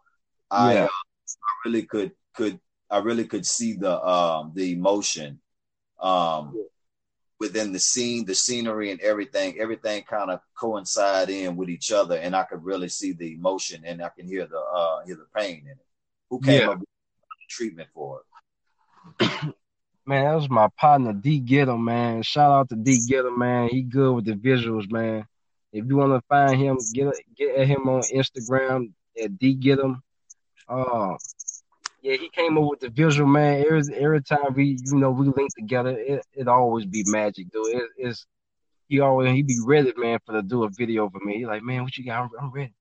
I, 0.51 0.79
uh, 0.79 0.87
I 0.87 1.69
really 1.69 1.83
could 1.83 2.13
could 2.35 2.61
I 2.91 2.99
really 2.99 3.27
could 3.27 3.47
see 3.47 3.75
the 3.75 4.05
um 4.05 4.53
the 4.55 4.73
emotion 4.73 5.41
um 6.01 6.55
within 7.41 7.73
the 7.73 7.79
scene, 7.79 8.25
the 8.25 8.35
scenery 8.35 8.91
and 8.91 9.01
everything, 9.01 9.61
everything 9.61 10.03
kind 10.03 10.29
of 10.31 10.41
coincide 10.59 11.31
in 11.31 11.55
with 11.57 11.71
each 11.71 11.93
other 11.93 12.17
and 12.17 12.35
I 12.35 12.43
could 12.43 12.65
really 12.65 12.89
see 12.89 13.13
the 13.13 13.33
emotion 13.33 13.83
and 13.85 14.03
I 14.03 14.09
can 14.09 14.27
hear 14.27 14.47
the 14.47 14.59
uh 14.59 15.05
hear 15.07 15.17
the 15.17 15.41
pain 15.41 15.63
in 15.65 15.73
it. 15.73 15.87
Who 16.31 16.41
came 16.41 16.63
yeah. 16.63 16.71
up 16.71 16.79
with 16.79 16.89
treatment 17.49 17.89
for 17.95 18.21
it? 18.21 18.25
man, 20.07 20.25
that 20.25 20.35
was 20.35 20.51
my 20.51 20.69
partner 20.77 21.13
D 21.13 21.41
Gitter, 21.41 21.81
man. 21.81 22.23
Shout 22.23 22.51
out 22.51 22.69
to 22.71 22.77
D 22.77 22.99
Gitter, 23.09 23.37
man. 23.37 23.69
He 23.69 23.83
good 23.83 24.13
with 24.13 24.25
the 24.25 24.33
visuals, 24.33 24.91
man. 24.91 25.27
If 25.73 25.85
you 25.87 25.97
want 25.97 26.13
to 26.13 26.27
find 26.29 26.59
him, 26.59 26.79
get 26.93 27.15
get 27.37 27.57
at 27.57 27.67
him 27.67 27.89
on 27.89 28.03
Instagram 28.03 28.93
at 29.23 29.39
D 29.39 29.57
Gitter. 29.57 30.01
Uh, 30.69 31.17
yeah, 32.03 32.17
he 32.17 32.29
came 32.31 32.57
up 32.57 32.71
with 32.71 32.81
the 32.81 32.91
visual, 32.91 33.29
man. 33.29 33.65
Every, 33.65 33.95
every 33.97 34.23
time 34.23 34.55
we, 34.55 34.79
you 34.85 34.97
know, 34.99 35.11
we 35.11 35.27
link 35.29 35.51
together, 35.55 35.91
it, 35.91 36.25
it 36.33 36.49
always 36.49 36.87
be 36.87 37.05
magic, 37.07 37.51
dude. 37.51 37.75
It, 37.75 37.83
it's 37.97 38.27
he 38.89 39.01
always 39.01 39.31
he 39.33 39.43
be 39.43 39.59
ready, 39.65 39.93
man, 39.97 40.19
for 40.25 40.33
to 40.33 40.43
do 40.43 40.65
a 40.65 40.71
video 40.71 41.11
for 41.11 41.21
me. 41.21 41.39
He 41.39 41.47
like, 41.47 41.63
man, 41.63 41.83
what 41.83 41.97
you 41.97 42.05
got? 42.05 42.23
I'm, 42.23 42.31
I'm 42.41 42.51
ready. 42.51 42.73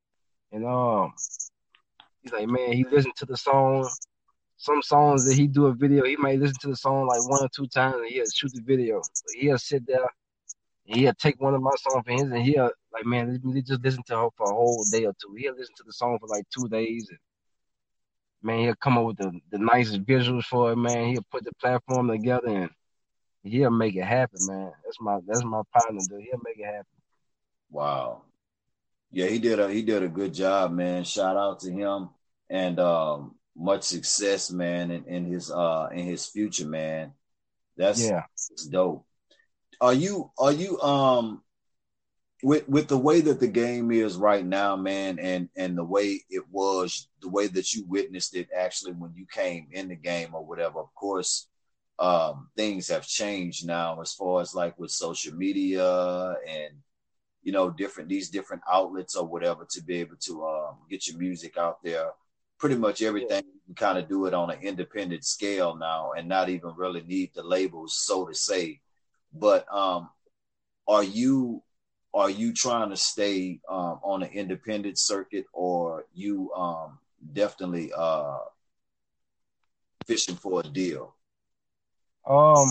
And 0.52 0.65
um, 0.65 1.13
he's 2.21 2.32
like, 2.32 2.47
man, 2.47 2.73
he 2.73 2.86
listened 2.86 3.15
to 3.17 3.26
the 3.26 3.38
song. 3.38 3.89
Some 4.60 4.82
songs 4.82 5.26
that 5.26 5.36
he 5.36 5.45
do 5.45 5.67
a 5.67 5.73
video, 5.73 6.04
he 6.06 6.15
might 6.15 6.39
listen 6.39 6.56
to 6.62 6.69
the 6.69 6.76
song 6.76 7.06
like 7.06 7.30
one 7.30 7.43
or 7.43 7.50
two 7.56 7.67
times, 7.67 7.97
and 7.97 8.08
he'll 8.08 8.26
shoot 8.34 8.52
the 8.54 8.62
video. 8.62 9.02
he'll 9.36 9.58
sit 9.60 9.86
there, 9.86 10.08
he'll 10.88 11.13
take 11.13 11.39
one 11.41 11.54
of 11.54 11.62
my 11.62 11.71
songs 11.78 12.04
for 12.06 12.12
him, 12.12 12.32
and 12.34 12.43
he'll 12.43 12.71
like, 12.93 13.06
man, 13.06 13.39
just 13.65 13.84
listen 13.84 14.04
to 14.08 14.17
her 14.17 14.28
for 14.38 14.52
a 14.52 14.56
whole 14.56 14.86
day 14.91 15.06
or 15.06 15.13
two. 15.21 15.36
He'll 15.38 15.56
listen 15.56 15.76
to 15.78 15.84
the 15.86 15.93
song 15.93 16.17
for 16.19 16.28
like 16.28 16.45
two 16.50 16.67
days. 16.67 17.08
And, 17.10 17.19
man, 18.41 18.60
he'll 18.60 18.76
come 18.76 18.97
up 18.97 19.06
with 19.06 19.17
the, 19.17 19.39
the 19.52 19.60
nicest 19.60 20.04
visuals 20.04 20.45
for 20.45 20.71
it, 20.71 20.78
man. 20.78 21.10
He'll 21.10 21.26
put 21.32 21.43
the 21.43 21.54
platform 21.60 22.08
together 22.08 22.47
and 22.47 22.69
he'll 23.43 23.71
make 23.71 23.95
it 23.95 24.06
happen, 24.06 24.39
man. 24.47 24.71
That's 24.84 25.00
my 25.02 25.19
that's 25.26 25.43
my 25.43 25.62
partner, 25.73 26.00
dude. 26.08 26.21
He'll 26.21 26.41
make 26.43 26.60
it 26.60 26.65
happen. 26.65 26.86
Wow. 27.69 28.23
Yeah, 29.12 29.28
he 29.28 29.39
did 29.39 29.60
a 29.60 29.69
he 29.69 29.82
did 29.82 30.04
a 30.04 30.08
good 30.08 30.34
job, 30.34 30.71
man. 30.71 31.04
Shout 31.04 31.38
out 31.38 31.60
to 31.62 31.71
him 31.71 32.10
and 32.50 32.80
um 32.80 33.36
much 33.56 33.84
success, 33.84 34.52
man, 34.52 34.91
in, 34.91 35.06
in 35.06 35.26
his 35.26 35.50
uh 35.52 35.89
in 35.91 36.06
his 36.06 36.28
future, 36.28 36.67
man. 36.67 37.13
That's 37.76 38.04
yeah, 38.04 38.23
it's 38.52 38.65
dope. 38.65 39.07
Are 39.79 39.93
you 39.93 40.31
are 40.39 40.51
you 40.51 40.79
um 40.81 41.43
with 42.43 42.67
with 42.67 42.87
the 42.87 42.97
way 42.97 43.21
that 43.21 43.39
the 43.39 43.47
game 43.47 43.91
is 43.91 44.17
right 44.17 44.45
now, 44.45 44.75
man, 44.75 45.19
and 45.19 45.49
and 45.55 45.77
the 45.77 45.83
way 45.83 46.21
it 46.29 46.43
was, 46.51 47.07
the 47.21 47.29
way 47.29 47.47
that 47.47 47.73
you 47.73 47.83
witnessed 47.87 48.35
it 48.35 48.49
actually 48.55 48.93
when 48.93 49.13
you 49.15 49.25
came 49.31 49.67
in 49.71 49.89
the 49.89 49.95
game 49.95 50.33
or 50.33 50.45
whatever. 50.45 50.79
Of 50.79 50.93
course, 50.95 51.47
um, 51.99 52.49
things 52.55 52.89
have 52.89 53.07
changed 53.07 53.65
now 53.65 53.99
as 54.01 54.13
far 54.13 54.41
as 54.41 54.53
like 54.53 54.77
with 54.77 54.91
social 54.91 55.33
media 55.35 56.35
and 56.47 56.75
you 57.43 57.51
know 57.51 57.69
different 57.71 58.09
these 58.09 58.29
different 58.29 58.61
outlets 58.71 59.15
or 59.15 59.25
whatever 59.25 59.65
to 59.69 59.81
be 59.81 59.97
able 59.97 60.17
to 60.17 60.45
um, 60.45 60.75
get 60.89 61.07
your 61.07 61.17
music 61.17 61.57
out 61.57 61.83
there. 61.83 62.11
Pretty 62.59 62.75
much 62.75 63.03
everything 63.03 63.43
yeah. 63.45 63.61
you 63.67 63.75
kind 63.75 63.99
of 63.99 64.07
do 64.09 64.25
it 64.25 64.33
on 64.33 64.49
an 64.49 64.59
independent 64.61 65.23
scale 65.23 65.75
now, 65.75 66.11
and 66.17 66.27
not 66.27 66.49
even 66.49 66.73
really 66.75 67.01
need 67.01 67.31
the 67.33 67.43
labels, 67.43 67.95
so 67.95 68.25
to 68.25 68.33
say. 68.33 68.79
But 69.39 69.65
um, 69.73 70.10
are 70.88 71.04
you 71.04 71.62
are 72.13 72.30
you 72.30 72.54
trying 72.54 72.89
to 72.89 72.97
stay 72.97 73.60
um, 73.69 74.00
on 74.04 74.23
an 74.23 74.30
independent 74.30 74.97
circuit 74.97 75.45
or 75.54 76.06
you 76.13 76.52
um, 76.54 76.97
definitely 77.34 77.91
uh, 77.95 78.39
fishing 80.06 80.36
for 80.36 80.62
a 80.62 80.63
deal? 80.63 81.13
Um, 82.28 82.67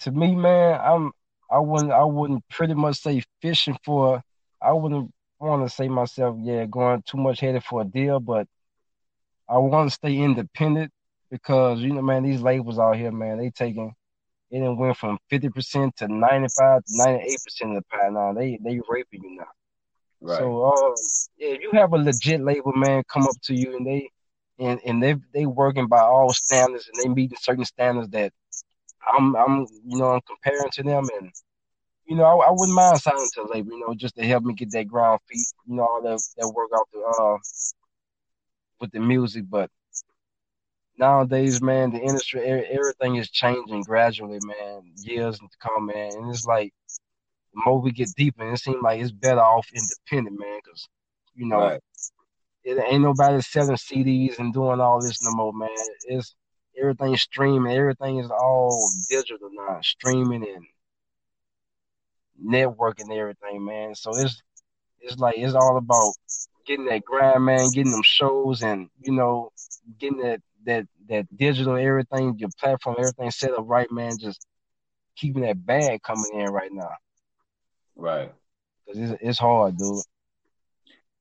to 0.00 0.10
me, 0.10 0.34
man, 0.34 0.80
I'm 0.80 1.12
I 1.50 1.58
wouldn't 1.58 1.92
I 1.92 2.04
wouldn't 2.04 2.48
pretty 2.48 2.74
much 2.74 2.96
say 3.00 3.22
fishing 3.42 3.76
for. 3.84 4.22
I 4.62 4.72
wouldn't 4.72 5.12
want 5.38 5.68
to 5.68 5.74
say 5.74 5.88
myself, 5.88 6.36
yeah, 6.40 6.64
going 6.64 7.02
too 7.02 7.18
much 7.18 7.40
headed 7.40 7.62
for 7.62 7.82
a 7.82 7.84
deal, 7.84 8.20
but 8.20 8.46
I 9.48 9.58
want 9.58 9.90
to 9.90 9.94
stay 9.94 10.16
independent 10.16 10.90
because 11.30 11.80
you 11.80 11.92
know, 11.92 12.02
man, 12.02 12.22
these 12.22 12.40
labels 12.40 12.78
out 12.78 12.96
here, 12.96 13.12
man, 13.12 13.38
they 13.38 13.50
taking 13.50 13.94
it 14.50 14.76
went 14.76 14.96
from 14.96 15.18
fifty 15.28 15.48
percent 15.48 15.96
to 15.96 16.08
ninety 16.08 16.48
five 16.58 16.84
to 16.84 16.96
ninety 16.96 17.24
eight 17.32 17.40
percent 17.44 17.76
of 17.76 17.82
the 17.82 17.96
pie 17.96 18.08
now. 18.10 18.32
They 18.32 18.58
they 18.62 18.80
raping 18.88 19.22
you 19.24 19.36
now. 19.38 19.46
Right. 20.20 20.38
So 20.38 20.64
uh, 20.64 20.94
yeah, 21.38 21.48
if 21.54 21.62
you 21.62 21.70
have 21.72 21.92
a 21.92 21.96
legit 21.96 22.40
label 22.40 22.72
man 22.72 23.02
come 23.12 23.24
up 23.24 23.36
to 23.44 23.54
you 23.54 23.76
and 23.76 23.86
they 23.86 24.10
and 24.58 24.80
and 24.84 25.02
they 25.02 25.16
they 25.34 25.46
working 25.46 25.86
by 25.86 26.00
all 26.00 26.32
standards 26.32 26.88
and 26.92 27.02
they 27.02 27.14
meeting 27.14 27.38
certain 27.40 27.64
standards 27.64 28.08
that 28.10 28.32
I'm 29.06 29.36
I'm 29.36 29.66
you 29.84 29.98
know 29.98 30.12
I'm 30.12 30.20
comparing 30.22 30.70
to 30.72 30.82
them 30.82 31.04
and 31.20 31.30
you 32.06 32.16
know 32.16 32.24
I, 32.24 32.46
I 32.46 32.50
wouldn't 32.50 32.74
mind 32.74 33.00
signing 33.00 33.28
to 33.34 33.42
a 33.42 33.48
label 33.52 33.72
you 33.72 33.86
know 33.86 33.94
just 33.94 34.16
to 34.16 34.24
help 34.24 34.44
me 34.44 34.54
get 34.54 34.72
that 34.72 34.88
ground 34.88 35.20
feet 35.28 35.46
you 35.66 35.76
know 35.76 35.82
all 35.82 36.02
that 36.02 36.20
that 36.38 36.48
work 36.48 36.70
out 36.74 36.88
the 36.92 37.00
uh 37.00 37.36
with 38.80 38.92
the 38.92 39.00
music 39.00 39.44
but 39.48 39.70
nowadays, 40.98 41.62
man, 41.62 41.90
the 41.90 41.98
industry, 41.98 42.40
everything 42.46 43.16
is 43.16 43.30
changing 43.30 43.82
gradually, 43.82 44.38
man. 44.42 44.82
Years 44.96 45.38
to 45.38 45.48
come, 45.60 45.86
man, 45.86 46.12
and 46.12 46.30
it's 46.30 46.46
like 46.46 46.72
the 47.54 47.62
more 47.64 47.80
we 47.80 47.90
get 47.92 48.08
deeper, 48.16 48.50
it 48.52 48.58
seems 48.58 48.82
like 48.82 49.00
it's 49.00 49.12
better 49.12 49.40
off 49.40 49.68
independent, 49.74 50.38
man, 50.38 50.60
because 50.64 50.88
you 51.34 51.46
know, 51.46 51.58
right. 51.58 51.80
it 52.64 52.82
ain't 52.90 53.02
nobody 53.02 53.40
selling 53.42 53.76
CDs 53.76 54.38
and 54.38 54.52
doing 54.52 54.80
all 54.80 55.00
this 55.00 55.22
no 55.22 55.32
more, 55.32 55.52
man. 55.52 55.68
It's 56.06 56.34
everything 56.78 57.16
streaming, 57.16 57.76
everything 57.76 58.18
is 58.18 58.30
all 58.30 58.90
digital 59.08 59.50
now, 59.52 59.78
streaming 59.82 60.44
and 60.44 60.64
networking 62.42 63.16
everything, 63.16 63.64
man. 63.64 63.94
So 63.94 64.10
it's 64.16 64.42
it's 65.00 65.18
like 65.18 65.36
it's 65.38 65.54
all 65.54 65.76
about 65.76 66.12
getting 66.66 66.86
that 66.86 67.04
grind, 67.04 67.44
man, 67.44 67.70
getting 67.72 67.92
them 67.92 68.02
shows, 68.02 68.62
and 68.62 68.88
you 69.00 69.12
know, 69.12 69.50
getting 69.98 70.18
that 70.18 70.40
that 70.66 70.86
that 71.08 71.26
digital 71.36 71.76
everything, 71.76 72.38
your 72.38 72.50
platform, 72.60 72.96
everything 72.98 73.30
set 73.30 73.52
up 73.52 73.64
right, 73.66 73.90
man. 73.90 74.18
Just 74.18 74.46
keeping 75.16 75.42
that 75.42 75.64
bag 75.64 76.02
coming 76.02 76.30
in 76.34 76.46
right 76.46 76.70
now. 76.72 76.90
Right. 77.96 78.32
Cause 78.86 78.98
it's 78.98 79.22
it's 79.22 79.38
hard, 79.38 79.78
dude. 79.78 80.02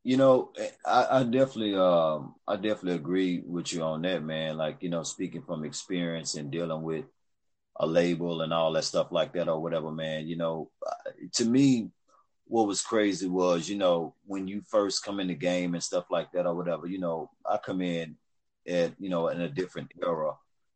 You 0.04 0.18
know, 0.18 0.52
I, 0.86 1.08
I 1.10 1.24
definitely, 1.24 1.76
um, 1.76 2.36
I 2.48 2.58
definitely 2.58 2.94
agree 2.94 3.42
with 3.44 3.74
you 3.74 3.82
on 3.82 4.04
that, 4.04 4.22
man. 4.22 4.56
Like, 4.56 4.84
you 4.84 4.90
know, 4.90 5.02
speaking 5.02 5.42
from 5.42 5.66
experience 5.66 6.36
and 6.36 6.52
dealing 6.52 6.84
with 6.84 7.06
a 7.78 7.88
label 7.88 8.42
and 8.42 8.54
all 8.54 8.72
that 8.74 8.84
stuff 8.84 9.12
like 9.12 9.34
that 9.34 9.50
or 9.50 9.60
whatever, 9.60 9.92
man. 9.92 10.28
You 10.28 10.38
know, 10.38 10.70
to 11.34 11.46
me, 11.46 11.90
what 12.46 12.68
was 12.68 12.84
crazy 12.84 13.28
was, 13.28 13.68
you 13.68 13.78
know, 13.78 14.14
when 14.28 14.48
you 14.48 14.62
first 14.70 15.04
come 15.04 15.20
in 15.20 15.28
the 15.28 15.34
game 15.34 15.74
and 15.74 15.84
stuff 15.84 16.06
like 16.12 16.32
that 16.34 16.46
or 16.46 16.54
whatever, 16.54 16.86
you 16.86 17.00
know, 17.00 17.32
I 17.44 17.58
come 17.58 17.82
in 17.82 18.16
at, 18.68 18.94
you 19.00 19.10
know, 19.10 19.28
in 19.28 19.42
a 19.42 19.50
different 19.50 19.92
era 20.02 20.34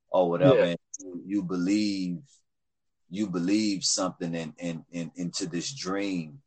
or 0.10 0.30
whatever, 0.30 0.60
yeah. 0.60 0.66
and 0.66 0.80
you, 1.26 1.44
believe, 1.44 2.20
you 3.10 3.28
believe 3.28 3.84
something 3.84 4.34
in, 4.34 4.54
in, 4.58 4.86
in, 4.92 5.12
into 5.16 5.48
this 5.48 5.74
dream, 5.74 6.40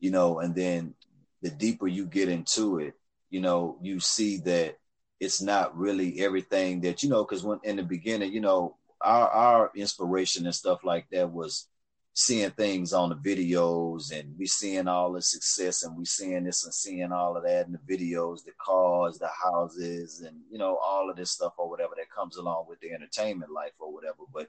you 0.00 0.10
know, 0.10 0.40
and 0.40 0.54
then 0.54 0.94
the 1.42 1.50
deeper 1.50 1.86
you 1.86 2.06
get 2.06 2.28
into 2.28 2.78
it, 2.78 2.94
you 3.30 3.40
know, 3.40 3.78
you 3.82 4.00
see 4.00 4.38
that 4.38 4.76
it's 5.20 5.40
not 5.40 5.76
really 5.76 6.20
everything 6.20 6.80
that, 6.82 7.02
you 7.02 7.08
know, 7.08 7.24
cause 7.24 7.44
when 7.44 7.60
in 7.64 7.76
the 7.76 7.82
beginning, 7.82 8.32
you 8.32 8.40
know, 8.40 8.76
our, 9.00 9.28
our 9.28 9.70
inspiration 9.76 10.46
and 10.46 10.54
stuff 10.54 10.84
like 10.84 11.06
that 11.10 11.30
was, 11.30 11.68
seeing 12.16 12.50
things 12.52 12.92
on 12.92 13.08
the 13.08 13.16
videos 13.16 14.12
and 14.16 14.32
we 14.38 14.46
seeing 14.46 14.86
all 14.86 15.12
the 15.12 15.20
success 15.20 15.82
and 15.82 15.96
we 15.96 16.04
seeing 16.04 16.44
this 16.44 16.64
and 16.64 16.72
seeing 16.72 17.10
all 17.10 17.36
of 17.36 17.42
that 17.42 17.66
in 17.66 17.72
the 17.72 17.78
videos, 17.78 18.44
the 18.44 18.52
cars, 18.64 19.18
the 19.18 19.28
houses, 19.28 20.20
and 20.20 20.36
you 20.48 20.56
know, 20.56 20.76
all 20.76 21.10
of 21.10 21.16
this 21.16 21.32
stuff 21.32 21.54
or 21.58 21.68
whatever 21.68 21.94
that 21.96 22.10
comes 22.14 22.36
along 22.36 22.66
with 22.68 22.78
the 22.80 22.92
entertainment 22.92 23.50
life 23.50 23.72
or 23.80 23.92
whatever. 23.92 24.22
But 24.32 24.48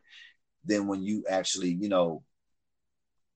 then 0.64 0.86
when 0.86 1.02
you 1.02 1.26
actually, 1.28 1.72
you 1.72 1.90
know, 1.90 2.22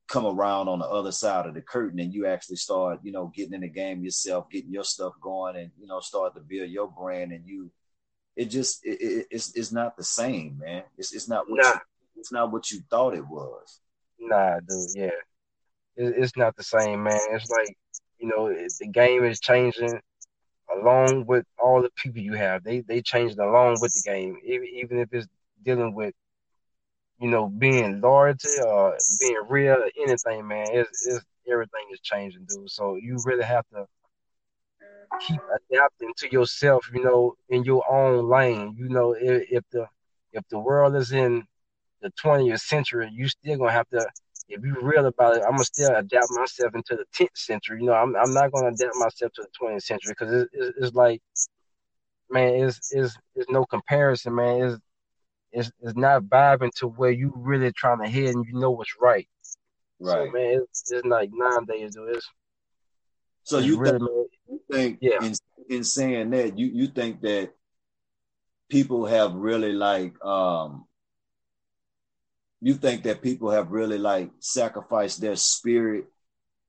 come 0.08 0.28
around 0.28 0.68
on 0.68 0.80
the 0.80 0.88
other 0.88 1.12
side 1.12 1.48
of 1.48 1.56
the 1.56 1.62
curtain 1.62 2.00
and 2.00 2.14
you 2.14 2.28
actually 2.28 2.58
start, 2.58 3.00
you 3.02 3.12
know, 3.12 3.32
getting 3.36 3.54
in 3.54 3.62
the 3.62 3.68
game 3.68 4.04
yourself, 4.04 4.50
getting 4.52 4.72
your 4.72 4.84
stuff 4.84 5.14
going 5.20 5.56
and, 5.56 5.72
you 5.80 5.88
know, 5.88 6.00
start 6.02 6.36
to 6.36 6.42
build 6.42 6.70
your 6.70 6.88
brand 6.88 7.32
and 7.32 7.48
you, 7.48 7.72
it 8.36 8.46
just, 8.46 8.86
it, 8.86 9.02
it, 9.02 9.28
it's, 9.32 9.56
it's 9.56 9.72
not 9.72 9.98
the 9.98 10.04
same, 10.04 10.60
man. 10.60 10.84
It's, 11.00 11.14
it's 11.14 11.28
not 11.28 11.50
what 11.50 11.64
nah. 11.64 11.70
you, 11.70 11.80
it's 12.18 12.32
not 12.32 12.52
what 12.52 12.70
you 12.70 12.82
thought 12.92 13.16
it 13.16 13.28
was. 13.28 13.80
Nah, 14.20 14.60
dude, 14.60 14.90
yeah, 14.96 15.06
it, 15.96 16.14
it's 16.18 16.38
not 16.38 16.56
the 16.56 16.64
same, 16.64 17.04
man. 17.04 17.20
It's 17.32 17.50
like 17.50 17.76
you 18.20 18.28
know 18.28 18.48
it, 18.48 18.74
the 18.80 18.88
game 18.88 19.24
is 19.24 19.40
changing 19.40 20.00
along 20.76 21.26
with 21.26 21.46
all 21.62 21.82
the 21.82 21.90
people 21.96 22.22
you 22.22 22.34
have. 22.34 22.64
They 22.64 22.82
they 22.82 23.02
changing 23.02 23.40
along 23.40 23.80
with 23.82 23.94
the 23.94 24.02
game, 24.02 24.38
even 24.44 25.00
if 25.00 25.10
it's 25.14 25.28
dealing 25.64 25.94
with 25.94 26.14
you 27.20 27.30
know 27.30 27.48
being 27.48 28.02
loyalty 28.02 28.60
or 28.66 28.98
being 29.20 29.42
real, 29.50 29.76
or 29.76 29.92
anything, 30.06 30.48
man. 30.48 30.68
It's, 30.72 31.08
it's 31.08 31.26
everything 31.52 31.86
is 31.92 32.00
changing, 32.02 32.46
dude. 32.48 32.70
So 32.70 32.96
you 32.96 33.22
really 33.26 33.44
have 33.44 33.66
to 33.74 33.86
keep 35.20 35.42
adapting 35.72 36.14
to 36.18 36.32
yourself, 36.32 36.90
you 36.94 37.04
know, 37.04 37.36
in 37.50 37.64
your 37.64 37.84
own 37.92 38.30
lane. 38.30 38.76
You 38.78 38.90
know, 38.90 39.14
if, 39.14 39.44
if 39.52 39.64
the 39.72 39.88
if 40.34 40.44
the 40.50 40.60
world 40.60 40.96
is 40.96 41.12
in 41.12 41.46
the 42.02 42.12
20th 42.24 42.62
century, 42.62 43.10
you 43.12 43.28
still 43.28 43.58
gonna 43.58 43.72
have 43.72 43.90
to. 43.90 44.06
If 44.48 44.64
you 44.64 44.76
real 44.82 45.06
about 45.06 45.38
it, 45.38 45.44
I'm 45.44 45.52
gonna 45.52 45.64
still 45.64 45.96
adapt 45.96 46.28
myself 46.32 46.74
into 46.74 46.96
the 46.96 47.06
10th 47.16 47.38
century. 47.38 47.82
You 47.82 47.88
know, 47.88 47.94
I'm 47.94 48.16
I'm 48.16 48.34
not 48.34 48.52
gonna 48.52 48.70
adapt 48.70 48.96
myself 48.96 49.32
to 49.34 49.44
the 49.44 49.66
20th 49.68 49.84
century 49.84 50.16
because 50.18 50.34
it, 50.34 50.50
it, 50.54 50.76
it's 50.80 50.96
like, 50.96 51.22
man, 52.30 52.66
it's 52.66 52.92
is 52.92 53.16
it's 53.36 53.50
no 53.50 53.66
comparison, 53.66 54.36
man. 54.36 54.62
It's 54.62 54.82
it's 55.52 55.72
it's 55.82 55.98
not 55.98 56.24
vibing 56.24 56.72
to 56.78 56.88
where 56.88 57.12
you 57.12 57.32
really 57.36 57.72
trying 57.74 58.04
to 58.04 58.10
head 58.10 58.34
and 58.36 58.46
you 58.46 58.60
know 58.60 58.72
what's 58.72 58.96
right. 59.00 59.28
Right. 60.00 60.28
So, 60.28 60.32
man, 60.32 60.62
it's, 60.64 60.92
it's 60.92 61.06
like 61.06 61.30
nowadays, 61.34 61.96
dude. 61.96 62.16
It's, 62.16 62.30
so 63.44 63.58
it's 63.58 63.68
you, 63.68 63.78
really, 63.78 64.00
think, 64.00 64.32
you 64.48 64.62
think 64.72 64.98
yeah. 65.02 65.24
in 65.24 65.34
in 65.70 65.84
saying 65.84 66.30
that 66.32 66.58
you 66.58 66.68
you 66.68 66.88
think 66.88 67.22
that 67.22 67.52
people 68.70 69.06
have 69.06 69.34
really 69.34 69.74
like 69.74 70.14
um 70.24 70.86
you 72.62 72.74
think 72.74 73.04
that 73.04 73.22
people 73.22 73.52
have 73.52 73.72
really 73.72 73.98
like 73.98 74.32
sacrificed 74.40 75.22
their 75.22 75.36
spirit 75.36 76.06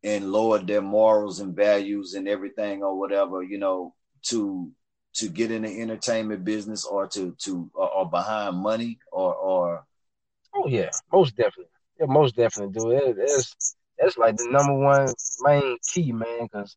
and 0.03 0.33
lowered 0.33 0.67
their 0.67 0.83
morals 0.83 1.41
and 1.41 1.55
values 1.55 2.15
and 2.15 2.29
everything 2.29 2.83
or 2.83 2.99
whatever, 2.99 3.43
you 3.43 3.59
know, 3.59 3.95
to 4.23 4.71
to 5.15 5.29
get 5.29 5.51
in 5.51 5.63
the 5.63 5.81
entertainment 5.81 6.45
business 6.45 6.85
or 6.85 7.07
to 7.09 7.35
to 7.39 7.71
or, 7.75 7.91
or 7.91 8.11
behind 8.11 8.57
money 8.57 8.99
or 9.11 9.35
or 9.35 9.85
oh 10.55 10.69
yeah, 10.69 10.91
most 11.13 11.37
definitely. 11.37 11.67
Yeah, 11.99 12.07
most 12.07 12.37
definitely 12.37 12.79
do 12.79 12.91
it. 12.93 13.17
It's 13.19 13.77
that's 13.99 14.17
like 14.17 14.37
the 14.37 14.49
number 14.51 14.75
one 14.75 15.13
main 15.41 15.77
key, 15.93 16.13
man, 16.13 16.45
because 16.45 16.77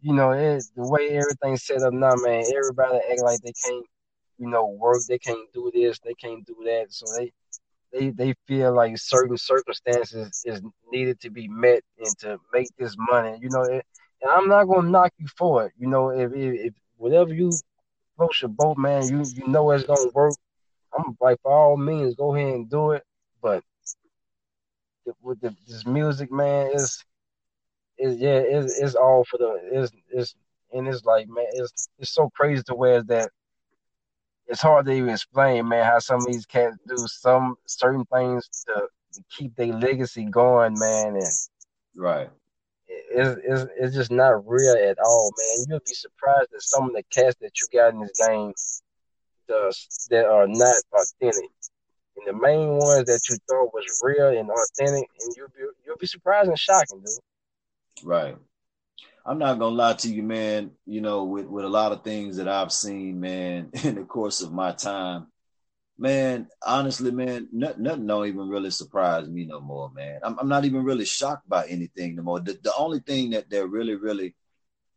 you 0.00 0.14
know 0.14 0.32
it, 0.32 0.64
the 0.74 0.88
way 0.88 1.10
everything's 1.10 1.64
set 1.64 1.82
up 1.82 1.92
now, 1.92 2.14
man. 2.16 2.44
Everybody 2.56 2.98
act 3.10 3.22
like 3.22 3.40
they 3.40 3.52
can't, 3.64 3.86
you 4.38 4.48
know, 4.48 4.66
work. 4.66 4.98
They 5.08 5.18
can't 5.18 5.52
do 5.52 5.70
this. 5.72 6.00
They 6.00 6.14
can't 6.14 6.44
do 6.44 6.56
that. 6.64 6.86
So 6.88 7.06
they 7.16 7.32
they 7.94 8.10
they 8.10 8.34
feel 8.46 8.74
like 8.74 8.98
certain 8.98 9.38
circumstances 9.38 10.42
is 10.44 10.60
needed 10.90 11.20
to 11.20 11.30
be 11.30 11.48
met 11.48 11.82
and 11.98 12.18
to 12.18 12.38
make 12.52 12.68
this 12.78 12.96
money. 12.98 13.38
You 13.40 13.50
know, 13.50 13.62
it, 13.62 13.86
and 14.22 14.30
I'm 14.30 14.48
not 14.48 14.64
gonna 14.64 14.90
knock 14.90 15.12
you 15.18 15.28
for 15.38 15.66
it. 15.66 15.72
You 15.78 15.88
know, 15.88 16.10
if 16.10 16.32
if, 16.32 16.66
if 16.66 16.74
whatever 16.96 17.32
you 17.32 17.50
approach 18.14 18.42
your 18.42 18.50
boat, 18.50 18.76
man, 18.78 19.08
you 19.08 19.24
you 19.34 19.46
know 19.46 19.70
it's 19.70 19.84
gonna 19.84 20.10
work. 20.12 20.34
I'm 20.96 21.16
like, 21.20 21.42
by 21.42 21.50
all 21.50 21.76
means, 21.76 22.14
go 22.14 22.34
ahead 22.34 22.54
and 22.54 22.70
do 22.70 22.92
it. 22.92 23.04
But 23.42 23.62
with 25.22 25.40
the, 25.40 25.54
this 25.68 25.86
music, 25.86 26.32
man, 26.32 26.70
is 26.74 27.04
is 27.98 28.18
yeah, 28.18 28.38
it's, 28.38 28.80
it's 28.80 28.94
all 28.94 29.24
for 29.24 29.38
the 29.38 29.60
is 29.72 29.92
is 30.10 30.34
and 30.72 30.88
it's 30.88 31.04
like 31.04 31.28
man, 31.28 31.46
it's 31.52 31.88
it's 31.98 32.10
so 32.10 32.30
crazy 32.34 32.62
to 32.66 32.74
where 32.74 33.02
that 33.04 33.30
it's 34.46 34.62
hard 34.62 34.86
to 34.86 34.92
even 34.92 35.10
explain, 35.10 35.68
man, 35.68 35.84
how 35.84 35.98
some 35.98 36.20
of 36.20 36.26
these 36.26 36.46
cats 36.46 36.76
do 36.86 36.96
some 37.06 37.56
certain 37.66 38.04
things 38.12 38.48
to, 38.66 38.86
to 39.12 39.22
keep 39.30 39.54
their 39.56 39.72
legacy 39.72 40.24
going, 40.24 40.74
man, 40.78 41.16
and 41.16 41.32
right. 41.96 42.30
It's, 42.86 43.40
it's, 43.44 43.70
it's 43.78 43.94
just 43.94 44.10
not 44.10 44.46
real 44.46 44.74
at 44.74 44.98
all, 44.98 45.32
man. 45.38 45.66
You'll 45.68 45.80
be 45.86 45.94
surprised 45.94 46.52
at 46.54 46.62
some 46.62 46.84
of 46.84 46.92
the 46.92 47.02
cats 47.10 47.36
that 47.40 47.52
you 47.60 47.66
got 47.72 47.94
in 47.94 48.00
this 48.00 48.12
game 48.26 48.52
does, 49.48 50.06
that 50.10 50.26
are 50.26 50.46
not 50.46 50.76
authentic. 50.92 51.50
And 52.16 52.26
the 52.26 52.40
main 52.40 52.68
ones 52.78 53.06
that 53.06 53.20
you 53.28 53.36
thought 53.48 53.72
was 53.72 54.00
real 54.02 54.28
and 54.28 54.50
authentic, 54.50 55.08
and 55.20 55.34
you'll 55.36 55.48
be 55.48 55.64
you'll 55.84 55.96
be 55.96 56.06
surprised 56.06 56.48
and 56.48 56.58
shocking, 56.58 57.00
dude. 57.00 58.06
Right. 58.06 58.36
I'm 59.26 59.38
not 59.38 59.58
gonna 59.58 59.74
lie 59.74 59.94
to 59.94 60.12
you, 60.12 60.22
man. 60.22 60.72
You 60.86 61.00
know, 61.00 61.24
with 61.24 61.46
with 61.46 61.64
a 61.64 61.68
lot 61.68 61.92
of 61.92 62.04
things 62.04 62.36
that 62.36 62.48
I've 62.48 62.72
seen, 62.72 63.20
man, 63.20 63.70
in 63.84 63.94
the 63.96 64.04
course 64.04 64.42
of 64.42 64.52
my 64.52 64.72
time, 64.72 65.28
man. 65.98 66.48
Honestly, 66.66 67.10
man, 67.10 67.48
nothing, 67.52 67.82
nothing 67.82 68.06
don't 68.06 68.26
even 68.26 68.48
really 68.48 68.70
surprise 68.70 69.28
me 69.28 69.46
no 69.46 69.60
more, 69.60 69.90
man. 69.90 70.20
I'm, 70.22 70.38
I'm 70.38 70.48
not 70.48 70.64
even 70.66 70.84
really 70.84 71.06
shocked 71.06 71.48
by 71.48 71.66
anything 71.66 72.16
no 72.16 72.22
more. 72.22 72.40
The, 72.40 72.58
the 72.62 72.72
only 72.78 73.00
thing 73.00 73.30
that 73.30 73.48
that 73.50 73.66
really, 73.68 73.94
really 73.94 74.34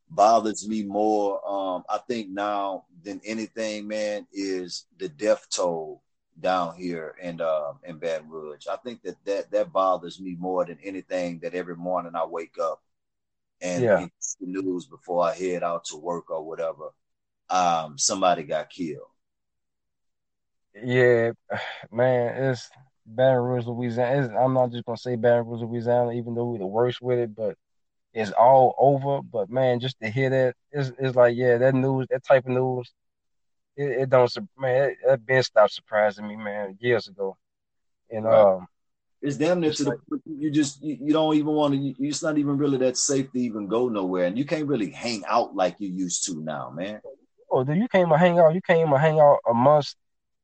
bothers 0.10 0.68
me 0.68 0.84
more, 0.84 1.42
um, 1.48 1.84
I 1.90 2.00
think 2.00 2.30
now 2.30 2.86
than 3.04 3.22
anything, 3.26 3.88
man, 3.88 4.28
is 4.34 4.88
the 4.98 5.10
death 5.10 5.48
toll 5.50 6.04
down 6.40 6.76
here 6.76 7.16
in 7.22 7.40
uh, 7.40 7.74
in 7.86 7.98
Baton 7.98 8.30
Rouge. 8.30 8.68
I 8.70 8.76
think 8.78 9.04
that 9.04 9.24
that 9.26 9.52
that 9.52 9.72
bothers 9.72 10.20
me 10.20 10.36
more 10.38 10.66
than 10.66 10.80
anything. 10.84 11.40
That 11.40 11.56
every 11.56 11.78
morning 11.78 12.14
I 12.16 12.26
wake 12.26 12.58
up 12.62 12.82
and 13.62 13.84
yeah. 13.84 14.06
the 14.40 14.48
news 14.48 14.86
before 14.86 15.26
I 15.26 15.34
head 15.34 15.64
out 15.64 15.86
to 15.86 15.98
work 15.98 16.30
or 16.30 16.44
whatever, 16.44 16.90
um, 17.50 17.98
somebody 17.98 18.44
got 18.44 18.70
killed. 18.70 19.08
Yeah, 20.84 21.32
man, 21.92 22.44
it's 22.44 22.70
Baton 23.06 23.42
Rouge, 23.42 23.66
Louisiana. 23.66 24.22
It's, 24.22 24.34
I'm 24.34 24.54
not 24.54 24.72
just 24.72 24.86
gonna 24.86 24.98
say 24.98 25.16
Baton 25.16 25.48
Rouge, 25.48 25.62
Louisiana, 25.62 26.12
even 26.12 26.36
though 26.36 26.46
we're 26.46 26.60
the 26.60 26.68
worst 26.68 27.02
with 27.02 27.20
it, 27.20 27.36
but 27.36 27.58
it's 28.14 28.32
all 28.32 28.76
over. 28.78 29.22
But 29.22 29.50
man, 29.50 29.80
just 29.80 30.00
to 30.02 30.10
hear 30.10 30.30
that, 30.30 30.56
it's, 30.72 30.92
it's 31.00 31.16
like 31.16 31.36
yeah, 31.36 31.58
that 31.58 31.74
news, 31.74 32.08
that 32.10 32.24
type 32.24 32.46
of 32.46 32.52
news, 32.52 32.92
it, 33.76 33.90
it 33.90 34.10
don't 34.10 34.32
man. 34.58 34.90
It, 34.90 34.98
it 35.08 35.26
been 35.26 35.44
stopped 35.44 35.74
surprising 35.74 36.28
me, 36.28 36.36
man, 36.36 36.78
years 36.80 37.08
ago. 37.08 37.38
And 38.10 38.26
right. 38.26 38.56
um, 38.56 38.68
it's 39.22 39.38
damn 39.38 39.60
near 39.60 39.74
to 39.74 39.84
the 39.84 39.98
you 40.26 40.52
just 40.52 40.82
you, 40.84 40.98
you 41.02 41.14
don't 41.14 41.36
even 41.36 41.54
want 41.54 41.74
to. 41.74 41.80
You, 41.80 41.96
it's 42.00 42.22
not 42.22 42.38
even 42.38 42.58
really 42.58 42.78
that 42.80 42.98
safe 42.98 43.32
to 43.32 43.40
even 43.40 43.68
go 43.68 43.90
nowhere, 43.90 44.26
and 44.26 44.38
you 44.38 44.46
can't 44.46 44.68
really 44.68 44.92
hang 44.92 45.24
out 45.28 45.56
like 45.56 45.76
you 45.80 45.90
used 45.90 46.26
to 46.26 46.42
now, 46.42 46.70
man. 46.70 47.02
Oh, 47.52 47.64
dude, 47.64 47.78
you 47.78 47.88
can't 47.88 48.08
even 48.08 48.20
hang 48.20 48.40
out. 48.40 48.54
You 48.54 48.62
can't 48.62 48.80
even 48.80 49.00
hang 49.00 49.20
out 49.20 49.40
amongst 49.50 49.96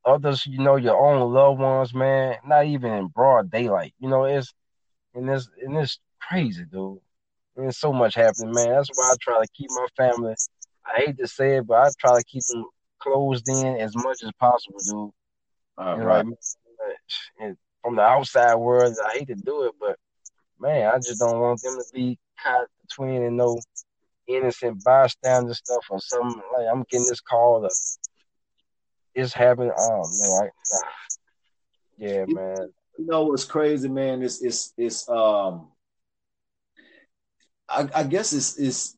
others. 0.05 0.45
You 0.45 0.59
know, 0.59 0.78
your 0.78 0.97
own 0.97 1.34
loved 1.34 1.59
ones, 1.59 1.93
man. 1.93 2.38
Not 2.45 2.65
even 2.65 2.93
in 2.93 3.07
broad 3.07 3.51
daylight. 3.51 3.93
You 3.99 4.09
know, 4.09 4.24
it's 4.26 4.51
and 5.13 5.30
it's 5.30 5.49
and 5.61 5.78
it's 5.78 5.99
crazy, 6.19 6.63
dude. 6.65 6.99
And 7.55 7.65
there's 7.65 7.78
so 7.78 7.93
much 7.93 8.15
happening, 8.15 8.53
man. 8.53 8.69
That's 8.69 8.89
why 8.93 9.11
I 9.11 9.15
try 9.21 9.39
to 9.39 9.47
keep 9.53 9.69
my 9.71 9.88
family. 9.95 10.36
I 10.86 11.01
hate 11.01 11.17
to 11.19 11.28
say 11.28 11.57
it, 11.57 11.67
but 11.67 11.76
I 11.76 11.89
try 11.99 12.17
to 12.17 12.24
keep 12.26 12.43
them 12.49 12.65
closed 12.99 13.47
in 13.47 13.78
as 13.78 13.95
much 13.95 14.24
as 14.24 14.32
possible, 14.39 14.80
dude. 14.80 15.11
All 15.78 15.99
right. 15.99 16.26
Like, 16.26 16.36
and 17.39 17.57
from 17.84 17.96
the 17.98 18.02
outside 18.02 18.56
world, 18.56 18.96
I 19.06 19.18
hate 19.18 19.28
to 19.28 19.36
do 19.36 19.64
it, 19.64 19.74
but 19.80 19.98
man, 20.60 20.88
I 20.88 20.98
just 20.98 21.20
don't 21.20 21.40
want 21.40 21.62
them 21.62 21.76
to 21.76 21.86
be 21.94 22.18
caught 22.42 22.68
between 22.82 23.24
and 23.24 23.38
no 23.38 23.60
innocent 24.28 24.84
bystander 24.84 25.54
stuff 25.54 25.86
or 25.90 26.00
something. 26.00 26.42
Like 26.58 26.68
I'm 26.72 26.84
getting 26.90 27.08
this 27.08 27.22
call 27.22 27.62
to 27.62 27.70
it's 29.16 29.34
happening. 29.34 29.72
Oh 29.78 30.04
no, 30.20 30.36
I, 30.36 30.50
nah. 30.72 30.80
yeah, 31.98 32.26
man. 32.28 32.70
You 32.98 33.06
know 33.06 33.26
what's 33.26 33.44
crazy, 33.44 33.90
man? 33.90 34.24
It's 34.24 34.42
it's 34.42 34.74
it's 34.78 35.08
um. 35.10 35.68
I, 37.70 37.88
I 37.96 38.04
guess 38.04 38.34
it's 38.34 38.58
it's 38.60 38.98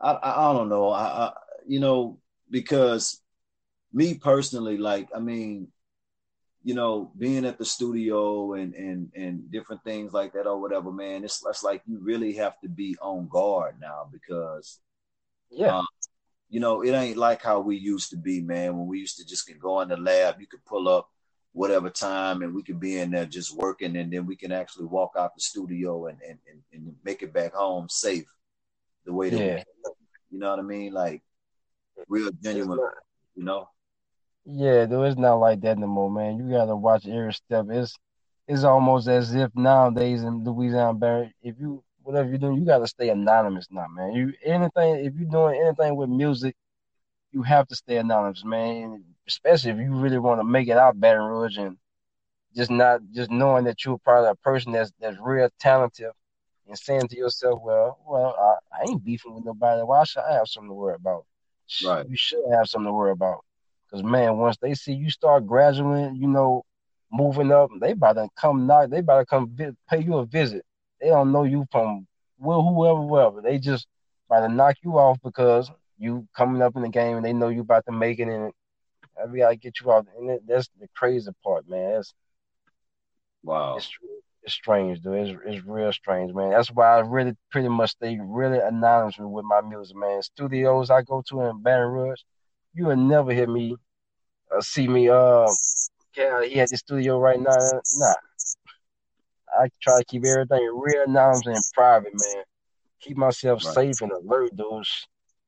I, 0.00 0.12
I, 0.12 0.50
I 0.50 0.52
don't 0.52 0.68
know 0.68 0.88
I, 0.90 1.02
I 1.02 1.32
you 1.66 1.80
know 1.80 2.18
because 2.50 3.20
me 3.92 4.14
personally 4.14 4.78
like 4.78 5.08
I 5.14 5.18
mean 5.18 5.68
you 6.64 6.74
know, 6.74 7.12
being 7.18 7.44
at 7.44 7.58
the 7.58 7.64
studio 7.64 8.54
and 8.54 8.74
and 8.74 9.12
and 9.14 9.52
different 9.52 9.84
things 9.84 10.14
like 10.14 10.32
that 10.32 10.46
or 10.46 10.58
whatever, 10.58 10.90
man, 10.90 11.22
it's 11.22 11.44
it's 11.46 11.62
like 11.62 11.82
you 11.86 11.98
really 11.98 12.32
have 12.32 12.58
to 12.62 12.68
be 12.70 12.96
on 13.02 13.28
guard 13.28 13.76
now 13.78 14.08
because, 14.10 14.80
yeah, 15.50 15.76
um, 15.78 15.86
you 16.48 16.60
know, 16.60 16.82
it 16.82 16.92
ain't 16.92 17.18
like 17.18 17.42
how 17.42 17.60
we 17.60 17.76
used 17.76 18.08
to 18.10 18.16
be, 18.16 18.40
man. 18.40 18.78
When 18.78 18.86
we 18.86 18.98
used 18.98 19.18
to 19.18 19.26
just 19.26 19.46
can 19.46 19.58
go 19.58 19.82
in 19.82 19.88
the 19.88 19.98
lab, 19.98 20.40
you 20.40 20.46
could 20.46 20.64
pull 20.64 20.88
up 20.88 21.10
whatever 21.52 21.90
time 21.90 22.42
and 22.42 22.54
we 22.54 22.62
could 22.62 22.80
be 22.80 22.98
in 22.98 23.10
there 23.10 23.26
just 23.26 23.54
working, 23.54 23.96
and 23.98 24.10
then 24.10 24.24
we 24.24 24.34
can 24.34 24.50
actually 24.50 24.86
walk 24.86 25.12
out 25.18 25.34
the 25.34 25.42
studio 25.42 26.06
and 26.06 26.18
and 26.26 26.38
and, 26.50 26.62
and 26.72 26.96
make 27.04 27.22
it 27.22 27.34
back 27.34 27.52
home 27.52 27.90
safe, 27.90 28.32
the 29.04 29.12
way 29.12 29.28
that 29.28 29.38
yeah. 29.38 29.62
you 30.30 30.38
know 30.38 30.48
what 30.48 30.58
I 30.58 30.62
mean, 30.62 30.94
like 30.94 31.22
real 32.08 32.30
genuine, 32.42 32.78
you 33.36 33.44
know. 33.44 33.68
Yeah, 34.46 34.86
though 34.86 35.04
it's 35.04 35.18
not 35.18 35.36
like 35.36 35.60
that 35.62 35.78
no 35.78 35.86
more, 35.86 36.10
man. 36.10 36.38
You 36.38 36.50
gotta 36.50 36.76
watch 36.76 37.06
every 37.06 37.32
step. 37.32 37.66
It's 37.70 37.96
it's 38.46 38.64
almost 38.64 39.08
as 39.08 39.34
if 39.34 39.50
nowadays 39.54 40.22
in 40.22 40.44
Louisiana 40.44 40.94
Barry, 40.94 41.34
if 41.42 41.58
you 41.58 41.82
whatever 42.02 42.28
you're 42.28 42.38
doing, 42.38 42.56
you 42.56 42.66
gotta 42.66 42.86
stay 42.86 43.08
anonymous 43.10 43.66
now, 43.70 43.86
man. 43.88 44.12
You 44.12 44.34
anything 44.44 44.96
if 45.06 45.14
you're 45.14 45.30
doing 45.30 45.60
anything 45.60 45.96
with 45.96 46.10
music, 46.10 46.56
you 47.32 47.42
have 47.42 47.68
to 47.68 47.76
stay 47.76 47.96
anonymous, 47.98 48.44
man. 48.44 49.04
Especially 49.28 49.70
if 49.72 49.78
you 49.78 49.94
really 49.94 50.18
want 50.18 50.40
to 50.40 50.44
make 50.44 50.68
it 50.68 50.76
out 50.78 51.00
Baton 51.00 51.22
Rouge 51.24 51.58
and 51.58 51.78
just 52.56 52.70
not 52.70 53.00
just 53.12 53.30
knowing 53.30 53.64
that 53.64 53.84
you're 53.84 53.98
probably 53.98 54.30
a 54.30 54.34
person 54.36 54.72
that's 54.72 54.92
that's 55.00 55.18
real 55.20 55.48
talented 55.60 56.10
and 56.68 56.78
saying 56.78 57.08
to 57.08 57.16
yourself, 57.16 57.60
Well, 57.62 57.98
well, 58.06 58.36
I, 58.38 58.78
I 58.78 58.90
ain't 58.90 59.04
beefing 59.04 59.34
with 59.34 59.44
nobody. 59.44 59.82
Why 59.82 60.04
should 60.04 60.22
I 60.24 60.34
have 60.34 60.48
something 60.48 60.70
to 60.70 60.74
worry 60.74 60.96
about? 60.96 61.26
Right. 61.84 62.06
You 62.08 62.16
should 62.16 62.44
have 62.52 62.68
something 62.68 62.88
to 62.88 62.92
worry 62.92 63.12
about. 63.12 63.44
Cause 63.94 64.02
man, 64.02 64.38
once 64.38 64.56
they 64.60 64.74
see 64.74 64.92
you 64.92 65.08
start 65.08 65.46
graduating, 65.46 66.16
you 66.16 66.26
know, 66.26 66.64
moving 67.12 67.52
up, 67.52 67.70
they 67.80 67.92
about 67.92 68.14
to 68.14 68.28
come 68.36 68.66
knock. 68.66 68.90
They 68.90 68.98
about 68.98 69.20
to 69.20 69.26
come 69.26 69.50
vi- 69.54 69.70
pay 69.88 70.02
you 70.02 70.16
a 70.16 70.26
visit. 70.26 70.64
They 71.00 71.10
don't 71.10 71.30
know 71.30 71.44
you 71.44 71.64
from 71.70 72.08
well, 72.36 72.62
whoever, 72.62 73.00
whoever. 73.00 73.40
They 73.40 73.58
just 73.58 73.86
about 74.28 74.48
to 74.48 74.52
knock 74.52 74.78
you 74.82 74.98
off 74.98 75.18
because 75.22 75.70
you 75.96 76.26
coming 76.36 76.60
up 76.60 76.74
in 76.74 76.82
the 76.82 76.88
game 76.88 77.18
and 77.18 77.24
they 77.24 77.32
know 77.32 77.50
you 77.50 77.60
about 77.60 77.84
to 77.86 77.92
make 77.92 78.18
it. 78.18 78.26
And 78.26 78.52
we 79.30 79.38
gotta 79.38 79.54
get 79.54 79.80
you 79.80 79.92
out. 79.92 80.08
And 80.18 80.40
that's 80.44 80.68
the 80.80 80.88
crazy 80.96 81.30
part, 81.44 81.68
man. 81.68 81.92
That's 81.94 82.12
wow. 83.44 83.76
It's, 83.76 83.90
it's 84.42 84.54
strange, 84.54 85.02
dude. 85.02 85.28
It's, 85.28 85.40
it's 85.46 85.66
real 85.66 85.92
strange, 85.92 86.34
man. 86.34 86.50
That's 86.50 86.72
why 86.72 86.96
I 86.96 87.00
really 87.00 87.36
pretty 87.52 87.68
much 87.68 87.90
stay 87.90 88.18
really 88.20 88.58
anonymous 88.58 89.18
with 89.18 89.44
my 89.44 89.60
music, 89.60 89.96
man. 89.96 90.20
Studios 90.22 90.90
I 90.90 91.02
go 91.02 91.22
to 91.28 91.42
in 91.42 91.62
Baton 91.62 91.88
Rouge, 91.92 92.20
you 92.74 92.86
will 92.86 92.96
never 92.96 93.32
hear 93.32 93.46
me 93.46 93.76
uh, 94.54 94.60
see 94.60 94.88
me. 94.88 95.08
Uh, 95.08 95.46
yeah, 96.16 96.44
he 96.44 96.60
at 96.60 96.68
the 96.70 96.76
studio 96.76 97.18
right 97.18 97.40
now. 97.40 97.56
Nah, 97.96 98.14
I 99.58 99.68
try 99.82 99.98
to 99.98 100.04
keep 100.04 100.24
everything 100.24 100.70
real 100.74 101.04
anonymous 101.06 101.46
and 101.46 101.64
private, 101.74 102.12
man. 102.14 102.44
Keep 103.00 103.16
myself 103.16 103.64
right. 103.64 103.74
safe 103.74 104.00
and 104.00 104.12
alert, 104.12 104.56
dudes. 104.56 105.06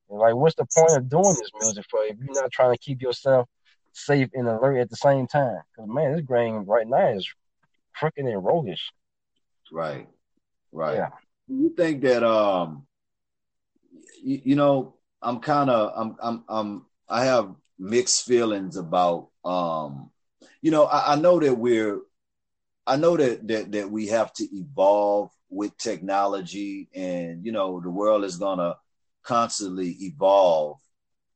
And 0.09 0.19
like, 0.19 0.35
what's 0.35 0.55
the 0.55 0.65
point 0.75 0.97
of 0.97 1.09
doing 1.09 1.35
this 1.39 1.51
music 1.59 1.85
for 1.89 2.03
if 2.03 2.17
you're 2.19 2.41
not 2.41 2.51
trying 2.51 2.73
to 2.73 2.77
keep 2.77 3.01
yourself 3.01 3.47
safe 3.93 4.29
and 4.33 4.47
alert 4.47 4.79
at 4.79 4.89
the 4.89 4.95
same 4.95 5.27
time? 5.27 5.59
Because 5.71 5.89
man, 5.89 6.13
this 6.13 6.21
grain 6.21 6.65
right 6.67 6.87
now 6.87 7.09
is 7.09 7.27
freaking 7.99 8.31
and 8.31 8.43
roguish. 8.43 8.91
Right, 9.71 10.07
right. 10.71 10.95
Yeah. 10.95 11.09
You 11.47 11.73
think 11.75 12.01
that 12.01 12.23
um, 12.23 12.85
you, 14.21 14.41
you 14.43 14.55
know, 14.55 14.95
I'm 15.21 15.39
kind 15.39 15.69
of 15.69 15.93
I'm 15.95 16.15
I'm 16.21 16.43
I'm 16.47 16.85
I 17.09 17.25
have 17.25 17.53
mixed 17.79 18.25
feelings 18.25 18.75
about 18.75 19.29
um 19.45 20.09
you 20.61 20.71
know 20.71 20.85
I, 20.85 21.13
I, 21.13 21.15
know 21.15 21.39
that 21.39 21.53
we're 21.53 22.01
I 22.87 22.95
know 22.95 23.15
that, 23.15 23.47
that 23.47 23.71
that 23.73 23.91
we 23.91 24.07
have 24.07 24.33
to 24.33 24.43
evolve 24.51 25.31
with 25.49 25.77
technology 25.77 26.89
and 26.93 27.45
you 27.45 27.51
know 27.51 27.79
the 27.79 27.89
world 27.89 28.23
is 28.23 28.37
gonna 28.37 28.75
constantly 29.27 29.89
evolve. 30.01 30.79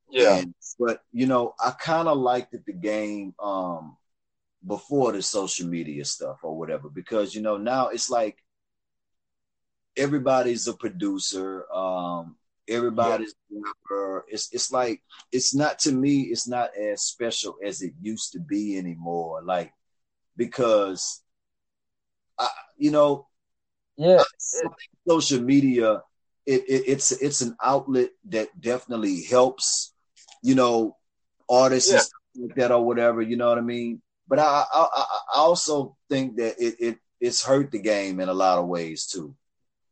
Yeah. 0.09 0.37
And, 0.37 0.53
but 0.79 1.03
you 1.11 1.27
know, 1.27 1.53
I 1.63 1.71
kind 1.71 2.07
of 2.07 2.17
liked 2.17 2.55
the 2.65 2.73
game 2.73 3.35
um 3.39 3.97
before 4.65 5.11
the 5.11 5.21
social 5.21 5.67
media 5.67 6.05
stuff 6.05 6.39
or 6.43 6.57
whatever, 6.57 6.89
because 6.89 7.35
you 7.35 7.41
know, 7.41 7.57
now 7.57 7.89
it's 7.89 8.09
like 8.09 8.37
everybody's 9.97 10.67
a 10.67 10.73
producer. 10.73 11.71
Um, 11.71 12.37
Everybody's 12.67 13.33
yeah. 13.49 14.19
It's 14.27 14.53
it's 14.53 14.71
like 14.71 15.01
it's 15.31 15.53
not 15.53 15.79
to 15.79 15.91
me. 15.91 16.21
It's 16.21 16.47
not 16.47 16.69
as 16.77 17.03
special 17.03 17.55
as 17.65 17.81
it 17.81 17.93
used 18.01 18.33
to 18.33 18.39
be 18.39 18.77
anymore. 18.77 19.41
Like 19.43 19.73
because, 20.37 21.21
I 22.39 22.47
you 22.77 22.91
know, 22.91 23.27
yeah, 23.97 24.23
social 25.07 25.41
media. 25.41 26.01
It, 26.45 26.63
it 26.67 26.83
it's 26.87 27.11
it's 27.11 27.41
an 27.41 27.55
outlet 27.61 28.09
that 28.29 28.49
definitely 28.59 29.23
helps. 29.23 29.93
You 30.43 30.55
know, 30.55 30.97
artists 31.49 31.91
yeah. 31.91 32.43
like 32.43 32.55
that 32.55 32.71
or 32.71 32.83
whatever. 32.85 33.21
You 33.21 33.37
know 33.37 33.49
what 33.49 33.57
I 33.57 33.61
mean? 33.61 34.01
But 34.27 34.39
I 34.39 34.63
I, 34.71 34.87
I 35.35 35.37
also 35.37 35.97
think 36.09 36.37
that 36.37 36.55
it, 36.57 36.75
it 36.79 36.97
it's 37.19 37.43
hurt 37.43 37.71
the 37.71 37.79
game 37.79 38.19
in 38.19 38.29
a 38.29 38.33
lot 38.33 38.57
of 38.57 38.67
ways 38.67 39.07
too. 39.07 39.35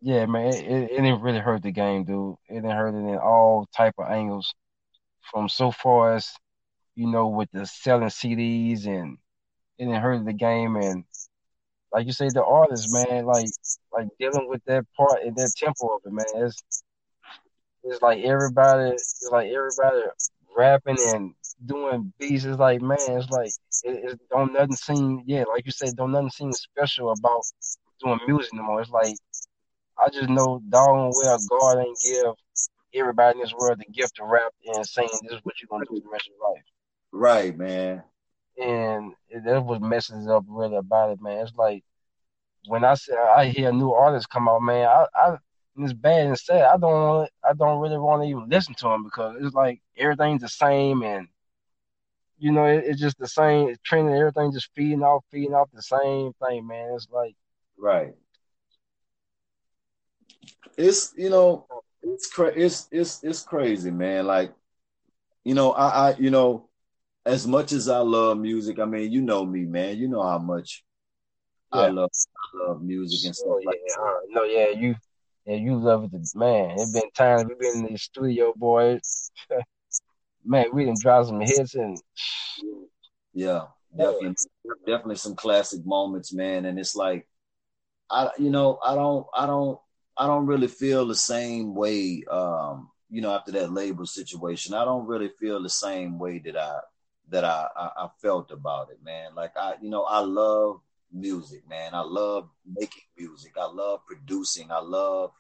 Yeah, 0.01 0.25
man, 0.27 0.47
it, 0.47 0.65
it, 0.65 0.83
it, 0.91 1.01
didn't 1.01 1.21
really 1.21 1.39
hurt 1.39 1.61
the 1.61 1.71
game, 1.71 2.05
dude. 2.05 2.35
It 2.47 2.55
didn't 2.55 2.71
hurt 2.71 2.95
it 2.95 2.97
in 2.97 3.17
all 3.17 3.67
type 3.75 3.95
of 3.97 4.09
angles. 4.09 4.53
From 5.31 5.49
so 5.49 5.71
far 5.71 6.15
as 6.15 6.31
you 6.95 7.07
know, 7.07 7.27
with 7.27 7.49
the 7.51 7.65
selling 7.65 8.09
CDs, 8.09 8.85
and 8.87 9.17
it 9.77 9.85
didn't 9.85 10.01
hurt 10.01 10.25
the 10.25 10.33
game, 10.33 10.75
and 10.75 11.03
like 11.91 12.05
you 12.05 12.13
say, 12.13 12.29
the 12.33 12.43
artists, 12.43 12.93
man, 12.93 13.25
like 13.25 13.47
like 13.93 14.07
dealing 14.19 14.47
with 14.49 14.63
that 14.65 14.85
part 14.95 15.23
and 15.23 15.35
that 15.35 15.51
tempo 15.57 15.95
of 15.95 16.01
it, 16.05 16.11
man. 16.11 16.25
It's 16.35 16.83
it's 17.83 18.01
like 18.01 18.23
everybody, 18.23 18.91
it's 18.91 19.29
like 19.31 19.49
everybody 19.49 20.01
rapping 20.55 20.97
and 21.13 21.33
doing 21.65 22.13
beats. 22.19 22.45
It's 22.45 22.59
like, 22.59 22.81
man, 22.81 22.97
it's 23.07 23.29
like 23.29 23.51
it, 23.83 24.11
it 24.11 24.19
don't 24.29 24.53
nothing 24.53 24.75
seem, 24.75 25.23
yeah, 25.25 25.43
like 25.43 25.65
you 25.65 25.71
said, 25.71 25.95
don't 25.95 26.11
nothing 26.11 26.29
seem 26.29 26.51
special 26.53 27.11
about 27.11 27.43
doing 28.03 28.19
music 28.27 28.53
no 28.53 28.63
more. 28.63 28.81
It's 28.81 28.91
like 28.91 29.15
I 30.03 30.09
just 30.09 30.29
know 30.29 30.61
doggone 30.69 31.11
well 31.15 31.39
God 31.49 31.79
ain't 31.79 31.97
give 32.03 32.33
everybody 32.93 33.37
in 33.37 33.43
this 33.43 33.53
world 33.53 33.79
the 33.79 33.91
gift 33.91 34.15
to 34.15 34.25
rap 34.25 34.51
and 34.65 34.85
saying 34.85 35.09
this 35.23 35.33
is 35.33 35.39
what 35.43 35.55
you're 35.61 35.67
gonna 35.69 35.85
do 35.89 35.99
the 35.99 36.09
rest 36.09 36.27
of 36.27 36.33
your 36.37 36.53
life. 36.53 36.63
Right, 37.11 37.57
man. 37.57 38.03
And 38.61 39.13
that's 39.43 39.63
what 39.63 39.81
messes 39.81 40.27
up 40.27 40.45
really 40.47 40.75
about 40.75 41.11
it, 41.11 41.21
man. 41.21 41.39
It's 41.39 41.55
like 41.55 41.83
when 42.67 42.83
I 42.83 42.95
say 42.95 43.13
I 43.13 43.47
hear 43.47 43.71
new 43.71 43.91
artists 43.91 44.27
come 44.27 44.49
out, 44.49 44.61
man, 44.61 44.87
I, 44.87 45.05
I 45.15 45.37
it's 45.77 45.93
bad 45.93 46.27
and 46.27 46.37
sad. 46.37 46.63
I 46.63 46.77
don't 46.77 46.91
want, 46.91 47.31
I 47.43 47.53
don't 47.53 47.79
really 47.79 47.97
want 47.97 48.23
to 48.23 48.27
even 48.27 48.49
listen 48.49 48.75
to 48.75 48.85
them 48.85 49.03
because 49.03 49.37
it's 49.41 49.55
like 49.55 49.81
everything's 49.97 50.41
the 50.41 50.49
same 50.49 51.03
and 51.03 51.27
you 52.37 52.51
know 52.51 52.65
it, 52.65 52.83
it's 52.85 52.99
just 52.99 53.17
the 53.17 53.27
same. 53.27 53.69
It's 53.69 53.79
trending, 53.83 54.15
everything 54.15 54.51
just 54.51 54.69
feeding 54.75 55.03
off, 55.03 55.23
feeding 55.31 55.53
off 55.53 55.69
the 55.73 55.81
same 55.81 56.33
thing, 56.45 56.67
man. 56.67 56.91
It's 56.95 57.07
like 57.11 57.35
right 57.77 58.13
it's 60.77 61.13
you 61.17 61.29
know 61.29 61.65
it's 62.01 62.27
cra- 62.27 62.53
it's 62.55 62.87
it's 62.91 63.23
it's 63.23 63.43
crazy, 63.43 63.91
man. 63.91 64.27
Like 64.27 64.53
you 65.43 65.53
know, 65.53 65.71
I, 65.71 66.11
I, 66.11 66.15
you 66.17 66.29
know, 66.29 66.69
as 67.25 67.47
much 67.47 67.71
as 67.71 67.89
I 67.89 67.99
love 67.99 68.37
music, 68.37 68.79
I 68.79 68.85
mean, 68.85 69.11
you 69.11 69.21
know 69.21 69.45
me, 69.45 69.65
man. 69.65 69.97
You 69.97 70.07
know 70.07 70.21
how 70.21 70.39
much 70.39 70.83
yeah. 71.73 71.81
I 71.81 71.87
love, 71.89 72.09
I 72.37 72.67
love 72.67 72.81
music 72.81 73.25
and 73.25 73.35
stuff 73.35 73.51
oh, 73.51 73.59
yeah. 73.59 73.67
like 73.67 73.79
that. 73.87 74.19
No, 74.29 74.43
yeah, 74.43 74.69
you, 74.69 74.95
yeah, 75.45 75.55
you 75.55 75.75
love 75.77 76.09
it, 76.13 76.21
man. 76.35 76.75
It's 76.77 76.91
been 76.91 77.09
times 77.15 77.45
we've 77.45 77.59
been 77.59 77.85
in 77.85 77.93
the 77.93 77.97
studio, 77.99 78.53
boys. 78.55 79.31
man, 80.45 80.65
we 80.73 80.85
didn't 80.85 81.01
drop 81.01 81.25
some 81.25 81.41
hits 81.41 81.75
and 81.75 81.97
yeah, 83.33 83.65
definitely, 83.95 84.35
definitely 84.85 85.15
some 85.15 85.35
classic 85.35 85.85
moments, 85.85 86.33
man. 86.33 86.65
And 86.65 86.79
it's 86.79 86.95
like, 86.95 87.27
I, 88.09 88.29
you 88.37 88.49
know, 88.49 88.79
I 88.83 88.95
don't, 88.95 89.27
I 89.35 89.45
don't, 89.45 89.79
I 90.19 90.27
don't 90.27 90.45
really 90.45 90.67
feel 90.67 91.07
the 91.07 91.15
same 91.15 91.73
way. 91.73 92.23
Um, 92.29 92.89
you 93.09 93.21
know, 93.21 93.33
after 93.33 93.51
that 93.53 93.71
label 93.71 94.05
situation, 94.05 94.73
I 94.73 94.83
don't 94.83 95.07
really 95.07 95.31
feel 95.39 95.63
the 95.63 95.69
same 95.69 96.19
way 96.19 96.39
that 96.39 96.57
I 96.57 96.79
that 97.29 97.45
I, 97.45 97.67
I, 97.75 97.89
I 97.97 98.09
felt 98.21 98.51
about 98.51 98.89
it, 98.91 98.99
man. 99.03 99.33
Like 99.33 99.55
I, 99.55 99.75
you 99.81 99.89
know, 99.89 100.03
I 100.03 100.19
love 100.19 100.81
music, 101.11 101.67
man. 101.69 101.93
I 101.93 102.01
love 102.01 102.49
making 102.65 103.03
music. 103.17 103.53
I 103.57 103.65
love 103.65 104.01
producing. 104.05 104.71
I 104.71 104.79
love 104.79 105.31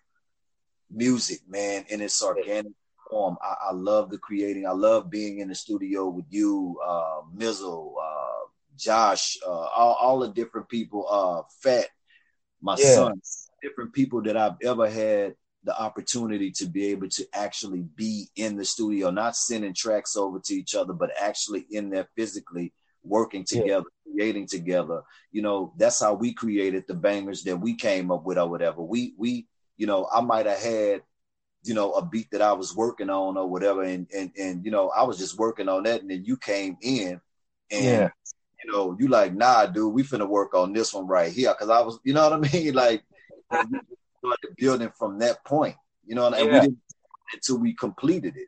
music, 0.89 1.41
man, 1.47 1.85
in 1.89 2.01
its 2.01 2.23
organic 2.23 2.73
form. 3.09 3.37
I, 3.41 3.69
I 3.69 3.73
love 3.73 4.09
the 4.09 4.17
creating. 4.17 4.65
I 4.65 4.71
love 4.71 5.09
being 5.09 5.39
in 5.39 5.49
the 5.49 5.55
studio 5.55 6.09
with 6.09 6.25
you, 6.29 6.79
uh, 6.85 7.21
Mizzle, 7.33 7.95
uh, 8.01 8.47
Josh, 8.77 9.37
uh, 9.45 9.49
all, 9.49 9.97
all 9.99 10.19
the 10.19 10.29
different 10.29 10.69
people, 10.69 11.05
uh, 11.09 11.41
Fat, 11.61 11.87
my 12.61 12.75
yeah. 12.77 12.95
son, 12.95 13.21
different 13.61 13.93
people 13.93 14.21
that 14.23 14.37
I've 14.37 14.57
ever 14.63 14.89
had 14.89 15.35
the 15.63 15.79
opportunity 15.79 16.51
to 16.51 16.65
be 16.65 16.87
able 16.87 17.09
to 17.09 17.25
actually 17.33 17.83
be 17.95 18.27
in 18.35 18.55
the 18.55 18.65
studio, 18.65 19.09
not 19.09 19.35
sending 19.35 19.73
tracks 19.73 20.15
over 20.15 20.39
to 20.45 20.53
each 20.53 20.73
other, 20.75 20.93
but 20.93 21.11
actually 21.19 21.65
in 21.71 21.89
there 21.89 22.07
physically 22.15 22.73
working 23.03 23.43
together, 23.43 23.85
yeah. 24.05 24.13
creating 24.13 24.47
together. 24.47 25.01
You 25.31 25.41
know, 25.41 25.73
that's 25.77 26.01
how 26.01 26.13
we 26.13 26.33
created 26.33 26.85
the 26.87 26.93
bangers 26.93 27.43
that 27.43 27.57
we 27.57 27.75
came 27.75 28.11
up 28.11 28.23
with 28.23 28.37
or 28.37 28.47
whatever. 28.47 28.81
We 28.81 29.13
we, 29.17 29.47
you 29.77 29.87
know, 29.87 30.07
I 30.13 30.21
might 30.21 30.45
have 30.45 30.61
had, 30.61 31.03
you 31.63 31.73
know, 31.73 31.91
a 31.91 32.05
beat 32.05 32.31
that 32.31 32.41
I 32.41 32.53
was 32.53 32.75
working 32.75 33.09
on 33.09 33.37
or 33.37 33.47
whatever, 33.47 33.83
and 33.83 34.07
and 34.15 34.31
and 34.39 34.63
you 34.63 34.71
know, 34.71 34.89
I 34.89 35.03
was 35.03 35.17
just 35.17 35.37
working 35.37 35.67
on 35.67 35.83
that, 35.83 36.01
and 36.01 36.09
then 36.09 36.23
you 36.23 36.37
came 36.37 36.77
in 36.81 37.19
and 37.71 37.85
yeah. 37.85 38.09
you 38.63 38.71
know, 38.71 38.95
you 38.99 39.07
like, 39.07 39.33
nah, 39.33 39.65
dude, 39.65 39.93
we 39.93 40.03
finna 40.03 40.27
work 40.27 40.53
on 40.53 40.73
this 40.73 40.93
one 40.93 41.07
right 41.07 41.31
here. 41.31 41.53
Cause 41.53 41.69
I 41.69 41.81
was, 41.81 41.99
you 42.03 42.13
know 42.13 42.29
what 42.29 42.53
I 42.53 42.53
mean? 42.53 42.73
Like 42.73 43.03
started 43.51 44.55
building 44.57 44.91
from 44.97 45.19
that 45.19 45.43
point. 45.45 45.75
You 46.05 46.15
know, 46.15 46.27
and 46.27 46.35
yeah. 46.35 46.45
we 46.45 46.59
didn't 46.61 46.79
until 47.33 47.57
we 47.59 47.73
completed 47.73 48.35
it. 48.35 48.47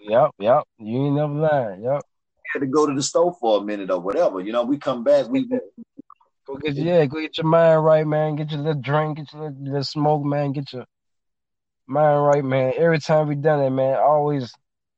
Yep, 0.00 0.30
yep. 0.38 0.64
You 0.78 1.06
ain't 1.06 1.16
never 1.16 1.32
lying. 1.32 1.82
Yep. 1.82 2.02
We 2.02 2.42
had 2.52 2.60
to 2.60 2.66
go 2.66 2.86
to 2.86 2.94
the 2.94 3.02
store 3.02 3.36
for 3.40 3.58
a 3.58 3.64
minute 3.64 3.90
or 3.90 4.00
whatever. 4.00 4.40
You 4.40 4.52
know, 4.52 4.64
we 4.64 4.78
come 4.78 5.04
back. 5.04 5.28
We, 5.28 5.46
go 5.46 6.56
get 6.56 6.74
yeah, 6.74 7.04
go 7.06 7.20
get 7.20 7.38
your 7.38 7.46
mind 7.46 7.84
right, 7.84 8.06
man. 8.06 8.36
Get 8.36 8.50
your 8.50 8.60
little 8.60 8.80
drink, 8.80 9.18
get 9.18 9.32
your 9.32 9.44
little, 9.44 9.64
little 9.64 9.84
smoke, 9.84 10.24
man. 10.24 10.52
Get 10.52 10.72
your 10.72 10.86
mind 11.86 12.26
right, 12.26 12.44
man. 12.44 12.72
Every 12.76 12.98
time 12.98 13.28
we 13.28 13.34
done 13.34 13.60
it, 13.60 13.70
man, 13.70 13.96
always 13.96 14.52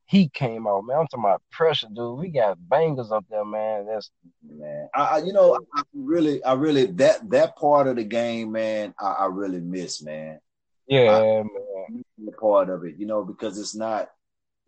heat 0.07 0.33
came 0.33 0.67
out, 0.67 0.85
man. 0.85 0.99
I'm 0.99 1.07
talking 1.07 1.25
about 1.25 1.43
pressure, 1.51 1.89
dude. 1.95 2.19
We 2.19 2.31
got 2.31 2.59
bangers 2.69 3.11
up 3.11 3.25
there, 3.31 3.45
man. 3.45 3.87
That's 3.87 4.11
man. 4.47 4.89
I, 4.95 5.19
you 5.19 5.33
know, 5.33 5.59
I 5.75 5.83
really, 5.95 6.43
I 6.45 6.55
really 6.55 6.87
that 6.87 7.29
that 7.31 7.57
part 7.57 7.87
of 7.87 7.97
the 7.97 8.05
game, 8.05 8.53
man. 8.53 8.95
I, 8.99 9.13
I 9.13 9.27
really 9.27 9.61
miss, 9.61 10.03
man. 10.03 10.41
Yeah, 10.87 11.17
I, 11.17 11.21
man. 11.21 12.05
Part 12.39 12.71
of 12.71 12.85
it, 12.85 12.97
you 12.99 13.07
know, 13.07 13.25
because 13.25 13.59
it's 13.59 13.75
not, 13.75 14.09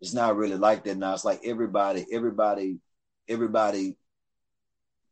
it's 0.01 0.13
not 0.13 0.35
really 0.35 0.57
like 0.57 0.83
that 0.85 0.97
now. 0.97 1.13
It's 1.13 1.25
like 1.25 1.41
everybody, 1.43 2.05
everybody, 2.11 2.79
everybody 3.27 3.97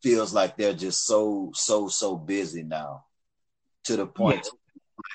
feels 0.01 0.33
like 0.33 0.57
they're 0.57 0.73
just 0.73 1.05
so, 1.05 1.51
so, 1.53 1.87
so 1.87 2.15
busy 2.15 2.63
now, 2.63 3.05
to 3.85 3.95
the 3.95 4.05
point, 4.05 4.47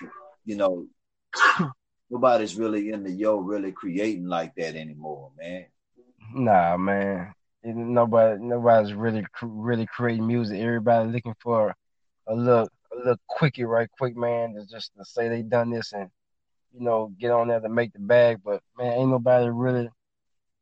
yeah. 0.02 0.08
you 0.44 0.56
know 0.56 0.86
nobody's 2.10 2.56
really 2.56 2.90
in 2.90 3.02
the 3.02 3.10
yo 3.10 3.36
really 3.36 3.72
creating 3.72 4.26
like 4.26 4.54
that 4.56 4.74
anymore, 4.74 5.30
man. 5.38 5.66
Nah, 6.34 6.76
man. 6.76 7.32
Nobody, 7.64 8.40
nobody's 8.40 8.94
really, 8.94 9.26
really 9.42 9.86
creating 9.86 10.26
music. 10.26 10.60
Everybody 10.60 11.10
looking 11.10 11.34
for 11.40 11.74
a 12.26 12.34
look, 12.34 12.70
a 12.92 12.96
little 12.96 13.16
quickie, 13.26 13.64
right 13.64 13.88
quick, 13.98 14.16
man. 14.16 14.54
To 14.54 14.64
just 14.66 14.92
to 14.96 15.04
say 15.04 15.28
they 15.28 15.42
done 15.42 15.70
this 15.70 15.92
and 15.92 16.08
you 16.72 16.80
know 16.80 17.12
get 17.18 17.30
on 17.30 17.48
there 17.48 17.60
to 17.60 17.68
make 17.68 17.92
the 17.92 17.98
bag. 17.98 18.38
But 18.44 18.62
man, 18.78 18.92
ain't 18.92 19.10
nobody 19.10 19.50
really 19.50 19.90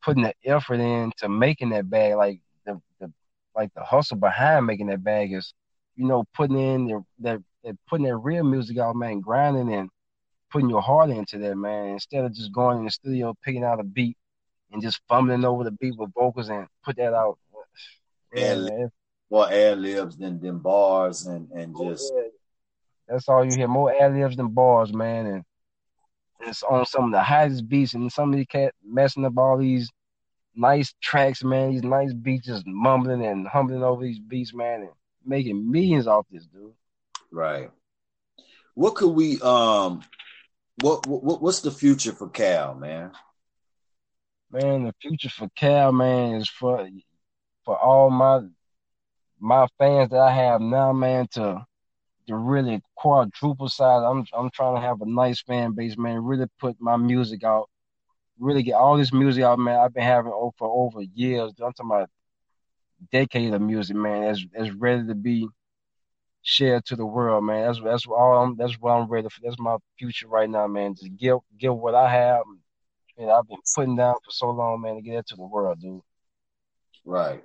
putting 0.03 0.23
the 0.23 0.35
effort 0.45 0.81
in 0.81 1.13
to 1.19 1.29
making 1.29 1.71
that 1.71 1.89
bag. 1.89 2.15
Like 2.15 2.41
the, 2.65 2.81
the 2.99 3.13
like 3.55 3.73
the 3.75 3.85
hustle 3.85 4.17
behind 4.17 4.67
making 4.67 4.87
that 4.87 5.05
bag 5.05 5.33
is, 5.33 5.53
you 5.97 6.07
know, 6.07 6.25
putting 6.35 6.59
in 6.59 6.87
their, 6.87 7.05
their 7.19 7.75
putting 7.89 8.07
their 8.07 8.19
real 8.19 8.45
music 8.45 8.79
out, 8.79 8.97
man, 8.97 9.21
grinding 9.21 9.73
and 9.73 9.91
putting 10.51 10.71
your 10.71 10.83
heart 10.83 11.11
into 11.11 11.39
that, 11.39 11.57
man. 11.57 11.89
Instead 11.89 12.25
of 12.25 12.33
just 12.33 12.53
going 12.53 12.79
in 12.79 12.85
the 12.85 12.91
studio, 12.91 13.35
picking 13.45 13.65
out 13.65 13.81
a 13.81 13.85
beat 13.85 14.17
and 14.73 14.83
just 14.83 15.01
fumbling 15.09 15.45
over 15.45 15.65
the 15.65 15.71
beat 15.71 15.97
with 15.97 16.13
vocals 16.15 16.49
and 16.49 16.67
put 16.85 16.97
that 16.97 17.15
out. 17.15 17.39
Yeah, 18.35 18.89
more 19.31 19.51
ad 19.51 19.79
libs 19.79 20.17
than, 20.19 20.39
than 20.41 20.59
bars 20.59 21.27
and, 21.27 21.51
and 21.53 21.75
just. 21.77 22.13
Yeah. 22.15 22.23
That's 23.09 23.29
all 23.29 23.45
you 23.45 23.57
hear. 23.57 23.69
More 23.69 23.95
ad 23.95 24.15
libs 24.15 24.37
than 24.37 24.49
bars, 24.49 24.93
man. 24.93 25.27
And 25.27 25.45
it's 26.41 26.63
on 26.63 26.85
some 26.87 27.07
of 27.07 27.13
the 27.13 27.23
highest 27.23 27.69
beats, 27.69 27.95
and 27.95 28.13
some 28.13 28.31
of 28.31 28.37
these 28.37 28.47
cat 28.47 28.75
messing 28.85 29.25
up 29.25 29.39
all 29.39 29.57
these 29.57 29.91
nice 30.55 30.95
tracks, 31.01 31.43
man. 31.43 31.73
These 31.73 31.83
nice 31.83 32.13
beats, 32.13 32.47
just 32.47 32.67
mumbling 32.67 33.25
and 33.25 33.47
humbling 33.47 33.83
over 33.83 34.03
these 34.03 34.19
beats, 34.19 34.53
man, 34.53 34.83
and 34.83 34.91
making 35.25 35.71
millions 35.71 36.07
off 36.07 36.27
this, 36.31 36.47
dude. 36.47 36.73
Right. 37.31 37.71
What 38.75 38.95
could 38.95 39.11
we 39.11 39.41
um 39.41 40.03
what, 40.83 41.07
what 41.07 41.43
what's 41.43 41.61
the 41.61 41.71
future 41.71 42.13
for 42.13 42.29
Cal, 42.29 42.75
man? 42.75 43.13
Man, 44.51 44.85
the 44.85 44.95
future 45.01 45.31
for 45.31 45.49
Cal, 45.57 45.93
man, 45.93 46.35
is 46.35 46.49
for 46.49 46.89
for 47.65 47.79
all 47.79 48.11
my 48.11 48.43
my 49.41 49.67
fans 49.79 50.11
that 50.11 50.21
I 50.21 50.33
have 50.33 50.61
now, 50.61 50.93
man, 50.93 51.27
to 51.33 51.65
to 52.27 52.37
really 52.37 52.81
quadruple 52.95 53.69
size. 53.69 54.03
I'm 54.05 54.25
I'm 54.33 54.51
trying 54.51 54.77
to 54.77 54.81
have 54.81 55.01
a 55.01 55.07
nice 55.07 55.43
fan 55.43 55.73
base, 55.73 55.97
man. 55.97 56.25
Really 56.25 56.47
put 56.59 56.77
my 56.81 56.97
music 56.97 57.45
out, 57.45 57.69
really 58.39 58.63
get 58.63 58.75
all 58.75 58.97
this 58.97 59.13
music 59.13 59.45
out, 59.45 59.59
man. 59.59 59.81
I've 59.81 59.95
been 59.95 60.03
having 60.03 60.33
for 60.59 60.69
over 60.69 61.03
years. 61.03 61.53
I'm 61.61 61.73
talking 61.73 61.87
about 61.87 62.11
decade 63.13 63.55
of 63.55 63.61
music, 63.61 63.97
man. 63.97 64.23
That's 64.23 64.45
that's 64.53 64.71
ready 64.73 65.07
to 65.07 65.15
be 65.15 65.49
share 66.47 66.81
to 66.81 66.95
the 66.95 67.05
world, 67.05 67.43
man. 67.45 67.67
That's 67.67 67.81
that's 67.83 68.07
all 68.07 68.39
I'm, 68.39 68.57
that's 68.57 68.75
what 68.75 68.93
I'm 68.93 69.09
ready 69.09 69.29
for. 69.29 69.41
That's 69.43 69.59
my 69.59 69.77
future 69.99 70.29
right 70.29 70.49
now, 70.49 70.69
man. 70.69 70.95
Just 70.95 71.17
give 71.17 71.39
give 71.59 71.77
what 71.77 71.97
I 71.97 72.09
have 72.09 72.43
and 73.19 73.31
I've 73.31 73.49
been 73.49 73.59
putting 73.75 73.97
down 73.97 74.15
for 74.25 74.31
so 74.31 74.51
long, 74.51 74.81
man, 74.81 74.95
to 74.95 75.03
get 75.03 75.19
it 75.19 75.27
to 75.29 75.37
the 75.37 75.43
world, 75.43 75.81
dude. 75.81 76.01
Right. 77.05 77.43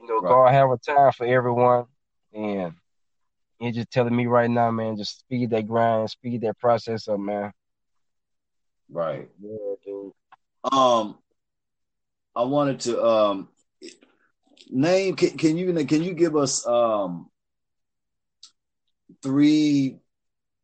You 0.00 0.06
know, 0.08 0.20
right. 0.20 0.30
God 0.30 0.52
have 0.52 0.70
a 0.70 0.78
time 0.78 1.12
for 1.12 1.26
everyone 1.26 1.84
and 2.32 2.72
you're 3.60 3.72
just 3.72 3.90
telling 3.90 4.16
me 4.16 4.26
right 4.26 4.48
now, 4.48 4.70
man, 4.70 4.96
just 4.96 5.20
speed 5.20 5.50
that 5.50 5.66
grind, 5.66 6.08
speed 6.08 6.40
that 6.40 6.58
process 6.58 7.06
up, 7.06 7.20
man. 7.20 7.52
Right. 8.90 9.28
Yeah, 9.42 9.74
dude. 9.84 10.12
Um 10.72 11.18
I 12.34 12.44
wanted 12.44 12.80
to 12.80 13.04
um 13.04 13.48
name 14.70 15.16
can, 15.16 15.36
can 15.36 15.58
you 15.58 15.74
can 15.84 16.02
you 16.02 16.14
give 16.14 16.34
us 16.34 16.66
um 16.66 17.28
three 19.22 19.98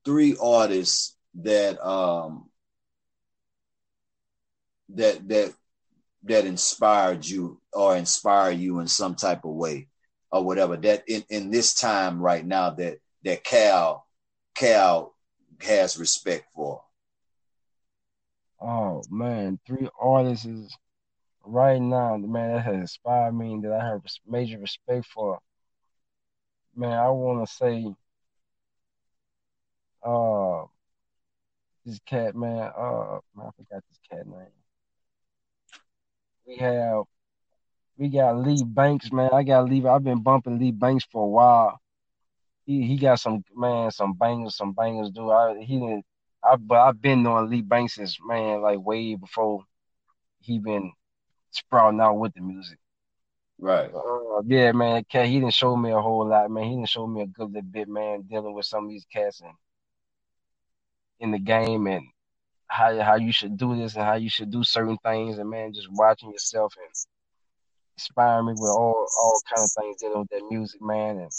three 0.04 0.36
artists 0.40 1.16
that 1.34 1.84
um 1.84 2.48
that 4.90 5.26
that 5.28 5.52
that 6.24 6.46
inspired 6.46 7.26
you 7.26 7.60
or 7.72 7.96
inspire 7.96 8.50
you 8.50 8.80
in 8.80 8.86
some 8.86 9.14
type 9.14 9.44
of 9.44 9.52
way 9.52 9.88
or 10.30 10.44
whatever 10.44 10.76
that 10.76 11.04
in, 11.08 11.24
in 11.30 11.50
this 11.50 11.74
time 11.74 12.20
right 12.20 12.44
now 12.44 12.70
that 12.70 12.98
that 13.24 13.44
Cal 13.44 14.06
Cal 14.54 15.14
has 15.60 15.98
respect 15.98 16.46
for. 16.54 16.82
Oh 18.60 19.02
man, 19.10 19.58
three 19.66 19.88
artists 20.00 20.46
is 20.46 20.76
right 21.44 21.80
now, 21.80 22.16
man, 22.16 22.54
that 22.54 22.64
has 22.64 22.74
inspired 22.76 23.32
me 23.32 23.60
that 23.62 23.72
I 23.72 23.84
have 23.84 24.02
major 24.26 24.58
respect 24.58 25.06
for. 25.06 25.38
Man, 26.74 26.92
I 26.92 27.08
want 27.10 27.46
to 27.46 27.54
say 27.54 27.94
uh 30.04 30.64
this 31.84 31.98
cat 32.06 32.34
man, 32.34 32.70
uh 32.76 33.18
I 33.18 33.50
forgot 33.56 33.82
this 33.88 34.00
cat 34.10 34.26
name. 34.26 34.46
We 36.46 36.56
have 36.56 37.04
we 37.96 38.08
got 38.08 38.38
Lee 38.38 38.62
Banks, 38.64 39.12
man. 39.12 39.30
I 39.32 39.42
got 39.42 39.68
Lee. 39.68 39.86
I've 39.86 40.04
been 40.04 40.22
bumping 40.22 40.58
Lee 40.58 40.72
Banks 40.72 41.04
for 41.10 41.24
a 41.24 41.28
while. 41.28 41.80
He 42.66 42.82
he 42.82 42.96
got 42.96 43.20
some 43.20 43.44
man, 43.54 43.90
some 43.90 44.14
bangers, 44.14 44.56
some 44.56 44.72
bangers, 44.72 45.10
dude. 45.10 45.30
I 45.30 45.58
he 45.60 45.78
didn't 45.78 46.04
I 46.42 46.56
but 46.56 46.78
I've 46.78 47.00
been 47.00 47.22
knowing 47.22 47.50
Lee 47.50 47.62
Banks 47.62 47.94
since 47.94 48.18
man, 48.24 48.62
like 48.62 48.78
way 48.78 49.14
before 49.14 49.64
he 50.40 50.58
been 50.58 50.92
sprouting 51.50 52.00
out 52.00 52.14
with 52.18 52.34
the 52.34 52.40
music. 52.40 52.78
Right. 53.58 53.90
Uh, 53.94 54.42
yeah, 54.46 54.72
man. 54.72 55.04
Cat, 55.04 55.26
he 55.26 55.40
didn't 55.40 55.54
show 55.54 55.76
me 55.76 55.90
a 55.90 56.00
whole 56.00 56.26
lot, 56.28 56.50
man. 56.50 56.64
He 56.64 56.70
didn't 56.76 56.88
show 56.88 57.06
me 57.06 57.22
a 57.22 57.26
good 57.26 57.52
little 57.52 57.62
bit, 57.62 57.88
man, 57.88 58.22
dealing 58.22 58.52
with 58.52 58.66
some 58.66 58.84
of 58.84 58.90
these 58.90 59.06
cats 59.10 59.40
and 59.40 59.52
in 61.24 61.30
the 61.30 61.38
game 61.38 61.86
and 61.86 62.04
how 62.66 63.00
how 63.00 63.16
you 63.16 63.32
should 63.32 63.56
do 63.56 63.74
this 63.76 63.94
and 63.94 64.04
how 64.04 64.14
you 64.14 64.28
should 64.28 64.50
do 64.50 64.62
certain 64.62 64.98
things 64.98 65.38
and 65.38 65.50
man, 65.50 65.72
just 65.72 65.88
watching 65.90 66.30
yourself 66.30 66.74
and 66.76 66.88
inspiring 67.96 68.46
me 68.46 68.52
with 68.52 68.70
all 68.70 69.06
all 69.20 69.40
kind 69.48 69.64
of 69.64 69.70
things 69.72 69.96
dealing 70.00 70.20
with 70.20 70.30
that 70.30 70.46
music, 70.50 70.80
man. 70.82 71.18
And 71.18 71.30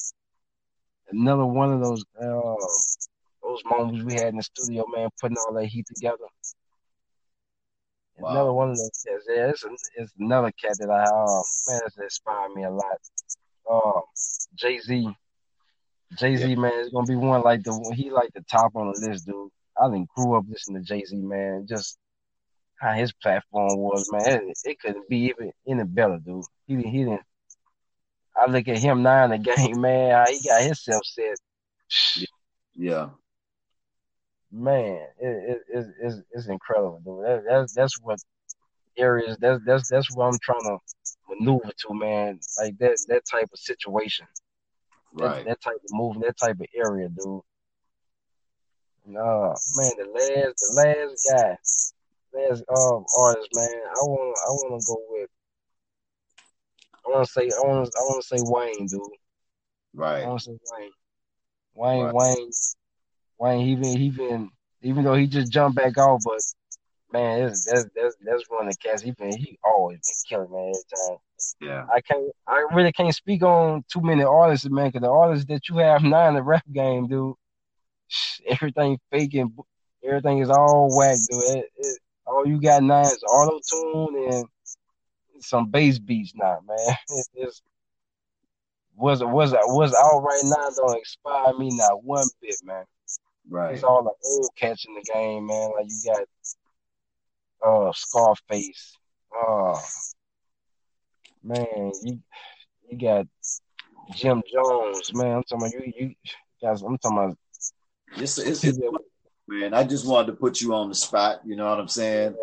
another 1.12 1.46
one 1.46 1.72
of 1.72 1.82
those 1.82 2.04
uh, 2.20 2.56
those 3.44 3.62
moments 3.66 4.04
we 4.04 4.14
had 4.16 4.30
in 4.30 4.38
the 4.38 4.44
studio, 4.44 4.86
man, 4.94 5.10
putting 5.22 5.38
all 5.38 5.54
that 5.54 5.68
heat 5.68 5.86
together. 5.94 6.26
Wow. 8.18 8.30
Another 8.32 8.54
one 8.54 8.72
of 8.72 8.78
those 8.78 9.04
cats. 9.06 9.26
Yeah, 9.30 9.50
it's, 9.50 9.66
it's 9.98 10.14
another 10.18 10.52
cat 10.52 10.76
that 10.80 10.90
I 10.90 11.04
uh, 11.04 11.42
man, 11.68 11.82
that's 11.84 11.98
inspired 11.98 12.54
me 12.54 12.64
a 12.64 12.72
lot. 12.72 12.98
Uh, 13.70 14.02
Jay 14.56 14.80
Z. 14.80 15.10
Jay 16.18 16.38
Z, 16.38 16.48
yeah. 16.48 16.56
man, 16.56 16.80
is 16.80 16.90
gonna 16.90 17.06
be 17.06 17.16
one 17.16 17.42
like 17.42 17.64
the 17.64 17.94
he 17.96 18.10
like 18.10 18.32
the 18.34 18.44
top 18.50 18.72
on 18.76 18.92
the 18.92 19.08
list, 19.08 19.26
dude. 19.26 19.52
I 19.82 19.88
didn't 19.90 20.10
grew 20.10 20.38
up 20.38 20.46
listening 20.50 20.84
to 20.84 20.88
Jay 20.88 21.04
Z, 21.04 21.16
man. 21.16 21.66
Just 21.68 21.98
how 22.80 22.94
his 22.94 23.14
platform 23.14 23.78
was, 23.78 24.10
man. 24.12 24.50
It, 24.50 24.58
it 24.64 24.80
couldn't 24.80 25.08
be 25.10 25.26
even 25.26 25.52
any 25.68 25.84
better, 25.84 26.20
dude. 26.24 26.44
He 26.68 26.76
he 26.76 27.04
didn't. 27.06 27.22
I 28.36 28.50
look 28.50 28.68
at 28.68 28.78
him 28.78 29.04
now 29.04 29.26
in 29.26 29.32
the 29.32 29.38
game, 29.38 29.82
man. 29.82 30.12
How 30.12 30.32
he 30.32 30.48
got 30.48 30.62
himself 30.62 31.06
set. 31.06 31.38
Yeah. 32.74 33.10
Man, 34.52 35.02
it, 35.20 35.28
it, 35.28 35.62
it, 35.74 35.88
it's 36.02 36.18
it's 36.32 36.48
incredible, 36.48 37.02
dude. 37.04 37.26
That, 37.26 37.44
that's 37.48 37.74
that's 37.74 38.00
what 38.02 38.20
areas. 38.98 39.38
That's 39.40 39.62
that's 39.66 39.90
that's 39.90 40.16
what 40.16 40.28
I'm 40.28 40.40
trying 40.42 40.62
to 40.64 40.78
maneuver 41.30 41.72
to, 41.78 41.94
man. 41.94 42.40
Like 42.58 42.78
that 42.78 42.98
that 43.10 43.24
type 43.30 43.50
of 43.52 43.60
situation. 43.60 44.28
Right. 45.14 45.38
That, 45.38 45.46
that 45.46 45.62
type 45.62 45.76
of 45.76 45.90
movement, 45.92 46.26
that 46.26 46.38
type 46.38 46.60
of 46.60 46.68
area, 46.76 47.10
dude. 47.10 47.42
No, 49.08 49.54
man, 49.76 49.92
the 49.98 50.10
last, 50.14 50.56
the 50.58 50.74
last 50.74 51.30
guy, 51.32 51.58
last 52.34 52.64
um 52.70 53.06
artist, 53.20 53.50
man. 53.54 53.70
I 53.70 54.04
want, 54.04 54.38
I 54.48 54.50
want 54.50 54.82
to 54.82 54.88
go 54.88 54.98
with. 55.10 55.30
I 57.06 57.10
want 57.10 57.28
to 57.28 57.32
say, 57.32 57.44
I 57.44 57.68
want, 57.68 57.90
I 57.96 58.02
want 58.02 58.24
to 58.24 58.28
say 58.28 58.44
Wayne, 58.44 58.88
dude. 58.88 59.02
Right. 59.94 60.24
I 60.24 60.28
want 60.28 60.40
to 60.40 60.46
say 60.46 60.58
Wayne. 60.74 60.92
Wayne, 61.76 62.06
right. 62.06 62.14
Wayne, 62.16 62.52
Wayne. 63.38 63.98
he 63.98 64.10
been, 64.10 64.50
even 64.82 65.04
though 65.04 65.14
he 65.14 65.28
just 65.28 65.52
jumped 65.52 65.76
back 65.76 66.00
off, 66.00 66.22
but 66.26 66.42
man, 67.14 67.42
that's 67.42 67.66
that's 67.66 67.86
that's, 67.96 68.16
that's 68.26 68.44
one 68.50 68.68
of 68.68 68.74
the 68.74 68.78
cats. 68.78 69.04
He 69.04 69.12
been, 69.12 69.38
he 69.38 69.60
always 69.64 70.00
been 70.00 70.40
killing, 70.40 70.52
man. 70.52 70.72
Every 70.72 71.10
time. 71.10 71.18
Yeah. 71.62 71.86
I 71.94 72.02
can't, 72.02 72.32
I 72.48 72.66
really 72.74 72.92
can't 72.92 73.14
speak 73.14 73.44
on 73.44 73.86
too 73.88 74.02
many 74.02 74.24
artists, 74.24 74.68
man, 74.68 74.88
because 74.88 75.02
the 75.02 75.12
artists 75.12 75.46
that 75.50 75.70
you 75.70 75.78
have 75.78 76.02
now 76.02 76.28
in 76.30 76.34
the 76.34 76.42
rap 76.42 76.64
game, 76.74 77.08
dude 77.08 77.36
everything 78.48 79.00
faking, 79.12 79.56
everything 80.04 80.40
is 80.40 80.50
all 80.50 80.96
whack, 80.96 81.18
dude. 81.30 81.58
It, 81.58 81.72
it, 81.78 82.00
all 82.26 82.46
you 82.46 82.60
got 82.60 82.84
now 82.84 83.02
is 83.02 83.24
auto 83.28 83.60
tune 83.70 84.32
and 84.32 84.46
some 85.40 85.70
bass 85.70 86.00
beats 86.00 86.34
now, 86.36 86.60
man. 86.68 86.78
It, 87.10 87.28
it's 87.36 87.62
was 88.96 89.22
was 89.24 89.54
was 89.54 89.94
out 89.94 90.20
right 90.22 90.42
now 90.44 90.70
don't 90.76 90.98
inspire 90.98 91.54
me 91.58 91.70
not 91.76 92.04
one 92.04 92.28
bit, 92.42 92.56
man. 92.64 92.86
Right. 93.50 93.74
It's 93.74 93.84
all 93.84 94.04
the 94.04 94.14
old 94.30 94.50
cats 94.56 94.86
in 94.88 94.96
the 94.96 95.02
game, 95.14 95.48
man. 95.48 95.72
Like 95.76 95.88
you 95.90 96.14
got 97.62 97.68
uh 97.68 97.92
Scarface. 97.94 98.98
Oh 99.34 99.80
man, 101.44 101.92
you 102.04 102.20
you 102.90 102.98
got 102.98 103.28
Jim 104.14 104.42
Jones, 104.52 105.14
man. 105.14 105.38
I'm 105.38 105.44
talking 105.44 105.68
about 105.68 105.74
you 105.74 105.94
you 105.98 106.16
guys 106.62 106.82
I'm 106.82 106.98
talking 106.98 107.18
about 107.18 107.38
it's, 108.18 108.38
it's, 108.38 108.64
it's 108.64 108.80
man. 109.48 109.74
I 109.74 109.84
just 109.84 110.08
wanted 110.08 110.28
to 110.28 110.34
put 110.34 110.62
you 110.62 110.74
on 110.74 110.90
the 110.90 110.96
spot. 110.96 111.42
You 111.46 111.56
know 111.56 111.70
what 111.70 111.80
I'm 111.80 111.88
saying? 111.88 112.36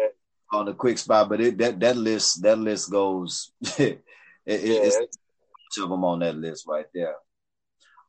On 0.52 0.66
the 0.66 0.74
quick 0.74 0.98
spot, 0.98 1.28
but 1.28 1.40
it 1.40 1.58
that 1.58 1.80
that 1.80 1.96
list 1.96 2.42
that 2.42 2.58
list 2.58 2.90
goes. 2.90 3.52
it, 3.78 4.02
yeah. 4.46 4.56
It's 4.56 4.98
of 5.78 5.88
them 5.88 6.04
on 6.04 6.18
that 6.18 6.36
list 6.36 6.66
right 6.68 6.86
there. 6.92 7.14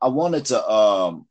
I 0.02 0.10
wanted 0.10 0.46
to 0.48 0.70
um 0.70 1.26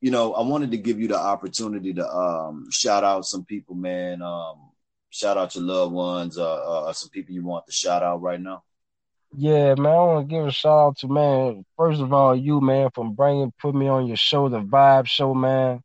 you 0.00 0.10
know, 0.10 0.34
I 0.34 0.42
wanted 0.42 0.70
to 0.72 0.76
give 0.76 1.00
you 1.00 1.08
the 1.08 1.18
opportunity 1.18 1.92
to 1.94 2.06
um 2.06 2.70
shout 2.70 3.02
out 3.02 3.24
some 3.24 3.44
people, 3.44 3.74
man. 3.74 4.22
Um 4.22 4.70
shout 5.10 5.36
out 5.36 5.54
your 5.54 5.64
loved 5.64 5.92
ones, 5.92 6.38
uh, 6.38 6.86
uh 6.86 6.92
some 6.92 7.10
people 7.10 7.34
you 7.34 7.44
want 7.44 7.66
to 7.66 7.72
shout 7.72 8.02
out 8.02 8.22
right 8.22 8.40
now. 8.40 8.62
Yeah, 9.38 9.74
man, 9.74 9.92
I 9.92 9.96
want 9.96 10.30
to 10.30 10.34
give 10.34 10.46
a 10.46 10.50
shout 10.50 10.78
out 10.78 10.96
to 10.98 11.08
man. 11.08 11.66
First 11.76 12.00
of 12.00 12.10
all, 12.10 12.34
you 12.34 12.58
man, 12.62 12.88
from 12.94 13.12
bringing 13.12 13.52
put 13.60 13.74
me 13.74 13.86
on 13.86 14.06
your 14.06 14.16
show, 14.16 14.48
the 14.48 14.60
Vibe 14.60 15.06
Show, 15.06 15.34
man. 15.34 15.82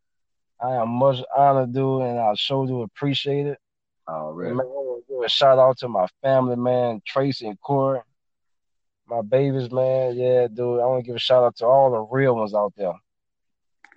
I 0.61 0.75
am 0.75 0.87
much 0.87 1.21
honored, 1.35 1.73
dude, 1.73 2.03
and 2.03 2.17
I 2.17 2.33
sure 2.35 2.65
do 2.65 2.83
appreciate 2.83 3.47
it. 3.47 3.59
Oh, 4.07 4.31
really? 4.31 4.53
Man, 4.53 4.65
I 4.65 4.69
want 4.69 5.05
to 5.05 5.13
give 5.13 5.21
a 5.21 5.27
shout 5.27 5.59
out 5.59 5.79
to 5.79 5.89
my 5.89 6.07
family, 6.21 6.55
man, 6.55 7.01
Tracy 7.05 7.45
and 7.45 7.59
Corey, 7.59 7.99
my 9.05 9.21
babies, 9.21 9.69
man. 9.69 10.15
Yeah, 10.15 10.47
dude, 10.47 10.79
I 10.79 10.85
want 10.85 11.03
to 11.03 11.07
give 11.07 11.17
a 11.17 11.19
shout 11.19 11.43
out 11.43 11.57
to 11.57 11.65
all 11.65 11.91
the 11.91 11.99
real 11.99 12.37
ones 12.37 12.53
out 12.53 12.71
there, 12.77 12.93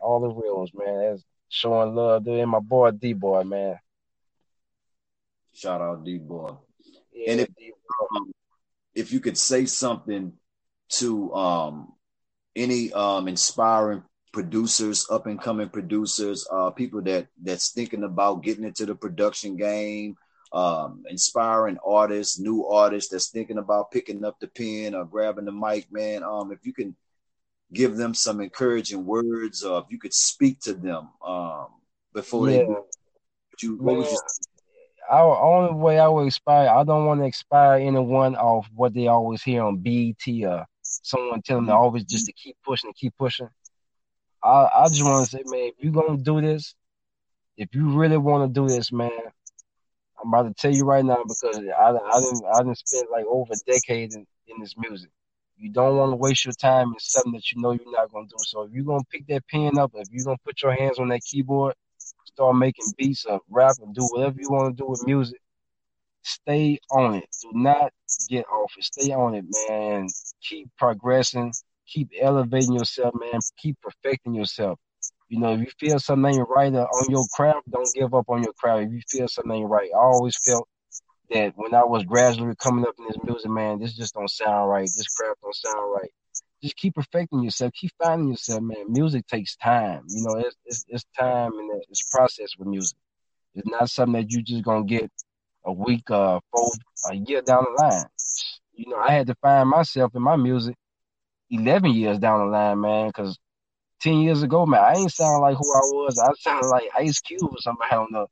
all 0.00 0.18
the 0.18 0.30
real 0.30 0.56
ones, 0.58 0.72
man. 0.74 1.10
That's 1.10 1.22
showing 1.48 1.94
love, 1.94 2.24
dude, 2.24 2.40
and 2.40 2.50
my 2.50 2.58
boy 2.58 2.90
D 2.90 3.12
Boy, 3.12 3.44
man. 3.44 3.78
Shout 5.52 5.80
out 5.80 6.04
D 6.04 6.18
Boy. 6.18 6.54
Yeah, 7.12 7.30
and 7.30 7.40
if, 7.42 7.54
D-boy. 7.54 8.16
Um, 8.16 8.32
If 8.94 9.12
you 9.12 9.20
could 9.20 9.38
say 9.38 9.66
something 9.66 10.32
to 10.94 11.34
um, 11.34 11.92
any 12.54 12.92
um, 12.92 13.28
inspiring 13.28 14.02
producers, 14.32 15.06
up 15.10 15.26
and 15.26 15.40
coming 15.40 15.68
producers, 15.68 16.46
uh, 16.52 16.70
people 16.70 17.02
that 17.02 17.28
that's 17.42 17.72
thinking 17.72 18.04
about 18.04 18.42
getting 18.42 18.64
into 18.64 18.86
the 18.86 18.94
production 18.94 19.56
game, 19.56 20.16
um, 20.52 21.04
inspiring 21.08 21.78
artists, 21.84 22.38
new 22.38 22.66
artists 22.66 23.10
that's 23.10 23.30
thinking 23.30 23.58
about 23.58 23.90
picking 23.90 24.24
up 24.24 24.38
the 24.40 24.48
pen 24.48 24.94
or 24.94 25.04
grabbing 25.04 25.44
the 25.44 25.52
mic, 25.52 25.90
man. 25.90 26.22
Um, 26.22 26.52
if 26.52 26.64
you 26.64 26.72
can 26.72 26.94
give 27.72 27.96
them 27.96 28.14
some 28.14 28.40
encouraging 28.40 29.04
words, 29.04 29.64
or 29.64 29.80
if 29.80 29.86
you 29.90 29.98
could 29.98 30.14
speak 30.14 30.60
to 30.60 30.74
them 30.74 31.08
um, 31.26 31.66
before 32.12 32.48
yeah. 32.48 32.58
they, 32.58 32.64
what 32.64 33.62
you, 33.62 33.76
what 33.76 33.96
would 33.96 34.06
you 34.06 34.18
our 35.10 35.36
only 35.42 35.74
way 35.74 35.98
I 35.98 36.08
would 36.08 36.26
expire, 36.26 36.68
I 36.68 36.84
don't 36.84 37.06
want 37.06 37.20
to 37.20 37.26
expire 37.26 37.78
anyone 37.78 38.36
off 38.36 38.68
what 38.74 38.94
they 38.94 39.06
always 39.06 39.42
hear 39.42 39.62
on 39.62 39.78
BET 39.78 40.26
or 40.44 40.64
someone 40.82 41.42
telling 41.42 41.66
them 41.66 41.76
always 41.76 42.04
just 42.04 42.26
to 42.26 42.32
keep 42.32 42.56
pushing 42.64 42.92
keep 42.94 43.14
pushing. 43.18 43.48
I, 44.42 44.68
I 44.74 44.88
just 44.88 45.02
want 45.02 45.24
to 45.24 45.30
say, 45.30 45.42
man, 45.46 45.70
if 45.70 45.74
you're 45.78 45.92
gonna 45.92 46.18
do 46.18 46.40
this, 46.40 46.74
if 47.56 47.74
you 47.74 47.90
really 47.90 48.16
want 48.16 48.52
to 48.52 48.60
do 48.60 48.68
this, 48.68 48.92
man, 48.92 49.10
I'm 50.22 50.28
about 50.32 50.48
to 50.48 50.54
tell 50.54 50.72
you 50.72 50.84
right 50.84 51.04
now 51.04 51.22
because 51.22 51.58
I, 51.58 51.90
I 51.90 52.20
didn't 52.20 52.44
I 52.54 52.62
didn't 52.62 52.78
spend 52.78 53.08
like 53.10 53.26
over 53.26 53.52
a 53.52 53.70
decade 53.70 54.14
in, 54.14 54.26
in 54.48 54.60
this 54.60 54.74
music. 54.76 55.10
You 55.56 55.70
don't 55.70 55.96
want 55.96 56.12
to 56.12 56.16
waste 56.16 56.44
your 56.44 56.54
time 56.54 56.88
in 56.88 56.98
something 56.98 57.32
that 57.32 57.52
you 57.52 57.60
know 57.60 57.72
you're 57.72 57.92
not 57.92 58.10
gonna 58.12 58.26
do. 58.26 58.36
So 58.38 58.62
if 58.62 58.72
you're 58.72 58.84
gonna 58.84 59.04
pick 59.10 59.26
that 59.28 59.46
pen 59.48 59.78
up, 59.78 59.92
if 59.94 60.08
you're 60.10 60.24
gonna 60.24 60.38
put 60.44 60.62
your 60.62 60.72
hands 60.72 60.98
on 60.98 61.08
that 61.08 61.22
keyboard, 61.24 61.74
start 62.34 62.56
making 62.56 62.92
beats 62.98 63.24
or 63.24 63.40
rap 63.48 63.76
do 63.92 64.02
whatever 64.12 64.36
you 64.38 64.50
want 64.50 64.76
to 64.76 64.82
do 64.82 64.88
with 64.88 65.06
music, 65.06 65.38
stay 66.22 66.78
on 66.90 67.14
it. 67.14 67.28
Do 67.42 67.50
not 67.52 67.92
get 68.28 68.44
off 68.46 68.72
it. 68.76 68.84
Stay 68.84 69.12
on 69.12 69.34
it, 69.34 69.44
man. 69.68 70.08
Keep 70.42 70.68
progressing. 70.76 71.52
Keep 71.86 72.10
elevating 72.20 72.72
yourself, 72.72 73.14
man. 73.14 73.40
Keep 73.58 73.76
perfecting 73.82 74.34
yourself. 74.34 74.78
You 75.28 75.38
know, 75.38 75.54
if 75.54 75.60
you 75.60 75.66
feel 75.78 75.98
something 75.98 76.34
ain't 76.34 76.48
right 76.48 76.74
on 76.74 77.10
your 77.10 77.24
craft, 77.34 77.70
don't 77.70 77.88
give 77.94 78.14
up 78.14 78.28
on 78.28 78.42
your 78.42 78.52
craft. 78.54 78.86
If 78.86 78.92
you 78.92 79.00
feel 79.08 79.28
something 79.28 79.52
ain't 79.52 79.70
right, 79.70 79.90
I 79.94 79.98
always 79.98 80.36
felt 80.44 80.68
that 81.30 81.52
when 81.56 81.74
I 81.74 81.84
was 81.84 82.04
gradually 82.04 82.54
coming 82.56 82.84
up 82.86 82.94
in 82.98 83.06
this 83.06 83.16
music, 83.24 83.50
man, 83.50 83.78
this 83.78 83.96
just 83.96 84.14
don't 84.14 84.30
sound 84.30 84.70
right. 84.70 84.88
This 84.96 85.08
craft 85.08 85.40
don't 85.42 85.54
sound 85.54 85.92
right 85.92 86.10
just 86.64 86.76
keep 86.76 86.94
perfecting 86.94 87.42
yourself, 87.42 87.72
keep 87.74 87.90
finding 88.02 88.28
yourself, 88.28 88.62
man. 88.62 88.86
Music 88.88 89.26
takes 89.26 89.54
time, 89.56 90.02
you 90.08 90.24
know. 90.24 90.38
It's 90.38 90.56
it's, 90.64 90.84
it's 90.88 91.04
time 91.18 91.52
and 91.52 91.82
it's 91.90 92.02
process 92.10 92.56
with 92.58 92.68
music. 92.68 92.96
It's 93.54 93.68
not 93.68 93.90
something 93.90 94.22
that 94.22 94.32
you 94.32 94.42
just 94.42 94.64
gonna 94.64 94.84
get 94.84 95.10
a 95.66 95.72
week, 95.72 96.10
uh, 96.10 96.40
four, 96.50 96.70
a 97.10 97.16
year 97.16 97.42
down 97.42 97.64
the 97.64 97.82
line. 97.82 98.06
You 98.72 98.90
know, 98.90 98.96
I 98.96 99.12
had 99.12 99.26
to 99.26 99.34
find 99.42 99.68
myself 99.68 100.14
in 100.14 100.22
my 100.22 100.36
music 100.36 100.74
eleven 101.50 101.92
years 101.92 102.18
down 102.18 102.40
the 102.40 102.46
line, 102.46 102.80
man, 102.80 103.08
because 103.08 103.38
ten 104.00 104.20
years 104.20 104.42
ago, 104.42 104.64
man, 104.64 104.80
I 104.80 104.94
ain't 104.94 105.12
sound 105.12 105.42
like 105.42 105.58
who 105.58 105.70
I 105.70 105.84
was. 105.92 106.18
I 106.18 106.32
sounded 106.40 106.68
like 106.68 106.88
Ice 106.96 107.20
Cube 107.20 107.42
or 107.42 107.58
somebody 107.58 107.94
on 107.94 108.08
the 108.10 108.26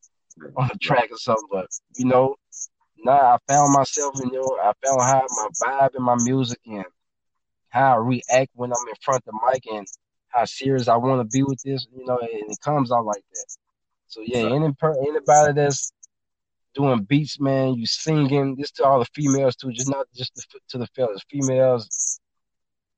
on 0.56 0.70
the 0.72 0.78
track 0.78 1.10
or 1.10 1.18
something. 1.18 1.48
But 1.50 1.66
you 1.98 2.06
know, 2.06 2.36
now 3.04 3.12
I 3.12 3.38
found 3.46 3.74
myself, 3.74 4.14
you 4.24 4.32
know, 4.32 4.58
I 4.62 4.72
found 4.82 5.02
how 5.02 5.26
my 5.28 5.48
vibe 5.62 5.96
in 5.96 6.02
my 6.02 6.16
music 6.24 6.58
and 6.66 6.86
how 7.72 7.94
I 7.94 7.96
react 7.96 8.50
when 8.54 8.70
I'm 8.70 8.88
in 8.88 8.94
front 9.00 9.24
of 9.26 9.32
the 9.32 9.40
mic 9.50 9.64
and 9.72 9.86
how 10.28 10.44
serious 10.44 10.88
I 10.88 10.96
want 10.96 11.20
to 11.20 11.36
be 11.36 11.42
with 11.42 11.60
this, 11.62 11.86
you 11.96 12.04
know, 12.04 12.18
and 12.18 12.50
it 12.50 12.58
comes 12.62 12.92
out 12.92 13.06
like 13.06 13.24
that. 13.32 13.46
So 14.08 14.20
yeah, 14.22 14.40
any 14.40 14.56
anybody 14.56 15.52
that's 15.54 15.90
doing 16.74 17.02
beats, 17.04 17.40
man. 17.40 17.74
You 17.74 17.86
singing. 17.86 18.56
This 18.56 18.70
to 18.72 18.84
all 18.84 18.98
the 18.98 19.06
females 19.14 19.56
too, 19.56 19.72
just 19.72 19.88
not 19.88 20.06
just 20.14 20.34
the, 20.34 20.42
to 20.68 20.78
the 20.78 20.86
fellas. 20.88 21.22
Females, 21.30 22.20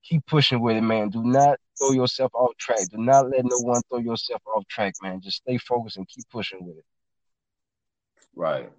keep 0.03 0.27
pushing 0.27 0.61
with 0.61 0.77
it, 0.77 0.83
man. 0.83 1.11
Do 1.11 1.23
not 1.23 1.61
throw 1.79 1.93
yourself 1.93 2.33
off 2.35 2.57
track. 2.57 2.81
Do 2.91 2.99
not 2.99 3.31
let 3.31 3.45
no 3.45 3.59
one 3.59 3.81
throw 3.89 4.01
yourself 4.01 4.43
off 4.47 4.67
track, 4.67 4.95
man. 5.03 5.21
Just 5.21 5.37
stay 5.37 5.57
focused 5.59 5.99
and 5.99 6.09
keep 6.09 6.25
pushing 6.31 6.67
with 6.67 6.79
it. 6.79 6.85
Right. 8.35 8.73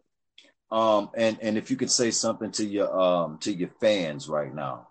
Um, 0.71 1.09
and 1.15 1.37
and 1.41 1.57
if 1.57 1.71
you 1.71 1.77
could 1.77 1.91
say 1.91 2.11
something 2.11 2.51
to 2.51 2.65
your 2.65 2.93
um 2.99 3.37
to 3.39 3.53
your 3.53 3.69
fans 3.79 4.27
right 4.27 4.53
now. 4.53 4.89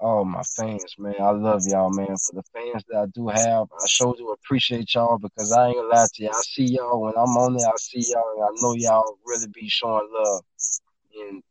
Oh 0.00 0.24
my 0.24 0.42
fans, 0.42 0.94
man, 0.96 1.16
I 1.20 1.30
love 1.30 1.62
y'all, 1.66 1.90
man. 1.90 2.16
For 2.18 2.34
the 2.34 2.42
fans 2.54 2.84
that 2.88 2.98
I 2.98 3.06
do 3.06 3.26
have, 3.28 3.66
I 3.72 3.86
sure 3.88 4.14
do 4.16 4.30
appreciate 4.30 4.94
y'all 4.94 5.18
because 5.18 5.50
I 5.50 5.68
ain't 5.68 5.76
gonna 5.76 5.88
lie 5.88 6.06
to 6.14 6.22
you. 6.22 6.28
I 6.28 6.40
see 6.42 6.64
y'all 6.66 7.00
when 7.00 7.14
I'm 7.16 7.36
on 7.36 7.56
there. 7.56 7.66
I 7.66 7.76
see 7.78 8.04
y'all, 8.12 8.22
and 8.36 8.44
I 8.44 8.48
know 8.62 8.74
y'all 8.74 9.18
really 9.26 9.48
be 9.48 9.68
showing 9.68 10.08
love, 10.12 10.42
and 11.20 11.42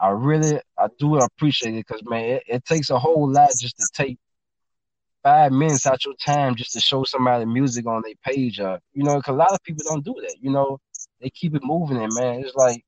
I 0.00 0.08
really, 0.08 0.58
I 0.78 0.86
do 0.98 1.16
appreciate 1.18 1.74
it 1.74 1.86
because 1.86 2.02
man, 2.08 2.24
it, 2.24 2.42
it 2.46 2.64
takes 2.64 2.88
a 2.88 2.98
whole 2.98 3.30
lot 3.30 3.50
just 3.60 3.76
to 3.76 3.86
take 3.92 4.18
five 5.22 5.52
minutes 5.52 5.86
out 5.86 6.04
your 6.04 6.14
time 6.14 6.54
just 6.54 6.72
to 6.72 6.80
show 6.80 7.04
somebody 7.04 7.44
music 7.44 7.86
on 7.86 8.02
their 8.02 8.14
page. 8.24 8.58
Uh, 8.58 8.78
you 8.94 9.04
know, 9.04 9.16
because 9.16 9.34
a 9.34 9.36
lot 9.36 9.52
of 9.52 9.62
people 9.64 9.84
don't 9.86 10.04
do 10.04 10.14
that. 10.22 10.36
You 10.40 10.50
know, 10.50 10.78
they 11.20 11.28
keep 11.28 11.54
it 11.54 11.62
moving, 11.62 11.98
and 11.98 12.12
man, 12.14 12.40
it's 12.40 12.54
like 12.54 12.82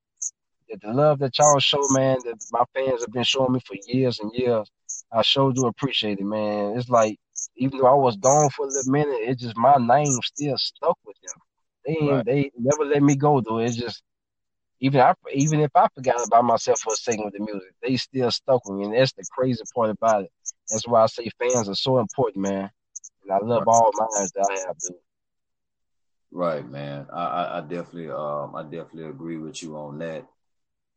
the 0.67 0.91
love 0.91 1.19
that 1.19 1.37
y'all 1.37 1.59
show, 1.59 1.81
man, 1.91 2.17
that 2.25 2.35
my 2.51 2.63
fans 2.73 3.01
have 3.01 3.13
been 3.13 3.23
showing 3.23 3.53
me 3.53 3.59
for 3.59 3.75
years 3.87 4.19
and 4.19 4.31
years. 4.33 4.69
I 5.15 5.21
sure 5.21 5.53
do 5.53 5.65
appreciate 5.67 6.19
it, 6.19 6.25
man. 6.25 6.77
It's 6.77 6.89
like 6.89 7.17
even 7.55 7.79
though 7.79 7.87
I 7.87 7.93
was 7.93 8.17
gone 8.17 8.49
for 8.49 8.65
a 8.65 8.69
little 8.69 8.91
minute, 8.91 9.17
it's 9.21 9.41
just 9.41 9.55
my 9.55 9.75
name 9.79 10.19
still 10.23 10.57
stuck 10.57 10.97
with 11.05 11.15
them. 11.23 11.41
They 11.85 12.07
right. 12.07 12.25
they 12.25 12.51
never 12.59 12.83
let 12.83 13.01
me 13.01 13.15
go 13.15 13.39
though. 13.39 13.59
It's 13.59 13.77
just 13.77 14.03
even 14.81 14.99
I 14.99 15.13
even 15.33 15.61
if 15.61 15.71
I 15.73 15.87
forgot 15.95 16.27
about 16.27 16.43
myself 16.43 16.79
for 16.79 16.93
a 16.93 16.97
second 16.97 17.23
with 17.23 17.33
the 17.33 17.39
music, 17.39 17.71
they 17.81 17.95
still 17.95 18.29
stuck 18.29 18.67
with 18.67 18.77
me, 18.77 18.85
and 18.85 18.93
that's 18.93 19.13
the 19.13 19.23
crazy 19.31 19.63
part 19.73 19.89
about 19.89 20.23
it. 20.23 20.31
That's 20.69 20.85
why 20.85 21.03
I 21.03 21.05
say 21.05 21.29
fans 21.39 21.69
are 21.69 21.75
so 21.75 21.99
important, 21.99 22.43
man. 22.43 22.69
And 23.23 23.31
I 23.31 23.37
love 23.37 23.63
right. 23.65 23.67
all 23.67 23.91
minds 23.97 24.33
that 24.33 24.49
I 24.51 24.67
have, 24.67 24.77
dude. 24.79 24.97
Right, 26.31 26.69
man. 26.69 27.07
I, 27.13 27.59
I 27.59 27.61
definitely 27.61 28.09
um 28.09 28.53
I 28.53 28.63
definitely 28.63 29.05
agree 29.05 29.37
with 29.37 29.63
you 29.63 29.77
on 29.77 29.99
that. 29.99 30.27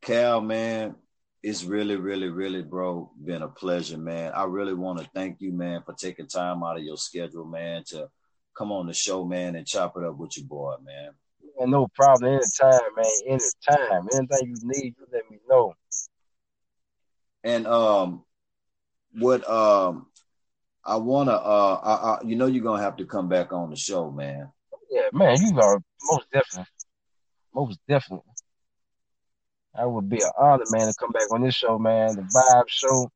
Cal, 0.01 0.41
man, 0.41 0.95
it's 1.41 1.63
really, 1.63 1.95
really, 1.95 2.29
really, 2.29 2.61
bro, 2.61 3.11
been 3.23 3.41
a 3.41 3.47
pleasure, 3.47 3.97
man. 3.97 4.33
I 4.35 4.43
really 4.43 4.73
want 4.73 4.99
to 4.99 5.09
thank 5.13 5.39
you, 5.39 5.53
man, 5.53 5.81
for 5.85 5.93
taking 5.93 6.27
time 6.27 6.63
out 6.63 6.77
of 6.77 6.83
your 6.83 6.97
schedule, 6.97 7.45
man, 7.45 7.83
to 7.87 8.09
come 8.57 8.71
on 8.71 8.87
the 8.87 8.93
show, 8.93 9.23
man, 9.23 9.55
and 9.55 9.65
chop 9.65 9.95
it 9.95 10.03
up 10.03 10.17
with 10.17 10.37
your 10.37 10.47
boy, 10.47 10.75
man. 10.83 11.11
Yeah, 11.57 11.65
no 11.65 11.87
problem. 11.95 12.33
Anytime, 12.33 12.79
man. 12.95 13.05
Anytime. 13.25 14.07
Anything 14.13 14.47
you 14.47 14.55
need, 14.63 14.95
you 14.97 15.07
let 15.13 15.29
me 15.31 15.37
know. 15.49 15.73
And 17.43 17.65
um, 17.67 18.25
what 19.13 19.49
um, 19.49 20.07
I 20.83 20.97
wanna 20.97 21.31
uh, 21.31 21.79
I, 21.81 21.93
I 21.93 22.17
you 22.25 22.35
know 22.35 22.47
you're 22.47 22.63
gonna 22.63 22.83
have 22.83 22.97
to 22.97 23.05
come 23.05 23.29
back 23.29 23.53
on 23.53 23.69
the 23.69 23.77
show, 23.77 24.11
man. 24.11 24.51
Yeah, 24.91 25.07
man. 25.13 25.37
You 25.39 25.53
know, 25.53 25.79
most 26.03 26.27
definitely, 26.33 26.65
most 27.55 27.79
definitely. 27.87 28.28
That 29.75 29.89
would 29.89 30.09
be 30.09 30.17
an 30.17 30.31
honor, 30.37 30.63
man, 30.71 30.87
to 30.87 30.93
come 30.99 31.11
back 31.11 31.31
on 31.31 31.41
this 31.41 31.55
show, 31.55 31.77
man. 31.77 32.15
The 32.15 32.21
Vibe 32.23 32.67
Show. 32.67 33.11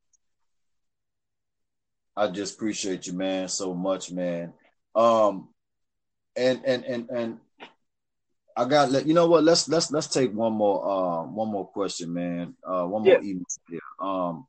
I 2.15 2.27
just 2.27 2.55
appreciate 2.55 3.07
you, 3.07 3.13
man, 3.13 3.47
so 3.47 3.73
much, 3.73 4.11
man. 4.11 4.53
Um, 4.95 5.49
and 6.35 6.61
and 6.65 6.83
and 6.85 7.09
and 7.09 7.39
I 8.55 8.65
got 8.65 8.91
let 8.91 9.07
you 9.07 9.13
know 9.13 9.27
what? 9.27 9.43
Let's 9.43 9.67
let's 9.67 9.91
let's 9.91 10.07
take 10.07 10.31
one 10.31 10.53
more 10.53 10.85
uh 10.85 11.23
one 11.23 11.49
more 11.49 11.67
question, 11.67 12.13
man. 12.13 12.55
Uh, 12.63 12.85
one 12.85 13.03
more 13.03 13.13
yeah. 13.13 13.19
email 13.19 13.45
here. 13.69 13.79
Um, 13.99 14.45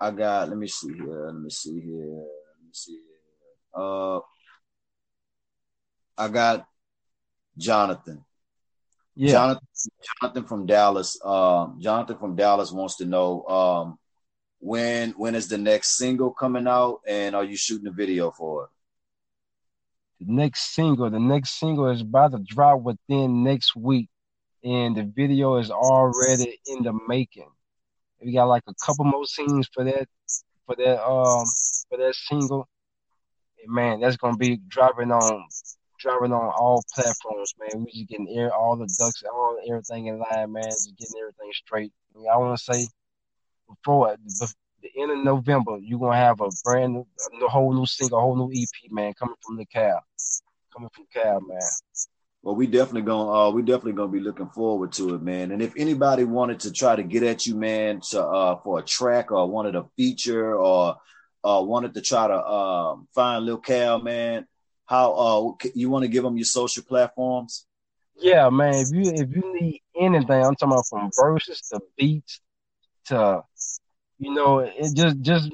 I 0.00 0.10
got. 0.10 0.48
Let 0.50 0.58
me 0.58 0.68
see 0.68 0.92
here. 0.92 1.26
Let 1.26 1.34
me 1.34 1.50
see 1.50 1.80
here. 1.80 2.04
Let 2.04 2.62
me 2.62 2.72
see 2.72 2.92
here. 2.92 3.82
Uh, 3.82 4.20
I 6.18 6.28
got 6.28 6.66
Jonathan. 7.56 8.24
Yeah. 9.20 9.32
Jonathan, 9.32 9.66
Jonathan 10.20 10.44
from 10.44 10.66
Dallas. 10.66 11.18
Um, 11.24 11.78
Jonathan 11.80 12.18
from 12.18 12.36
Dallas 12.36 12.70
wants 12.70 12.98
to 12.98 13.04
know 13.04 13.44
um, 13.46 13.98
when 14.60 15.10
when 15.10 15.34
is 15.34 15.48
the 15.48 15.58
next 15.58 15.96
single 15.96 16.30
coming 16.30 16.68
out, 16.68 17.00
and 17.04 17.34
are 17.34 17.42
you 17.42 17.56
shooting 17.56 17.88
a 17.88 17.90
video 17.90 18.30
for 18.30 18.64
it? 18.64 18.70
The 20.24 20.32
next 20.32 20.72
single, 20.72 21.10
the 21.10 21.18
next 21.18 21.58
single 21.58 21.90
is 21.90 22.02
about 22.02 22.30
to 22.30 22.38
drop 22.38 22.80
within 22.80 23.42
next 23.42 23.74
week, 23.74 24.08
and 24.62 24.96
the 24.96 25.02
video 25.02 25.56
is 25.56 25.72
already 25.72 26.60
in 26.66 26.84
the 26.84 26.96
making. 27.08 27.50
We 28.22 28.32
got 28.34 28.44
like 28.44 28.62
a 28.68 28.74
couple 28.86 29.04
more 29.04 29.26
scenes 29.26 29.68
for 29.74 29.82
that, 29.82 30.06
for 30.64 30.76
that, 30.76 31.04
um, 31.04 31.44
for 31.88 31.98
that 31.98 32.14
single. 32.14 32.68
And 33.64 33.74
man, 33.74 33.98
that's 33.98 34.16
gonna 34.16 34.36
be 34.36 34.58
dropping 34.68 35.10
on 35.10 35.44
dropping 35.98 36.32
on 36.32 36.52
all 36.58 36.82
platforms, 36.94 37.54
man. 37.58 37.84
We 37.84 37.92
just 37.92 38.08
getting 38.08 38.28
air, 38.36 38.54
all 38.54 38.76
the 38.76 38.86
ducks, 38.98 39.22
all 39.32 39.58
everything 39.68 40.06
in 40.06 40.18
line, 40.18 40.52
man. 40.52 40.64
Just 40.64 40.96
getting 40.96 41.20
everything 41.20 41.50
straight. 41.52 41.92
I, 42.14 42.18
mean, 42.18 42.28
I 42.32 42.36
want 42.36 42.58
to 42.58 42.74
say 42.74 42.86
before 43.68 44.16
the 44.82 44.90
end 44.96 45.10
of 45.10 45.18
November, 45.18 45.78
you're 45.80 45.98
gonna 45.98 46.16
have 46.16 46.40
a 46.40 46.48
brand 46.64 46.94
new, 46.94 47.06
a 47.44 47.48
whole 47.48 47.72
new 47.72 47.86
single, 47.86 48.18
a 48.18 48.20
whole 48.20 48.36
new 48.36 48.50
EP, 48.54 48.90
man, 48.90 49.12
coming 49.14 49.34
from 49.44 49.56
the 49.56 49.66
Cal, 49.66 50.02
coming 50.72 50.90
from 50.94 51.06
Cal, 51.12 51.40
man. 51.40 51.60
Well, 52.42 52.54
we 52.54 52.66
definitely 52.66 53.02
gonna 53.02 53.30
uh, 53.30 53.50
we 53.50 53.62
definitely 53.62 53.92
gonna 53.92 54.12
be 54.12 54.20
looking 54.20 54.48
forward 54.50 54.92
to 54.92 55.14
it, 55.14 55.22
man. 55.22 55.50
And 55.50 55.60
if 55.60 55.74
anybody 55.76 56.24
wanted 56.24 56.60
to 56.60 56.72
try 56.72 56.94
to 56.96 57.02
get 57.02 57.22
at 57.22 57.46
you, 57.46 57.56
man, 57.56 58.00
to 58.10 58.24
uh, 58.24 58.60
for 58.62 58.78
a 58.78 58.82
track 58.82 59.32
or 59.32 59.50
wanted 59.50 59.74
a 59.74 59.84
feature 59.96 60.54
or 60.54 60.96
uh, 61.44 61.62
wanted 61.62 61.94
to 61.94 62.00
try 62.00 62.28
to 62.28 62.34
uh, 62.34 62.96
find 63.14 63.44
Lil 63.44 63.58
Cal, 63.58 64.00
man, 64.00 64.46
how 64.88 65.12
uh 65.12 65.68
you 65.74 65.90
want 65.90 66.02
to 66.02 66.08
give 66.08 66.24
them 66.24 66.36
your 66.36 66.46
social 66.46 66.82
platforms? 66.82 67.66
Yeah, 68.16 68.48
man. 68.48 68.74
If 68.74 68.88
you 68.90 69.12
if 69.14 69.30
you 69.30 69.60
need 69.60 69.82
anything, 69.98 70.44
I'm 70.44 70.56
talking 70.56 70.72
about 70.72 70.86
from 70.88 71.10
verses 71.14 71.60
to 71.70 71.80
beats 71.96 72.40
to 73.06 73.42
you 74.18 74.34
know, 74.34 74.58
it 74.60 74.94
just 74.96 75.20
just 75.20 75.50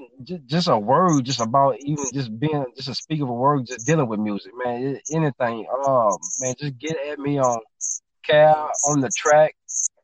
just, 0.46 0.68
a 0.68 0.78
word, 0.78 1.24
just 1.24 1.40
about 1.40 1.76
even 1.80 2.04
just 2.14 2.38
being 2.38 2.64
just 2.76 2.88
a 2.88 2.94
speak 2.94 3.20
of 3.20 3.28
a 3.28 3.32
word, 3.32 3.66
just 3.66 3.86
dealing 3.86 4.08
with 4.08 4.20
music, 4.20 4.52
man. 4.64 4.82
It, 4.82 5.02
anything, 5.12 5.66
um, 5.86 6.16
man, 6.40 6.54
just 6.58 6.78
get 6.78 6.96
at 7.10 7.18
me 7.18 7.38
on 7.38 7.58
Cal 8.24 8.70
on 8.88 9.00
the 9.00 9.10
track 9.14 9.54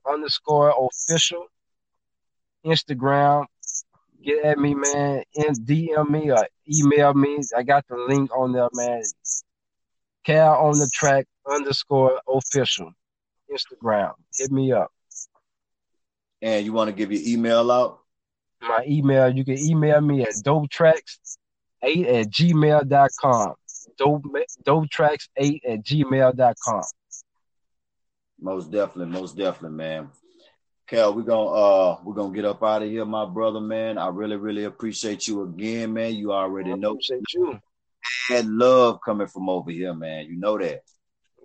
underscore 0.06 0.74
official 0.88 1.46
Instagram 2.66 3.46
get 4.24 4.44
at 4.44 4.58
me, 4.58 4.74
man, 4.74 5.22
and 5.36 5.56
DM 5.60 6.10
me 6.10 6.30
or 6.30 6.46
email 6.72 7.14
me. 7.14 7.40
I 7.56 7.62
got 7.62 7.86
the 7.88 7.96
link 7.96 8.30
on 8.36 8.52
there, 8.52 8.68
man. 8.72 9.02
Cal 10.24 10.54
on 10.66 10.78
the 10.78 10.88
track 10.92 11.26
underscore 11.50 12.20
official 12.28 12.92
Instagram. 13.52 14.12
Hit 14.36 14.50
me 14.50 14.72
up. 14.72 14.90
And 16.42 16.64
you 16.64 16.72
want 16.72 16.88
to 16.88 16.94
give 16.94 17.12
your 17.12 17.22
email 17.24 17.70
out? 17.70 18.00
My 18.62 18.84
email, 18.86 19.34
you 19.34 19.44
can 19.44 19.58
email 19.58 20.00
me 20.00 20.22
at 20.22 20.34
dopetracks8 20.44 20.98
at 21.82 22.30
gmail.com. 22.30 23.54
Dope, 23.96 24.24
dopetracks8 24.66 25.60
at 25.68 25.82
gmail.com. 25.82 26.82
Most 28.38 28.70
definitely, 28.70 29.12
most 29.12 29.36
definitely, 29.36 29.76
man. 29.76 30.08
Cal, 30.90 31.14
we're 31.14 31.22
gonna 31.22 31.50
uh 31.50 31.98
we're 32.02 32.14
gonna 32.14 32.34
get 32.34 32.44
up 32.44 32.64
out 32.64 32.82
of 32.82 32.90
here, 32.90 33.04
my 33.04 33.24
brother, 33.24 33.60
man. 33.60 33.96
I 33.96 34.08
really, 34.08 34.34
really 34.34 34.64
appreciate 34.64 35.28
you 35.28 35.44
again, 35.44 35.92
man. 35.92 36.16
You 36.16 36.32
already 36.32 36.74
know 36.74 36.90
appreciate 36.90 37.22
you. 37.32 37.60
Had 38.26 38.46
love 38.46 38.98
coming 39.04 39.28
from 39.28 39.48
over 39.48 39.70
here, 39.70 39.94
man. 39.94 40.26
You 40.26 40.36
know 40.36 40.58
that. 40.58 40.80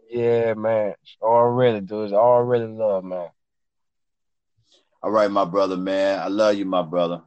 Yeah, 0.09 0.55
man. 0.55 0.95
Already, 1.21 1.81
dude. 1.81 2.05
It's 2.05 2.13
already 2.13 2.65
love, 2.65 3.03
man. 3.03 3.29
All 5.03 5.11
right, 5.11 5.29
my 5.29 5.45
brother, 5.45 5.77
man. 5.77 6.19
I 6.19 6.27
love 6.27 6.55
you, 6.55 6.65
my 6.65 6.81
brother. 6.81 7.21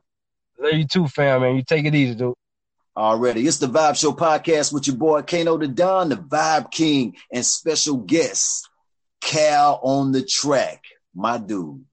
Love 0.58 0.72
you 0.72 0.88
too, 0.88 1.06
fam, 1.06 1.42
man. 1.42 1.54
You 1.54 1.62
take 1.62 1.84
it 1.84 1.94
easy, 1.94 2.16
dude. 2.16 2.34
Already. 2.96 3.46
It's 3.46 3.58
the 3.58 3.68
Vibe 3.68 3.96
Show 3.96 4.10
podcast 4.10 4.72
with 4.72 4.88
your 4.88 4.96
boy 4.96 5.22
Kano 5.22 5.56
the 5.56 5.68
Don, 5.68 6.08
the 6.08 6.16
Vibe 6.16 6.72
King, 6.72 7.14
and 7.32 7.46
special 7.46 7.98
guest, 7.98 8.68
Cal 9.20 9.78
on 9.84 10.10
the 10.10 10.24
track. 10.24 10.82
My 11.14 11.38
dude. 11.38 11.84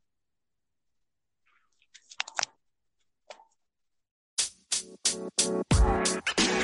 Música 5.46 6.55